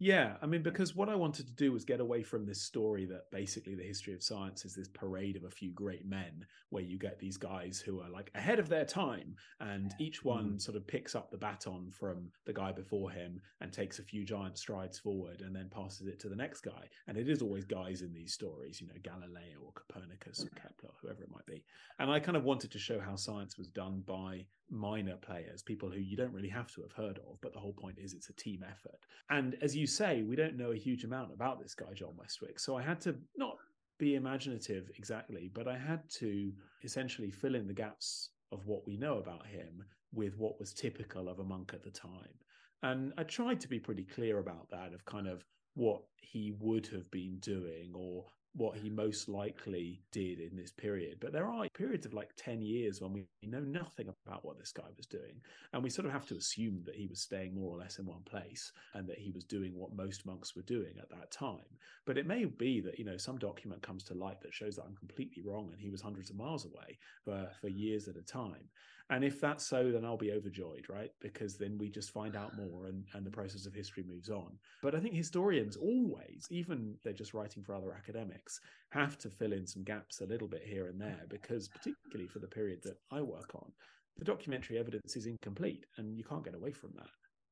Yeah, 0.00 0.34
I 0.40 0.46
mean, 0.46 0.62
because 0.62 0.94
what 0.94 1.08
I 1.08 1.16
wanted 1.16 1.48
to 1.48 1.52
do 1.54 1.72
was 1.72 1.84
get 1.84 1.98
away 1.98 2.22
from 2.22 2.46
this 2.46 2.62
story 2.62 3.04
that 3.06 3.30
basically 3.32 3.74
the 3.74 3.82
history 3.82 4.14
of 4.14 4.22
science 4.22 4.64
is 4.64 4.72
this 4.72 4.86
parade 4.86 5.34
of 5.34 5.42
a 5.42 5.50
few 5.50 5.72
great 5.72 6.06
men, 6.06 6.46
where 6.70 6.84
you 6.84 6.98
get 6.98 7.18
these 7.18 7.36
guys 7.36 7.82
who 7.84 8.00
are 8.00 8.08
like 8.08 8.30
ahead 8.36 8.60
of 8.60 8.68
their 8.68 8.84
time, 8.84 9.34
and 9.58 9.92
each 9.98 10.24
one 10.24 10.52
mm. 10.52 10.60
sort 10.60 10.76
of 10.76 10.86
picks 10.86 11.16
up 11.16 11.30
the 11.30 11.36
baton 11.36 11.90
from 11.90 12.30
the 12.46 12.52
guy 12.52 12.70
before 12.70 13.10
him 13.10 13.40
and 13.60 13.72
takes 13.72 13.98
a 13.98 14.04
few 14.04 14.24
giant 14.24 14.56
strides 14.56 15.00
forward 15.00 15.40
and 15.40 15.54
then 15.54 15.68
passes 15.68 16.06
it 16.06 16.20
to 16.20 16.28
the 16.28 16.36
next 16.36 16.60
guy. 16.60 16.88
And 17.08 17.16
it 17.16 17.28
is 17.28 17.42
always 17.42 17.64
guys 17.64 18.02
in 18.02 18.14
these 18.14 18.32
stories, 18.32 18.80
you 18.80 18.86
know, 18.86 18.94
Galileo 19.02 19.58
or 19.64 19.72
Copernicus 19.72 20.44
or 20.44 20.50
Kepler, 20.50 20.94
whoever 21.02 21.22
it 21.22 21.30
might 21.32 21.46
be. 21.46 21.64
And 21.98 22.08
I 22.08 22.20
kind 22.20 22.36
of 22.36 22.44
wanted 22.44 22.70
to 22.70 22.78
show 22.78 23.00
how 23.00 23.16
science 23.16 23.58
was 23.58 23.66
done 23.66 24.04
by 24.06 24.46
minor 24.70 25.16
players, 25.16 25.62
people 25.62 25.90
who 25.90 26.00
you 26.00 26.16
don't 26.16 26.32
really 26.32 26.48
have 26.48 26.70
to 26.72 26.82
have 26.82 26.92
heard 26.92 27.18
of, 27.18 27.40
but 27.40 27.52
the 27.52 27.58
whole 27.58 27.72
point 27.72 27.98
is 27.98 28.12
it's 28.12 28.30
a 28.30 28.34
team 28.34 28.64
effort. 28.68 28.98
And 29.30 29.56
as 29.62 29.76
you 29.76 29.86
say, 29.86 30.22
we 30.22 30.36
don't 30.36 30.56
know 30.56 30.72
a 30.72 30.76
huge 30.76 31.04
amount 31.04 31.32
about 31.32 31.60
this 31.60 31.74
guy, 31.74 31.92
John 31.94 32.14
Westwyk. 32.18 32.58
So 32.58 32.76
I 32.76 32.82
had 32.82 33.00
to 33.02 33.16
not 33.36 33.56
be 33.98 34.14
imaginative 34.14 34.90
exactly, 34.96 35.50
but 35.52 35.66
I 35.66 35.76
had 35.76 36.08
to 36.18 36.52
essentially 36.84 37.30
fill 37.30 37.54
in 37.54 37.66
the 37.66 37.74
gaps 37.74 38.30
of 38.52 38.66
what 38.66 38.86
we 38.86 38.96
know 38.96 39.18
about 39.18 39.46
him 39.46 39.84
with 40.12 40.36
what 40.38 40.58
was 40.58 40.72
typical 40.72 41.28
of 41.28 41.38
a 41.38 41.44
monk 41.44 41.72
at 41.74 41.82
the 41.82 41.90
time. 41.90 42.34
And 42.82 43.12
I 43.18 43.24
tried 43.24 43.60
to 43.60 43.68
be 43.68 43.80
pretty 43.80 44.04
clear 44.04 44.38
about 44.38 44.70
that, 44.70 44.92
of 44.94 45.04
kind 45.04 45.26
of 45.26 45.44
what 45.74 46.02
he 46.16 46.54
would 46.60 46.86
have 46.88 47.10
been 47.10 47.38
doing 47.40 47.92
or 47.94 48.26
what 48.54 48.76
he 48.76 48.90
most 48.90 49.28
likely 49.28 50.00
did 50.10 50.40
in 50.40 50.56
this 50.56 50.72
period. 50.72 51.18
But 51.20 51.32
there 51.32 51.46
are 51.46 51.68
periods 51.74 52.06
of 52.06 52.14
like 52.14 52.30
10 52.36 52.60
years 52.60 53.00
when 53.00 53.12
we 53.12 53.26
know 53.42 53.60
nothing 53.60 54.08
about 54.26 54.44
what 54.44 54.58
this 54.58 54.72
guy 54.72 54.88
was 54.96 55.06
doing. 55.06 55.40
And 55.72 55.82
we 55.82 55.90
sort 55.90 56.06
of 56.06 56.12
have 56.12 56.26
to 56.26 56.36
assume 56.36 56.82
that 56.86 56.96
he 56.96 57.06
was 57.06 57.20
staying 57.20 57.54
more 57.54 57.74
or 57.74 57.78
less 57.78 57.98
in 57.98 58.06
one 58.06 58.22
place 58.24 58.72
and 58.94 59.08
that 59.08 59.18
he 59.18 59.30
was 59.30 59.44
doing 59.44 59.74
what 59.74 59.94
most 59.94 60.26
monks 60.26 60.56
were 60.56 60.62
doing 60.62 60.94
at 60.98 61.10
that 61.10 61.30
time. 61.30 61.64
But 62.04 62.18
it 62.18 62.26
may 62.26 62.44
be 62.46 62.80
that, 62.80 62.98
you 62.98 63.04
know, 63.04 63.16
some 63.16 63.38
document 63.38 63.82
comes 63.82 64.02
to 64.04 64.14
light 64.14 64.40
that 64.40 64.54
shows 64.54 64.76
that 64.76 64.84
I'm 64.84 64.96
completely 64.96 65.42
wrong 65.42 65.70
and 65.72 65.80
he 65.80 65.90
was 65.90 66.00
hundreds 66.00 66.30
of 66.30 66.36
miles 66.36 66.64
away 66.64 66.98
for, 67.24 67.48
for 67.60 67.68
years 67.68 68.08
at 68.08 68.16
a 68.16 68.22
time. 68.22 68.68
And 69.10 69.24
if 69.24 69.40
that's 69.40 69.64
so, 69.64 69.90
then 69.90 70.04
I'll 70.04 70.18
be 70.18 70.32
overjoyed, 70.32 70.86
right? 70.90 71.10
Because 71.20 71.56
then 71.56 71.78
we 71.78 71.88
just 71.88 72.10
find 72.10 72.36
out 72.36 72.56
more 72.56 72.86
and, 72.86 73.04
and 73.14 73.24
the 73.24 73.30
process 73.30 73.64
of 73.64 73.72
history 73.72 74.04
moves 74.06 74.28
on. 74.28 74.58
But 74.82 74.94
I 74.94 75.00
think 75.00 75.14
historians 75.14 75.76
always, 75.76 76.46
even 76.50 76.94
they're 77.02 77.14
just 77.14 77.32
writing 77.32 77.62
for 77.62 77.74
other 77.74 77.94
academics, 77.94 78.60
have 78.90 79.16
to 79.18 79.30
fill 79.30 79.52
in 79.52 79.66
some 79.66 79.82
gaps 79.82 80.20
a 80.20 80.26
little 80.26 80.48
bit 80.48 80.62
here 80.64 80.88
and 80.88 81.00
there 81.00 81.24
because, 81.28 81.68
particularly 81.68 82.28
for 82.28 82.38
the 82.38 82.46
period 82.46 82.80
that 82.82 82.98
I 83.10 83.22
work 83.22 83.54
on, 83.54 83.72
the 84.18 84.26
documentary 84.26 84.78
evidence 84.78 85.16
is 85.16 85.26
incomplete 85.26 85.86
and 85.96 86.16
you 86.16 86.24
can't 86.24 86.44
get 86.44 86.54
away 86.54 86.72
from 86.72 86.90
that. 86.96 87.08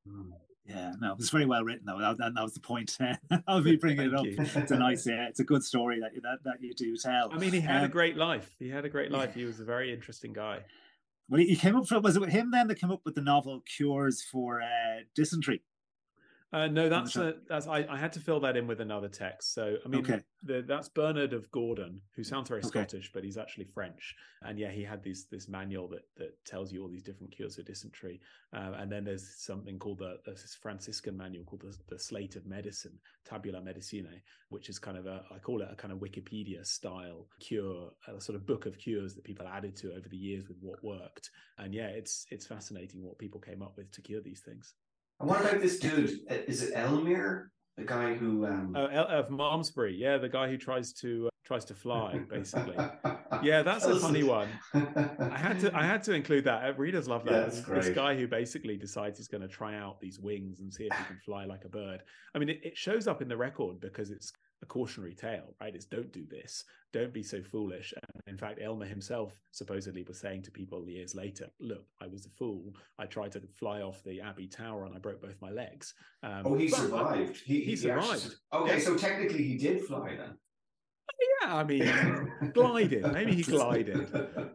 Hmm. 0.07 0.31
Yeah, 0.67 0.91
no, 0.99 1.15
it's 1.17 1.29
very 1.29 1.45
well 1.45 1.63
written 1.63 1.85
though. 1.85 1.99
That, 1.99 2.17
that 2.35 2.43
was 2.43 2.53
the 2.53 2.59
point 2.59 2.97
of 3.47 3.63
me 3.63 3.75
bringing 3.81 4.07
it 4.07 4.13
up. 4.13 4.25
It's 4.25 4.71
a 4.71 4.77
nice, 4.77 5.07
yeah, 5.07 5.27
it's 5.27 5.39
a 5.39 5.45
good 5.45 5.63
story 5.63 6.01
that, 6.01 6.11
that 6.21 6.43
that 6.43 6.61
you 6.61 6.73
do 6.73 6.97
tell. 6.97 7.31
I 7.31 7.37
mean, 7.37 7.53
he 7.53 7.61
had 7.61 7.77
um, 7.77 7.83
a 7.85 7.89
great 7.89 8.17
life. 8.17 8.53
He 8.59 8.69
had 8.69 8.83
a 8.83 8.89
great 8.89 9.09
life. 9.09 9.33
He 9.33 9.45
was 9.45 9.59
a 9.61 9.63
very 9.63 9.93
interesting 9.93 10.33
guy. 10.33 10.59
Well, 11.29 11.41
he 11.41 11.55
came 11.55 11.75
up 11.75 11.87
for 11.87 11.99
was 11.99 12.15
it 12.15 12.29
him 12.29 12.51
then 12.51 12.67
that 12.67 12.79
came 12.79 12.91
up 12.91 13.01
with 13.03 13.15
the 13.15 13.21
novel 13.21 13.61
Cures 13.61 14.21
for 14.21 14.61
uh, 14.61 15.01
Dysentery? 15.15 15.61
Uh, 16.53 16.67
no, 16.67 16.87
that's 16.87 17.17
a, 17.17 17.35
that's 17.49 17.67
I, 17.67 17.85
I, 17.89 17.97
had 17.97 18.13
to 18.13 18.21
fill 18.21 18.39
that 18.39 18.55
in 18.55 18.67
with 18.67 18.79
another 18.79 19.09
text. 19.09 19.53
So 19.53 19.75
I 19.85 19.89
mean, 19.89 19.99
okay. 19.99 20.21
the, 20.43 20.63
that's 20.65 20.87
Bernard 20.87 21.33
of 21.33 21.51
Gordon, 21.51 21.99
who 22.15 22.23
sounds 22.23 22.47
very 22.47 22.61
okay. 22.61 22.69
Scottish, 22.69 23.11
but 23.13 23.25
he's 23.25 23.37
actually 23.37 23.65
French. 23.65 24.15
And 24.43 24.57
yeah, 24.57 24.71
he 24.71 24.81
had 24.81 25.03
these 25.03 25.25
this 25.29 25.49
manual 25.49 25.89
that 25.89 26.03
that 26.15 26.37
tells 26.45 26.71
you 26.71 26.81
all 26.81 26.87
these 26.87 27.03
different 27.03 27.35
cures 27.35 27.57
for 27.57 27.63
dysentery. 27.63 28.21
Uh, 28.53 28.71
and 28.77 28.89
then 28.89 29.03
there's 29.03 29.27
something 29.39 29.77
called 29.77 29.99
the 29.99 30.19
this 30.25 30.57
Franciscan 30.61 31.17
manual 31.17 31.43
called 31.43 31.63
the, 31.63 31.75
the 31.89 31.99
Slate 31.99 32.37
of 32.37 32.45
Medicine, 32.45 32.97
Tabula 33.25 33.59
Medicinae, 33.59 34.21
which 34.47 34.69
is 34.69 34.79
kind 34.79 34.97
of 34.97 35.05
a 35.05 35.23
I 35.29 35.39
call 35.39 35.61
it 35.61 35.67
a 35.69 35.75
kind 35.75 35.91
of 35.91 35.99
Wikipedia 35.99 36.65
style 36.65 37.27
cure, 37.41 37.91
a 38.07 38.21
sort 38.21 38.37
of 38.37 38.45
book 38.45 38.65
of 38.65 38.77
cures 38.77 39.15
that 39.15 39.25
people 39.25 39.45
added 39.49 39.75
to 39.77 39.91
over 39.91 40.07
the 40.07 40.15
years 40.15 40.47
with 40.47 40.57
what 40.61 40.81
worked. 40.81 41.29
And 41.57 41.73
yeah, 41.73 41.87
it's 41.87 42.25
it's 42.31 42.47
fascinating 42.47 43.03
what 43.03 43.17
people 43.17 43.41
came 43.41 43.61
up 43.61 43.75
with 43.75 43.91
to 43.91 44.01
cure 44.01 44.21
these 44.21 44.39
things. 44.39 44.75
And 45.19 45.29
what 45.29 45.41
about 45.41 45.61
this 45.61 45.79
dude? 45.79 46.19
Is 46.29 46.63
it 46.63 46.73
Elmer? 46.75 47.51
The 47.77 47.83
guy 47.83 48.15
who 48.15 48.45
um... 48.47 48.73
oh, 48.75 48.87
El- 48.87 49.07
of 49.07 49.29
Malmesbury, 49.29 49.95
yeah, 49.95 50.17
the 50.17 50.29
guy 50.29 50.49
who 50.49 50.57
tries 50.57 50.93
to 50.93 51.27
uh, 51.27 51.29
tries 51.45 51.63
to 51.65 51.75
fly, 51.75 52.19
basically. 52.27 52.75
yeah, 53.43 53.61
that's 53.61 53.85
a 53.85 53.99
funny 53.99 54.23
one. 54.23 54.49
I 54.73 55.37
had 55.37 55.59
to 55.59 55.75
I 55.75 55.83
had 55.83 56.01
to 56.05 56.13
include 56.13 56.43
that. 56.45 56.67
Uh, 56.67 56.73
readers 56.73 57.07
love 57.07 57.23
that. 57.25 57.31
Yeah, 57.31 57.45
this, 57.45 57.61
this, 57.61 57.89
guy 57.89 58.15
who 58.15 58.27
basically 58.27 58.77
decides 58.77 59.19
he's 59.19 59.27
going 59.27 59.41
to 59.41 59.47
try 59.47 59.75
out 59.75 59.99
these 59.99 60.19
wings 60.19 60.59
and 60.59 60.73
see 60.73 60.85
if 60.85 60.97
he 60.97 61.03
can 61.03 61.19
fly 61.23 61.45
like 61.45 61.65
a 61.65 61.69
bird. 61.69 62.01
I 62.33 62.39
mean, 62.39 62.49
it, 62.49 62.61
it 62.63 62.77
shows 62.77 63.07
up 63.07 63.21
in 63.21 63.27
the 63.27 63.37
record 63.37 63.79
because 63.79 64.09
it's 64.09 64.33
a 64.61 64.65
cautionary 64.65 65.13
tale, 65.13 65.55
right? 65.61 65.75
It's 65.75 65.85
don't 65.85 66.11
do 66.11 66.25
this, 66.25 66.63
don't 66.93 67.13
be 67.13 67.23
so 67.23 67.41
foolish. 67.41 67.93
And 67.95 68.21
in 68.27 68.37
fact, 68.37 68.59
Elmer 68.61 68.85
himself 68.85 69.39
supposedly 69.51 70.03
was 70.03 70.19
saying 70.19 70.43
to 70.43 70.51
people 70.51 70.87
years 70.89 71.15
later, 71.15 71.47
"Look, 71.59 71.85
I 72.01 72.07
was 72.07 72.25
a 72.25 72.29
fool. 72.29 72.75
I 72.97 73.05
tried 73.05 73.31
to 73.33 73.41
fly 73.53 73.81
off 73.81 74.03
the 74.03 74.21
Abbey 74.21 74.47
Tower 74.47 74.85
and 74.85 74.95
I 74.95 74.99
broke 74.99 75.21
both 75.21 75.41
my 75.41 75.51
legs." 75.51 75.93
Um, 76.23 76.43
oh, 76.45 76.55
he 76.55 76.67
survived. 76.67 77.41
He, 77.45 77.59
he, 77.59 77.65
he 77.65 77.75
survived. 77.75 78.13
Actually, 78.13 78.35
okay, 78.53 78.79
so 78.79 78.97
technically 78.97 79.43
he 79.43 79.57
did 79.57 79.83
fly 79.83 80.15
then. 80.15 80.37
Yeah, 81.41 81.55
I 81.55 81.63
mean, 81.63 82.51
glided. 82.53 83.11
Maybe 83.11 83.35
he 83.35 83.43
glided. 83.43 84.07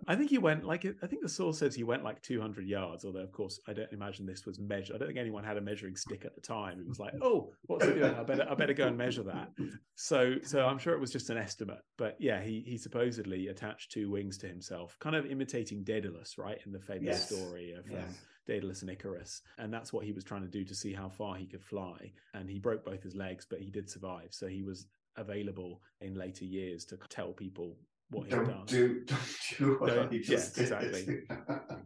I 0.06 0.14
think 0.14 0.30
he 0.30 0.38
went 0.38 0.64
like 0.64 0.84
I 1.02 1.06
think 1.06 1.22
the 1.22 1.28
source 1.28 1.58
says 1.58 1.74
he 1.74 1.84
went 1.84 2.04
like 2.04 2.22
200 2.22 2.66
yards. 2.66 3.04
Although, 3.04 3.20
of 3.20 3.32
course, 3.32 3.58
I 3.66 3.72
don't 3.72 3.92
imagine 3.92 4.26
this 4.26 4.46
was 4.46 4.58
measured. 4.58 4.96
I 4.96 4.98
don't 4.98 5.08
think 5.08 5.18
anyone 5.18 5.44
had 5.44 5.56
a 5.56 5.60
measuring 5.60 5.96
stick 5.96 6.24
at 6.24 6.34
the 6.34 6.40
time. 6.40 6.80
It 6.80 6.88
was 6.88 6.98
like, 6.98 7.14
oh, 7.20 7.52
what's 7.66 7.84
he 7.84 7.92
doing? 7.92 8.14
I 8.14 8.22
better, 8.22 8.46
I 8.48 8.54
better 8.54 8.74
go 8.74 8.86
and 8.86 8.96
measure 8.96 9.22
that. 9.24 9.50
So, 9.94 10.36
so 10.42 10.66
I'm 10.66 10.78
sure 10.78 10.94
it 10.94 11.00
was 11.00 11.12
just 11.12 11.30
an 11.30 11.36
estimate. 11.36 11.80
But 11.96 12.16
yeah, 12.18 12.42
he 12.42 12.64
he 12.66 12.78
supposedly 12.78 13.48
attached 13.48 13.92
two 13.92 14.10
wings 14.10 14.38
to 14.38 14.48
himself, 14.48 14.96
kind 15.00 15.16
of 15.16 15.26
imitating 15.26 15.84
Daedalus, 15.84 16.38
right, 16.38 16.58
in 16.66 16.72
the 16.72 16.80
famous 16.80 17.06
yes. 17.06 17.28
story 17.28 17.72
of. 17.72 17.84
Um, 17.86 17.92
yes. 17.92 18.08
Um, 18.08 18.14
Daedalus 18.46 18.82
and 18.82 18.90
Icarus. 18.90 19.42
And 19.58 19.72
that's 19.72 19.92
what 19.92 20.04
he 20.04 20.12
was 20.12 20.24
trying 20.24 20.42
to 20.42 20.48
do 20.48 20.64
to 20.64 20.74
see 20.74 20.92
how 20.92 21.08
far 21.08 21.36
he 21.36 21.46
could 21.46 21.62
fly. 21.62 22.12
And 22.34 22.50
he 22.50 22.58
broke 22.58 22.84
both 22.84 23.02
his 23.02 23.14
legs, 23.14 23.46
but 23.48 23.60
he 23.60 23.70
did 23.70 23.88
survive. 23.88 24.28
So 24.30 24.48
he 24.48 24.62
was 24.62 24.86
available 25.16 25.81
in 26.01 26.14
later 26.14 26.44
years 26.44 26.85
to 26.87 26.98
tell 27.09 27.33
people 27.33 27.77
what 28.11 28.29
don't 28.29 28.46
done. 28.46 28.64
Do, 28.66 29.01
don't 29.07 29.20
do 29.59 29.77
what 29.79 29.94
don't, 29.94 30.12
he 30.12 30.20
just 30.20 30.57
yeah, 30.57 30.64
did. 30.64 30.72
Exactly. 30.72 31.18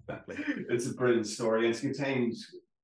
exactly. 0.09 0.65
It's 0.69 0.87
a 0.87 0.95
brilliant 0.95 1.27
story. 1.27 1.69
It's 1.69 1.81
contained, 1.81 2.35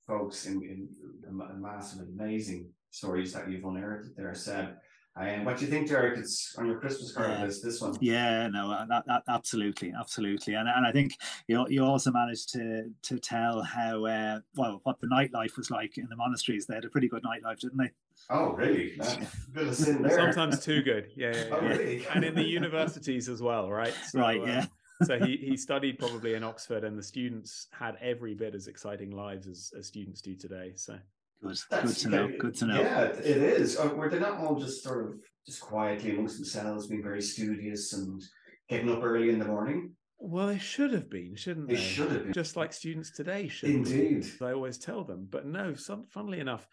folks, 0.06 0.46
in, 0.46 0.62
in 0.62 0.88
a 1.28 1.54
massive, 1.54 2.06
amazing 2.08 2.70
stories 2.90 3.32
that 3.32 3.50
you've 3.50 3.64
unearthed 3.64 4.16
there, 4.16 4.34
Seb. 4.34 4.76
And 5.14 5.44
what 5.44 5.58
do 5.58 5.66
you 5.66 5.70
think, 5.70 5.88
Derek? 5.88 6.18
It's 6.18 6.54
on 6.56 6.66
your 6.66 6.78
Christmas 6.80 7.12
card 7.12 7.30
yeah. 7.30 7.44
list. 7.44 7.62
This 7.62 7.82
one. 7.82 7.94
Yeah, 8.00 8.48
no, 8.48 8.70
that, 8.88 9.04
that, 9.06 9.22
absolutely, 9.28 9.92
absolutely, 9.98 10.54
and 10.54 10.66
and 10.68 10.86
I 10.86 10.92
think 10.92 11.18
you 11.48 11.66
you 11.68 11.84
also 11.84 12.10
managed 12.10 12.50
to 12.54 12.90
to 13.02 13.18
tell 13.18 13.62
how 13.62 14.06
uh, 14.06 14.40
well 14.56 14.80
what 14.84 15.00
the 15.00 15.08
nightlife 15.08 15.58
was 15.58 15.70
like 15.70 15.98
in 15.98 16.06
the 16.08 16.16
monasteries. 16.16 16.64
They 16.64 16.74
had 16.74 16.86
a 16.86 16.88
pretty 16.88 17.08
good 17.08 17.22
nightlife, 17.24 17.60
didn't 17.60 17.76
they? 17.76 17.90
Oh, 18.30 18.52
really? 18.52 18.98
Sometimes 19.72 20.64
too 20.64 20.82
good. 20.82 21.10
Yeah, 21.14 21.32
yeah, 21.34 21.44
yeah. 21.44 21.54
Oh, 21.54 21.60
really? 21.60 22.06
and 22.14 22.24
in 22.24 22.34
the 22.34 22.44
universities 22.44 23.28
as 23.28 23.42
well, 23.42 23.70
right? 23.70 23.94
So, 24.08 24.20
right. 24.20 24.40
Uh, 24.40 24.46
yeah. 24.46 24.66
so 25.02 25.18
he, 25.18 25.36
he 25.36 25.56
studied 25.56 25.98
probably 25.98 26.34
in 26.34 26.44
Oxford, 26.44 26.84
and 26.84 26.98
the 26.98 27.02
students 27.02 27.66
had 27.70 27.96
every 28.00 28.34
bit 28.34 28.54
as 28.54 28.68
exciting 28.68 29.10
lives 29.10 29.46
as, 29.46 29.72
as 29.78 29.86
students 29.86 30.22
do 30.22 30.34
today. 30.34 30.72
So 30.76 30.96
good, 31.42 31.58
good 31.70 31.96
to 31.96 32.08
know. 32.08 32.30
Good 32.38 32.54
to 32.56 32.66
know. 32.66 32.80
Yeah, 32.80 33.04
it 33.04 33.24
is. 33.24 33.78
Uh, 33.78 33.88
were 33.88 34.08
they 34.08 34.18
not 34.18 34.38
all 34.38 34.58
just 34.58 34.82
sort 34.82 35.06
of 35.06 35.14
just 35.46 35.60
quietly 35.60 36.12
amongst 36.12 36.36
themselves, 36.36 36.86
being 36.86 37.02
very 37.02 37.22
studious 37.22 37.92
and 37.92 38.22
getting 38.68 38.90
up 38.90 39.02
early 39.02 39.30
in 39.30 39.38
the 39.38 39.44
morning? 39.44 39.94
Well, 40.18 40.46
they 40.46 40.58
should 40.58 40.92
have 40.92 41.10
been, 41.10 41.34
shouldn't 41.34 41.68
they? 41.68 41.74
They 41.74 41.80
should 41.80 42.12
have 42.12 42.24
been. 42.24 42.32
Just 42.32 42.56
like 42.56 42.72
students 42.72 43.10
today 43.10 43.48
should. 43.48 43.70
Indeed. 43.70 44.26
I 44.40 44.52
always 44.52 44.78
tell 44.78 45.02
them. 45.02 45.26
But 45.28 45.46
no, 45.46 45.74
some, 45.74 46.06
funnily 46.08 46.38
enough, 46.38 46.68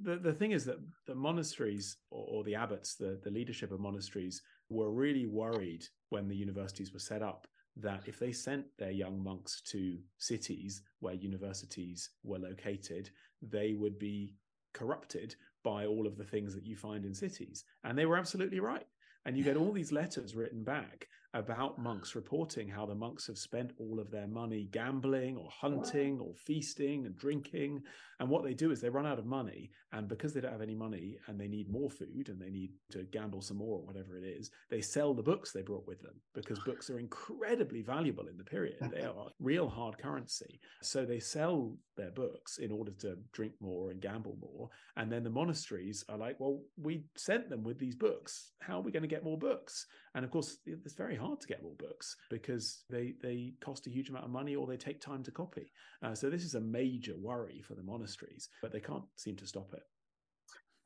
the, 0.00 0.16
the 0.16 0.32
thing 0.32 0.52
is 0.52 0.64
that 0.66 0.76
the 1.06 1.14
monasteries 1.14 1.96
or, 2.10 2.26
or, 2.30 2.44
the 2.44 2.54
abbots, 2.54 2.94
the, 2.94 3.20
the 3.24 3.30
leadership 3.30 3.72
of 3.72 3.80
monasteries, 3.80 4.40
were 4.68 4.92
really 4.92 5.26
worried 5.26 5.84
when 6.10 6.28
the 6.28 6.36
universities 6.36 6.92
were 6.92 7.00
set 7.00 7.22
up 7.22 7.46
that 7.76 8.02
if 8.06 8.18
they 8.18 8.32
sent 8.32 8.66
their 8.78 8.90
young 8.90 9.22
monks 9.22 9.62
to 9.62 9.98
cities 10.18 10.82
where 11.00 11.14
universities 11.14 12.10
were 12.22 12.38
located, 12.38 13.10
they 13.42 13.74
would 13.74 13.98
be 13.98 14.34
corrupted 14.72 15.34
by 15.62 15.86
all 15.86 16.06
of 16.06 16.16
the 16.16 16.24
things 16.24 16.54
that 16.54 16.66
you 16.66 16.76
find 16.76 17.04
in 17.04 17.14
cities. 17.14 17.64
And 17.84 17.98
they 17.98 18.06
were 18.06 18.16
absolutely 18.16 18.60
right. 18.60 18.86
And 19.24 19.36
you 19.36 19.44
get 19.44 19.56
all 19.56 19.72
these 19.72 19.92
letters 19.92 20.34
written 20.34 20.64
back 20.64 21.06
about 21.34 21.78
monks 21.78 22.14
reporting 22.14 22.68
how 22.68 22.84
the 22.84 22.94
monks 22.94 23.26
have 23.26 23.38
spent 23.38 23.72
all 23.78 24.00
of 24.00 24.10
their 24.10 24.26
money 24.26 24.68
gambling 24.70 25.36
or 25.36 25.48
hunting 25.50 26.18
or 26.20 26.34
feasting 26.34 27.06
and 27.06 27.16
drinking. 27.16 27.82
And 28.18 28.28
what 28.28 28.42
they 28.42 28.52
do 28.52 28.70
is 28.70 28.80
they 28.80 28.90
run 28.90 29.06
out 29.06 29.18
of 29.18 29.24
money. 29.24 29.70
And 29.92 30.08
because 30.08 30.32
they 30.32 30.40
don't 30.40 30.52
have 30.52 30.62
any 30.62 30.74
money 30.74 31.18
and 31.26 31.38
they 31.38 31.48
need 31.48 31.70
more 31.70 31.90
food 31.90 32.28
and 32.28 32.40
they 32.40 32.50
need 32.50 32.70
to 32.92 33.04
gamble 33.04 33.42
some 33.42 33.58
more 33.58 33.78
or 33.78 33.84
whatever 33.84 34.16
it 34.16 34.24
is, 34.24 34.50
they 34.70 34.80
sell 34.80 35.12
the 35.12 35.22
books 35.22 35.52
they 35.52 35.62
brought 35.62 35.86
with 35.86 36.00
them 36.00 36.14
because 36.34 36.58
books 36.66 36.88
are 36.88 36.98
incredibly 36.98 37.82
valuable 37.82 38.28
in 38.28 38.38
the 38.38 38.44
period. 38.44 38.76
They 38.92 39.02
are 39.02 39.28
real 39.38 39.68
hard 39.68 39.98
currency. 39.98 40.60
So 40.82 41.04
they 41.04 41.20
sell 41.20 41.76
their 41.96 42.10
books 42.10 42.58
in 42.58 42.72
order 42.72 42.92
to 43.00 43.18
drink 43.32 43.52
more 43.60 43.90
and 43.90 44.00
gamble 44.00 44.38
more. 44.40 44.70
And 44.96 45.12
then 45.12 45.24
the 45.24 45.30
monasteries 45.30 46.04
are 46.08 46.16
like, 46.16 46.40
well, 46.40 46.60
we 46.80 47.04
sent 47.16 47.50
them 47.50 47.62
with 47.62 47.78
these 47.78 47.94
books. 47.94 48.52
How 48.60 48.78
are 48.78 48.82
we 48.82 48.92
going 48.92 49.02
to 49.02 49.08
get 49.08 49.24
more 49.24 49.38
books? 49.38 49.86
And 50.14 50.24
of 50.24 50.30
course, 50.30 50.58
it's 50.66 50.94
very 50.94 51.16
hard 51.16 51.40
to 51.40 51.46
get 51.46 51.62
more 51.62 51.74
books 51.78 52.16
because 52.30 52.84
they 52.90 53.14
they 53.22 53.54
cost 53.60 53.86
a 53.86 53.90
huge 53.90 54.10
amount 54.10 54.24
of 54.24 54.30
money 54.30 54.54
or 54.54 54.66
they 54.66 54.76
take 54.76 55.00
time 55.00 55.22
to 55.24 55.30
copy. 55.30 55.72
Uh, 56.02 56.14
so 56.14 56.28
this 56.28 56.44
is 56.44 56.54
a 56.54 56.60
major 56.60 57.14
worry 57.18 57.62
for 57.66 57.74
the 57.74 57.82
monasteries, 57.82 58.48
but 58.60 58.72
they 58.72 58.80
can't 58.80 59.04
seem 59.16 59.36
to 59.36 59.46
stop 59.46 59.72
it. 59.72 59.81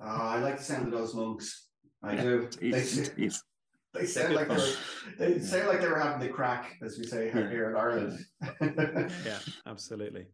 Uh, 0.00 0.04
I 0.04 0.38
like 0.38 0.58
the 0.58 0.64
sound 0.64 0.86
of 0.86 0.92
those 0.92 1.14
monks. 1.14 1.68
I 2.02 2.14
yeah, 2.14 2.22
do. 2.22 2.48
They, 2.60 2.70
they 2.70 4.06
sound 4.06 4.34
like 4.34 4.48
they 4.48 4.54
were, 4.54 4.72
they 5.18 5.38
sound 5.40 5.68
like 5.68 5.80
they 5.80 5.88
were 5.88 5.98
having 5.98 6.26
the 6.26 6.32
crack, 6.32 6.76
as 6.82 6.98
we 6.98 7.06
say 7.06 7.30
here, 7.30 7.48
here 7.48 7.70
in 7.70 7.76
Ireland. 7.76 8.18
yeah, 9.24 9.38
absolutely. 9.66 10.26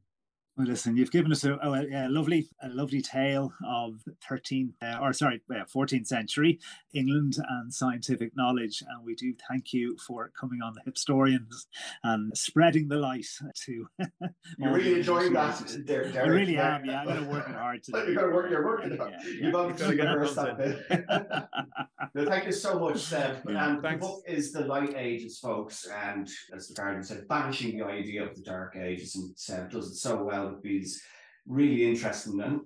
Well, 0.56 0.66
listen, 0.66 0.98
you've 0.98 1.10
given 1.10 1.32
us 1.32 1.44
a, 1.44 1.54
a, 1.54 2.06
a, 2.06 2.08
lovely, 2.10 2.46
a 2.62 2.68
lovely 2.68 3.00
tale 3.00 3.54
of 3.66 4.02
13th, 4.30 4.74
uh, 4.82 4.98
or 5.00 5.14
sorry, 5.14 5.40
14th 5.50 6.06
century 6.06 6.60
England 6.92 7.38
and 7.48 7.72
scientific 7.72 8.36
knowledge, 8.36 8.82
and 8.86 9.02
we 9.02 9.14
do 9.14 9.32
thank 9.48 9.72
you 9.72 9.96
for 10.06 10.30
coming 10.38 10.60
on 10.60 10.74
the 10.74 10.90
Hipstorians 10.90 11.66
and 12.04 12.36
spreading 12.36 12.88
the 12.88 12.96
light 12.96 13.24
to. 13.64 13.86
You're 14.58 14.74
really 14.74 14.98
enjoying 14.98 15.32
that, 15.32 15.74
Derek. 15.86 16.16
I 16.16 16.26
really 16.26 16.58
am. 16.58 16.84
Yeah, 16.84 17.00
I'm 17.00 17.06
going 17.06 17.24
to 17.24 17.30
work 17.30 17.46
hard 17.46 17.82
today. 17.84 18.04
You've 18.08 18.16
got 18.16 18.26
to 18.26 18.32
work. 18.32 18.50
You're 18.50 18.66
working. 18.66 18.92
Yeah, 18.92 19.08
yeah, 19.08 19.46
You've 19.46 19.54
obviously 19.54 19.96
got 19.96 20.12
to 20.12 20.18
rehearse 20.18 20.34
that 20.34 20.58
bit. 20.58 22.10
no, 22.14 22.26
thank 22.26 22.44
you 22.44 22.52
so 22.52 22.78
much, 22.78 22.98
Seb. 22.98 23.42
Yeah, 23.48 23.70
and 23.70 23.80
thanks. 23.80 24.04
the 24.04 24.12
book 24.12 24.22
is 24.26 24.52
the 24.52 24.66
Light 24.66 24.94
Ages, 24.98 25.38
folks, 25.38 25.86
and 25.86 26.28
as 26.54 26.68
the 26.68 26.74
Guardian 26.74 27.02
said, 27.02 27.26
banishing 27.26 27.78
the 27.78 27.86
idea 27.86 28.22
of 28.22 28.36
the 28.36 28.42
Dark 28.42 28.76
Ages, 28.76 29.16
and 29.16 29.32
Seb 29.34 29.70
does 29.70 29.90
it 29.90 29.94
so 29.94 30.22
well 30.22 30.41
with 30.50 30.62
these 30.62 31.02
really 31.46 31.88
interesting 31.88 32.40
and 32.40 32.60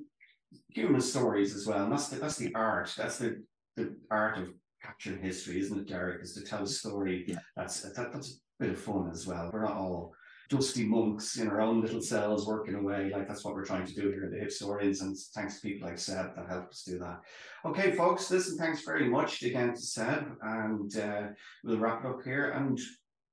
human 0.69 1.01
stories 1.01 1.55
as 1.55 1.67
well. 1.67 1.85
And 1.85 1.93
that's 1.93 2.09
the 2.09 2.17
that's 2.17 2.37
the 2.37 2.55
art. 2.55 2.93
That's 2.97 3.19
the 3.19 3.43
the 3.77 3.97
art 4.11 4.39
of 4.39 4.49
capturing 4.83 5.23
history, 5.23 5.61
isn't 5.61 5.79
it, 5.79 5.89
Derek? 5.89 6.23
Is 6.23 6.35
to 6.35 6.43
tell 6.43 6.63
a 6.63 6.67
story. 6.67 7.25
Yeah. 7.27 7.39
That's 7.57 7.83
that, 7.83 8.13
that's 8.13 8.41
a 8.61 8.65
bit 8.65 8.73
of 8.73 8.81
fun 8.81 9.11
as 9.13 9.27
well. 9.27 9.51
We're 9.53 9.65
not 9.65 9.77
all 9.77 10.13
dusty 10.49 10.85
monks 10.85 11.39
in 11.39 11.49
our 11.49 11.61
own 11.61 11.81
little 11.81 12.01
cells 12.01 12.47
working 12.47 12.75
away. 12.75 13.11
Like 13.13 13.27
that's 13.27 13.45
what 13.45 13.55
we're 13.55 13.65
trying 13.65 13.87
to 13.87 13.95
do 13.95 14.11
here 14.11 14.25
at 14.25 14.31
the 14.31 14.39
Hipstorians. 14.39 15.03
And 15.03 15.17
thanks 15.35 15.61
to 15.61 15.69
people 15.69 15.89
like 15.89 15.99
Seb 15.99 16.37
that 16.37 16.49
helped 16.49 16.73
us 16.73 16.85
do 16.87 16.99
that. 16.99 17.21
Okay, 17.65 17.93
folks, 17.93 18.31
listen, 18.31 18.57
thanks 18.57 18.83
very 18.83 19.09
much 19.09 19.43
again 19.43 19.75
to 19.75 19.81
Seb. 19.81 20.37
And 20.43 20.97
uh, 20.97 21.23
we'll 21.65 21.79
wrap 21.79 22.05
it 22.05 22.09
up 22.09 22.23
here. 22.25 22.51
And 22.51 22.79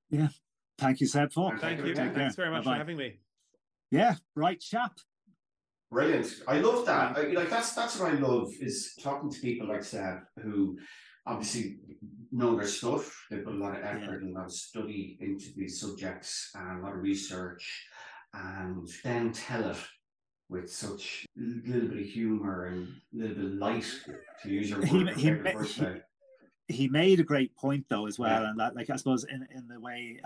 yeah, 0.10 0.30
thank 0.78 1.02
you, 1.02 1.08
Seb. 1.08 1.32
For 1.32 1.56
thank 1.58 1.86
you. 1.86 1.96
Thanks 1.96 2.36
very 2.36 2.50
much 2.50 2.64
Bye-bye. 2.64 2.76
for 2.76 2.80
having 2.80 2.98
me. 2.98 3.20
Yeah, 3.94 4.16
right 4.36 4.60
chap. 4.60 4.98
Brilliant. 5.92 6.28
I 6.48 6.58
love 6.58 6.84
that. 6.88 7.16
I, 7.16 7.22
like 7.34 7.52
that's 7.52 7.76
that's 7.76 8.00
what 8.00 8.12
I 8.12 8.16
love 8.16 8.52
is 8.60 8.96
talking 9.04 9.30
to 9.30 9.40
people 9.40 9.68
like 9.68 9.84
Seb 9.84 10.22
who 10.42 10.80
obviously 11.28 11.78
know 12.32 12.56
their 12.56 12.66
stuff. 12.66 13.16
They 13.30 13.38
put 13.38 13.54
a 13.54 13.58
lot 13.58 13.78
of 13.78 13.84
effort 13.84 14.22
yeah. 14.22 14.28
and 14.28 14.36
a 14.36 14.40
lot 14.40 14.46
of 14.46 14.52
study 14.52 15.20
into 15.22 15.54
these 15.56 15.80
subjects 15.80 16.50
and 16.56 16.80
a 16.80 16.84
lot 16.84 16.96
of 16.96 17.04
research, 17.04 17.86
and 18.34 18.90
then 19.04 19.32
tell 19.32 19.70
it 19.70 19.78
with 20.50 20.74
such 20.74 21.28
a 21.38 21.70
little 21.70 21.90
bit 21.90 22.00
of 22.00 22.06
humor 22.08 22.66
and 22.66 22.88
a 22.88 23.16
little 23.16 23.36
bit 23.36 23.46
of 23.46 23.52
light, 23.60 23.86
to 24.42 24.50
use 24.50 24.72
your 24.72 24.80
word. 24.80 25.10
He, 25.10 25.30
he, 25.30 25.30
he 25.30 25.86
made 26.88 27.20
a 27.20 27.24
great 27.24 27.56
point 27.56 27.86
though 27.90 28.08
as 28.08 28.18
well, 28.18 28.42
yeah. 28.42 28.50
and 28.50 28.60
that 28.60 28.76
like 28.76 28.90
I 28.90 28.96
suppose 28.96 29.26
in 29.26 29.46
in 29.54 29.68
the 29.68 29.80
way 29.80 30.20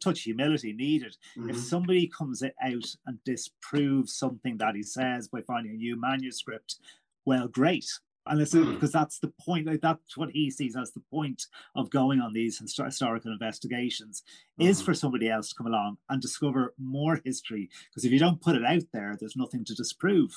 touch 0.00 0.22
humility 0.22 0.72
needed. 0.72 1.16
Mm-hmm. 1.36 1.50
If 1.50 1.58
somebody 1.58 2.06
comes 2.06 2.42
out 2.42 2.96
and 3.06 3.24
disproves 3.24 4.14
something 4.14 4.56
that 4.58 4.76
he 4.76 4.82
says 4.82 5.28
by 5.28 5.42
finding 5.42 5.72
a 5.72 5.76
new 5.76 6.00
manuscript, 6.00 6.76
well, 7.24 7.48
great 7.48 7.86
and 8.26 8.40
it's 8.40 8.54
mm. 8.54 8.72
because 8.74 8.92
that's 8.92 9.18
the 9.18 9.32
point 9.40 9.66
like 9.66 9.80
that's 9.80 10.16
what 10.16 10.30
he 10.30 10.50
sees 10.50 10.76
as 10.76 10.92
the 10.92 11.02
point 11.10 11.46
of 11.76 11.90
going 11.90 12.20
on 12.20 12.32
these 12.32 12.58
historical 12.58 13.32
investigations 13.32 14.22
mm. 14.60 14.68
is 14.68 14.78
mm-hmm. 14.78 14.86
for 14.86 14.94
somebody 14.94 15.28
else 15.28 15.50
to 15.50 15.54
come 15.56 15.66
along 15.66 15.96
and 16.08 16.22
discover 16.22 16.74
more 16.78 17.20
history 17.24 17.68
because 17.90 18.04
if 18.04 18.12
you 18.12 18.18
don't 18.18 18.40
put 18.40 18.56
it 18.56 18.64
out 18.64 18.82
there 18.92 19.16
there's 19.20 19.36
nothing 19.36 19.64
to 19.64 19.74
disprove 19.74 20.30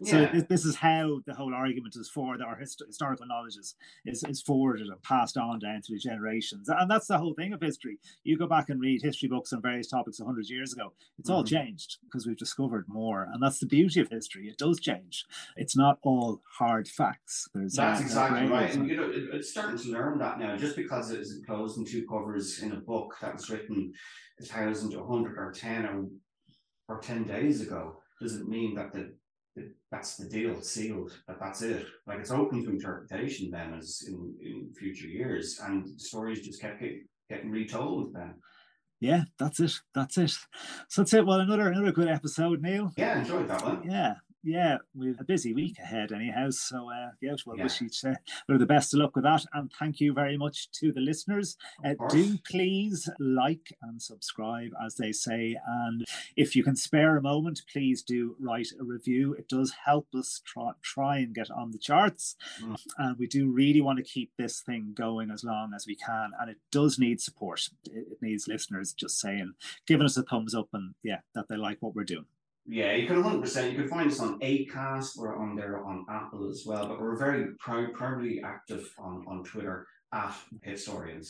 yeah. 0.00 0.32
so 0.32 0.40
this 0.48 0.64
is 0.64 0.76
how 0.76 1.20
the 1.26 1.34
whole 1.34 1.54
argument 1.54 1.94
is 1.96 2.08
for 2.08 2.38
that 2.38 2.46
our 2.46 2.56
hist- 2.56 2.82
historical 2.86 3.26
knowledge 3.26 3.56
is, 3.56 3.74
is, 4.06 4.24
is 4.24 4.42
forwarded 4.42 4.86
and 4.86 5.02
passed 5.02 5.36
on 5.36 5.58
down 5.58 5.82
through 5.82 5.98
generations 5.98 6.68
and 6.68 6.90
that's 6.90 7.06
the 7.06 7.18
whole 7.18 7.34
thing 7.34 7.52
of 7.52 7.60
history 7.60 7.98
you 8.24 8.38
go 8.38 8.46
back 8.46 8.68
and 8.68 8.80
read 8.80 9.02
history 9.02 9.28
books 9.28 9.52
on 9.52 9.62
various 9.62 9.88
topics 9.88 10.20
100 10.20 10.48
years 10.48 10.72
ago 10.72 10.92
it's 11.18 11.28
mm. 11.28 11.34
all 11.34 11.44
mm-hmm. 11.44 11.56
changed 11.56 11.98
because 12.04 12.26
we've 12.26 12.36
discovered 12.36 12.84
more 12.88 13.28
and 13.32 13.42
that's 13.42 13.58
the 13.58 13.66
beauty 13.66 14.00
of 14.00 14.08
history 14.08 14.48
it 14.48 14.58
does 14.58 14.78
change 14.78 15.24
it's 15.56 15.76
not 15.76 15.98
all 16.02 16.40
hard 16.58 16.86
facts 16.86 17.31
there's 17.54 17.74
That's 17.74 18.00
exactly 18.00 18.48
right. 18.48 18.74
And 18.74 18.88
you 18.88 18.96
know, 18.96 19.10
it, 19.10 19.24
it's 19.32 19.50
starting 19.50 19.78
to 19.78 19.88
learn 19.90 20.18
that 20.18 20.38
now. 20.38 20.56
Just 20.56 20.76
because 20.76 21.10
it 21.10 21.20
is 21.20 21.36
enclosed 21.36 21.78
in 21.78 21.84
two 21.84 22.06
covers 22.06 22.62
in 22.62 22.72
a 22.72 22.80
book 22.80 23.16
that 23.20 23.34
was 23.34 23.50
written 23.50 23.92
a 24.40 24.44
thousand, 24.44 24.94
a 24.94 25.04
hundred, 25.04 25.38
or 25.38 25.52
ten, 25.52 25.86
or, 25.86 26.06
or 26.88 27.00
ten 27.00 27.24
days 27.24 27.60
ago, 27.60 28.00
doesn't 28.20 28.48
mean 28.48 28.74
that 28.74 28.92
the, 28.92 29.14
the 29.56 29.72
that's 29.90 30.16
the 30.16 30.28
deal 30.28 30.60
sealed. 30.62 31.12
That 31.28 31.38
that's 31.40 31.62
it. 31.62 31.86
Like 32.06 32.18
it's 32.18 32.30
open 32.30 32.64
to 32.64 32.70
interpretation 32.70 33.50
then, 33.50 33.74
as 33.74 34.02
in 34.06 34.34
in 34.40 34.72
future 34.78 35.06
years, 35.08 35.60
and 35.62 36.00
stories 36.00 36.40
just 36.40 36.60
kept 36.60 36.80
get, 36.80 36.94
getting 37.28 37.50
retold 37.50 38.14
then 38.14 38.34
yeah, 39.02 39.24
that's 39.36 39.58
it. 39.58 39.72
That's 39.96 40.16
it. 40.16 40.30
So 40.88 41.02
that's 41.02 41.12
it. 41.12 41.26
Well, 41.26 41.40
another 41.40 41.68
another 41.68 41.90
good 41.90 42.06
episode, 42.06 42.62
Neil. 42.62 42.92
Yeah, 42.96 43.18
enjoyed 43.18 43.48
that 43.48 43.64
one. 43.64 43.82
Yeah, 43.84 44.14
yeah, 44.42 44.78
we've 44.94 45.20
a 45.20 45.24
busy 45.24 45.52
week 45.52 45.78
ahead, 45.78 46.12
anyhow. 46.12 46.50
So, 46.50 46.90
uh, 46.90 47.10
yeah, 47.20 47.34
we'll 47.46 47.56
yeah. 47.56 47.64
wish 47.64 47.82
each 47.82 48.04
uh, 48.04 48.14
the 48.48 48.66
best 48.66 48.92
of 48.92 49.00
luck 49.00 49.14
with 49.14 49.24
that. 49.24 49.44
And 49.52 49.70
thank 49.78 50.00
you 50.00 50.12
very 50.12 50.36
much 50.36 50.70
to 50.72 50.92
the 50.92 51.00
listeners. 51.00 51.56
Uh, 51.84 51.94
do 52.08 52.38
please 52.50 53.08
like 53.18 53.76
and 53.82 54.02
subscribe, 54.02 54.70
as 54.84 54.96
they 54.96 55.12
say. 55.12 55.56
And 55.66 56.04
if 56.36 56.56
you 56.56 56.64
can 56.64 56.76
spare 56.76 57.16
a 57.16 57.22
moment, 57.22 57.62
please 57.72 58.02
do 58.02 58.36
write 58.40 58.68
a 58.80 58.84
review. 58.84 59.34
It 59.34 59.48
does 59.48 59.72
help 59.84 60.08
us 60.14 60.40
try, 60.44 60.72
try 60.82 61.18
and 61.18 61.34
get 61.34 61.50
on 61.50 61.70
the 61.70 61.78
charts. 61.78 62.36
Mm. 62.62 62.80
And 62.98 63.18
we 63.18 63.26
do 63.26 63.50
really 63.50 63.80
want 63.80 63.98
to 63.98 64.04
keep 64.04 64.32
this 64.36 64.60
thing 64.60 64.92
going 64.94 65.30
as 65.30 65.44
long 65.44 65.72
as 65.74 65.86
we 65.86 65.94
can. 65.94 66.30
And 66.40 66.50
it 66.50 66.58
does 66.70 66.98
need 66.98 67.20
support. 67.20 67.68
It, 67.84 68.06
it 68.12 68.18
needs 68.22 68.48
listeners 68.48 68.92
just 68.92 69.20
saying, 69.20 69.54
giving 69.86 70.06
us 70.06 70.16
a 70.16 70.22
thumbs 70.22 70.54
up 70.54 70.68
and, 70.72 70.94
yeah, 71.02 71.20
that 71.34 71.48
they 71.48 71.56
like 71.56 71.78
what 71.80 71.94
we're 71.94 72.04
doing. 72.04 72.26
Yeah, 72.66 72.92
you 72.92 73.06
can 73.06 73.22
100%. 73.22 73.72
You 73.72 73.78
can 73.78 73.88
find 73.88 74.10
us 74.10 74.20
on 74.20 74.38
Acast. 74.40 75.16
We're 75.16 75.36
on 75.36 75.56
there 75.56 75.84
on 75.84 76.06
Apple 76.08 76.48
as 76.48 76.64
well, 76.64 76.86
but 76.86 77.00
we're 77.00 77.16
very 77.16 77.54
proud, 77.58 77.92
proudly 77.92 78.40
active 78.44 78.88
on, 78.98 79.24
on 79.26 79.42
Twitter 79.42 79.86
at 80.12 80.34
Hipstorians. 80.66 81.28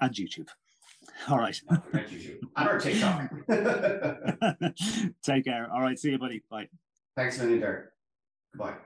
And 0.00 0.14
YouTube. 0.14 0.48
All 1.28 1.38
right. 1.38 1.60
And 1.68 1.82
YouTube. 2.06 2.38
And 2.56 2.68
our 2.68 2.78
TikTok. 2.78 3.30
Take 5.22 5.44
care. 5.44 5.70
All 5.70 5.82
right. 5.82 5.98
See 5.98 6.10
you, 6.10 6.18
buddy. 6.18 6.42
Bye. 6.50 6.68
Thanks 7.16 7.38
a 7.38 7.42
million, 7.42 7.60
Derek. 7.60 7.86
Goodbye. 8.52 8.76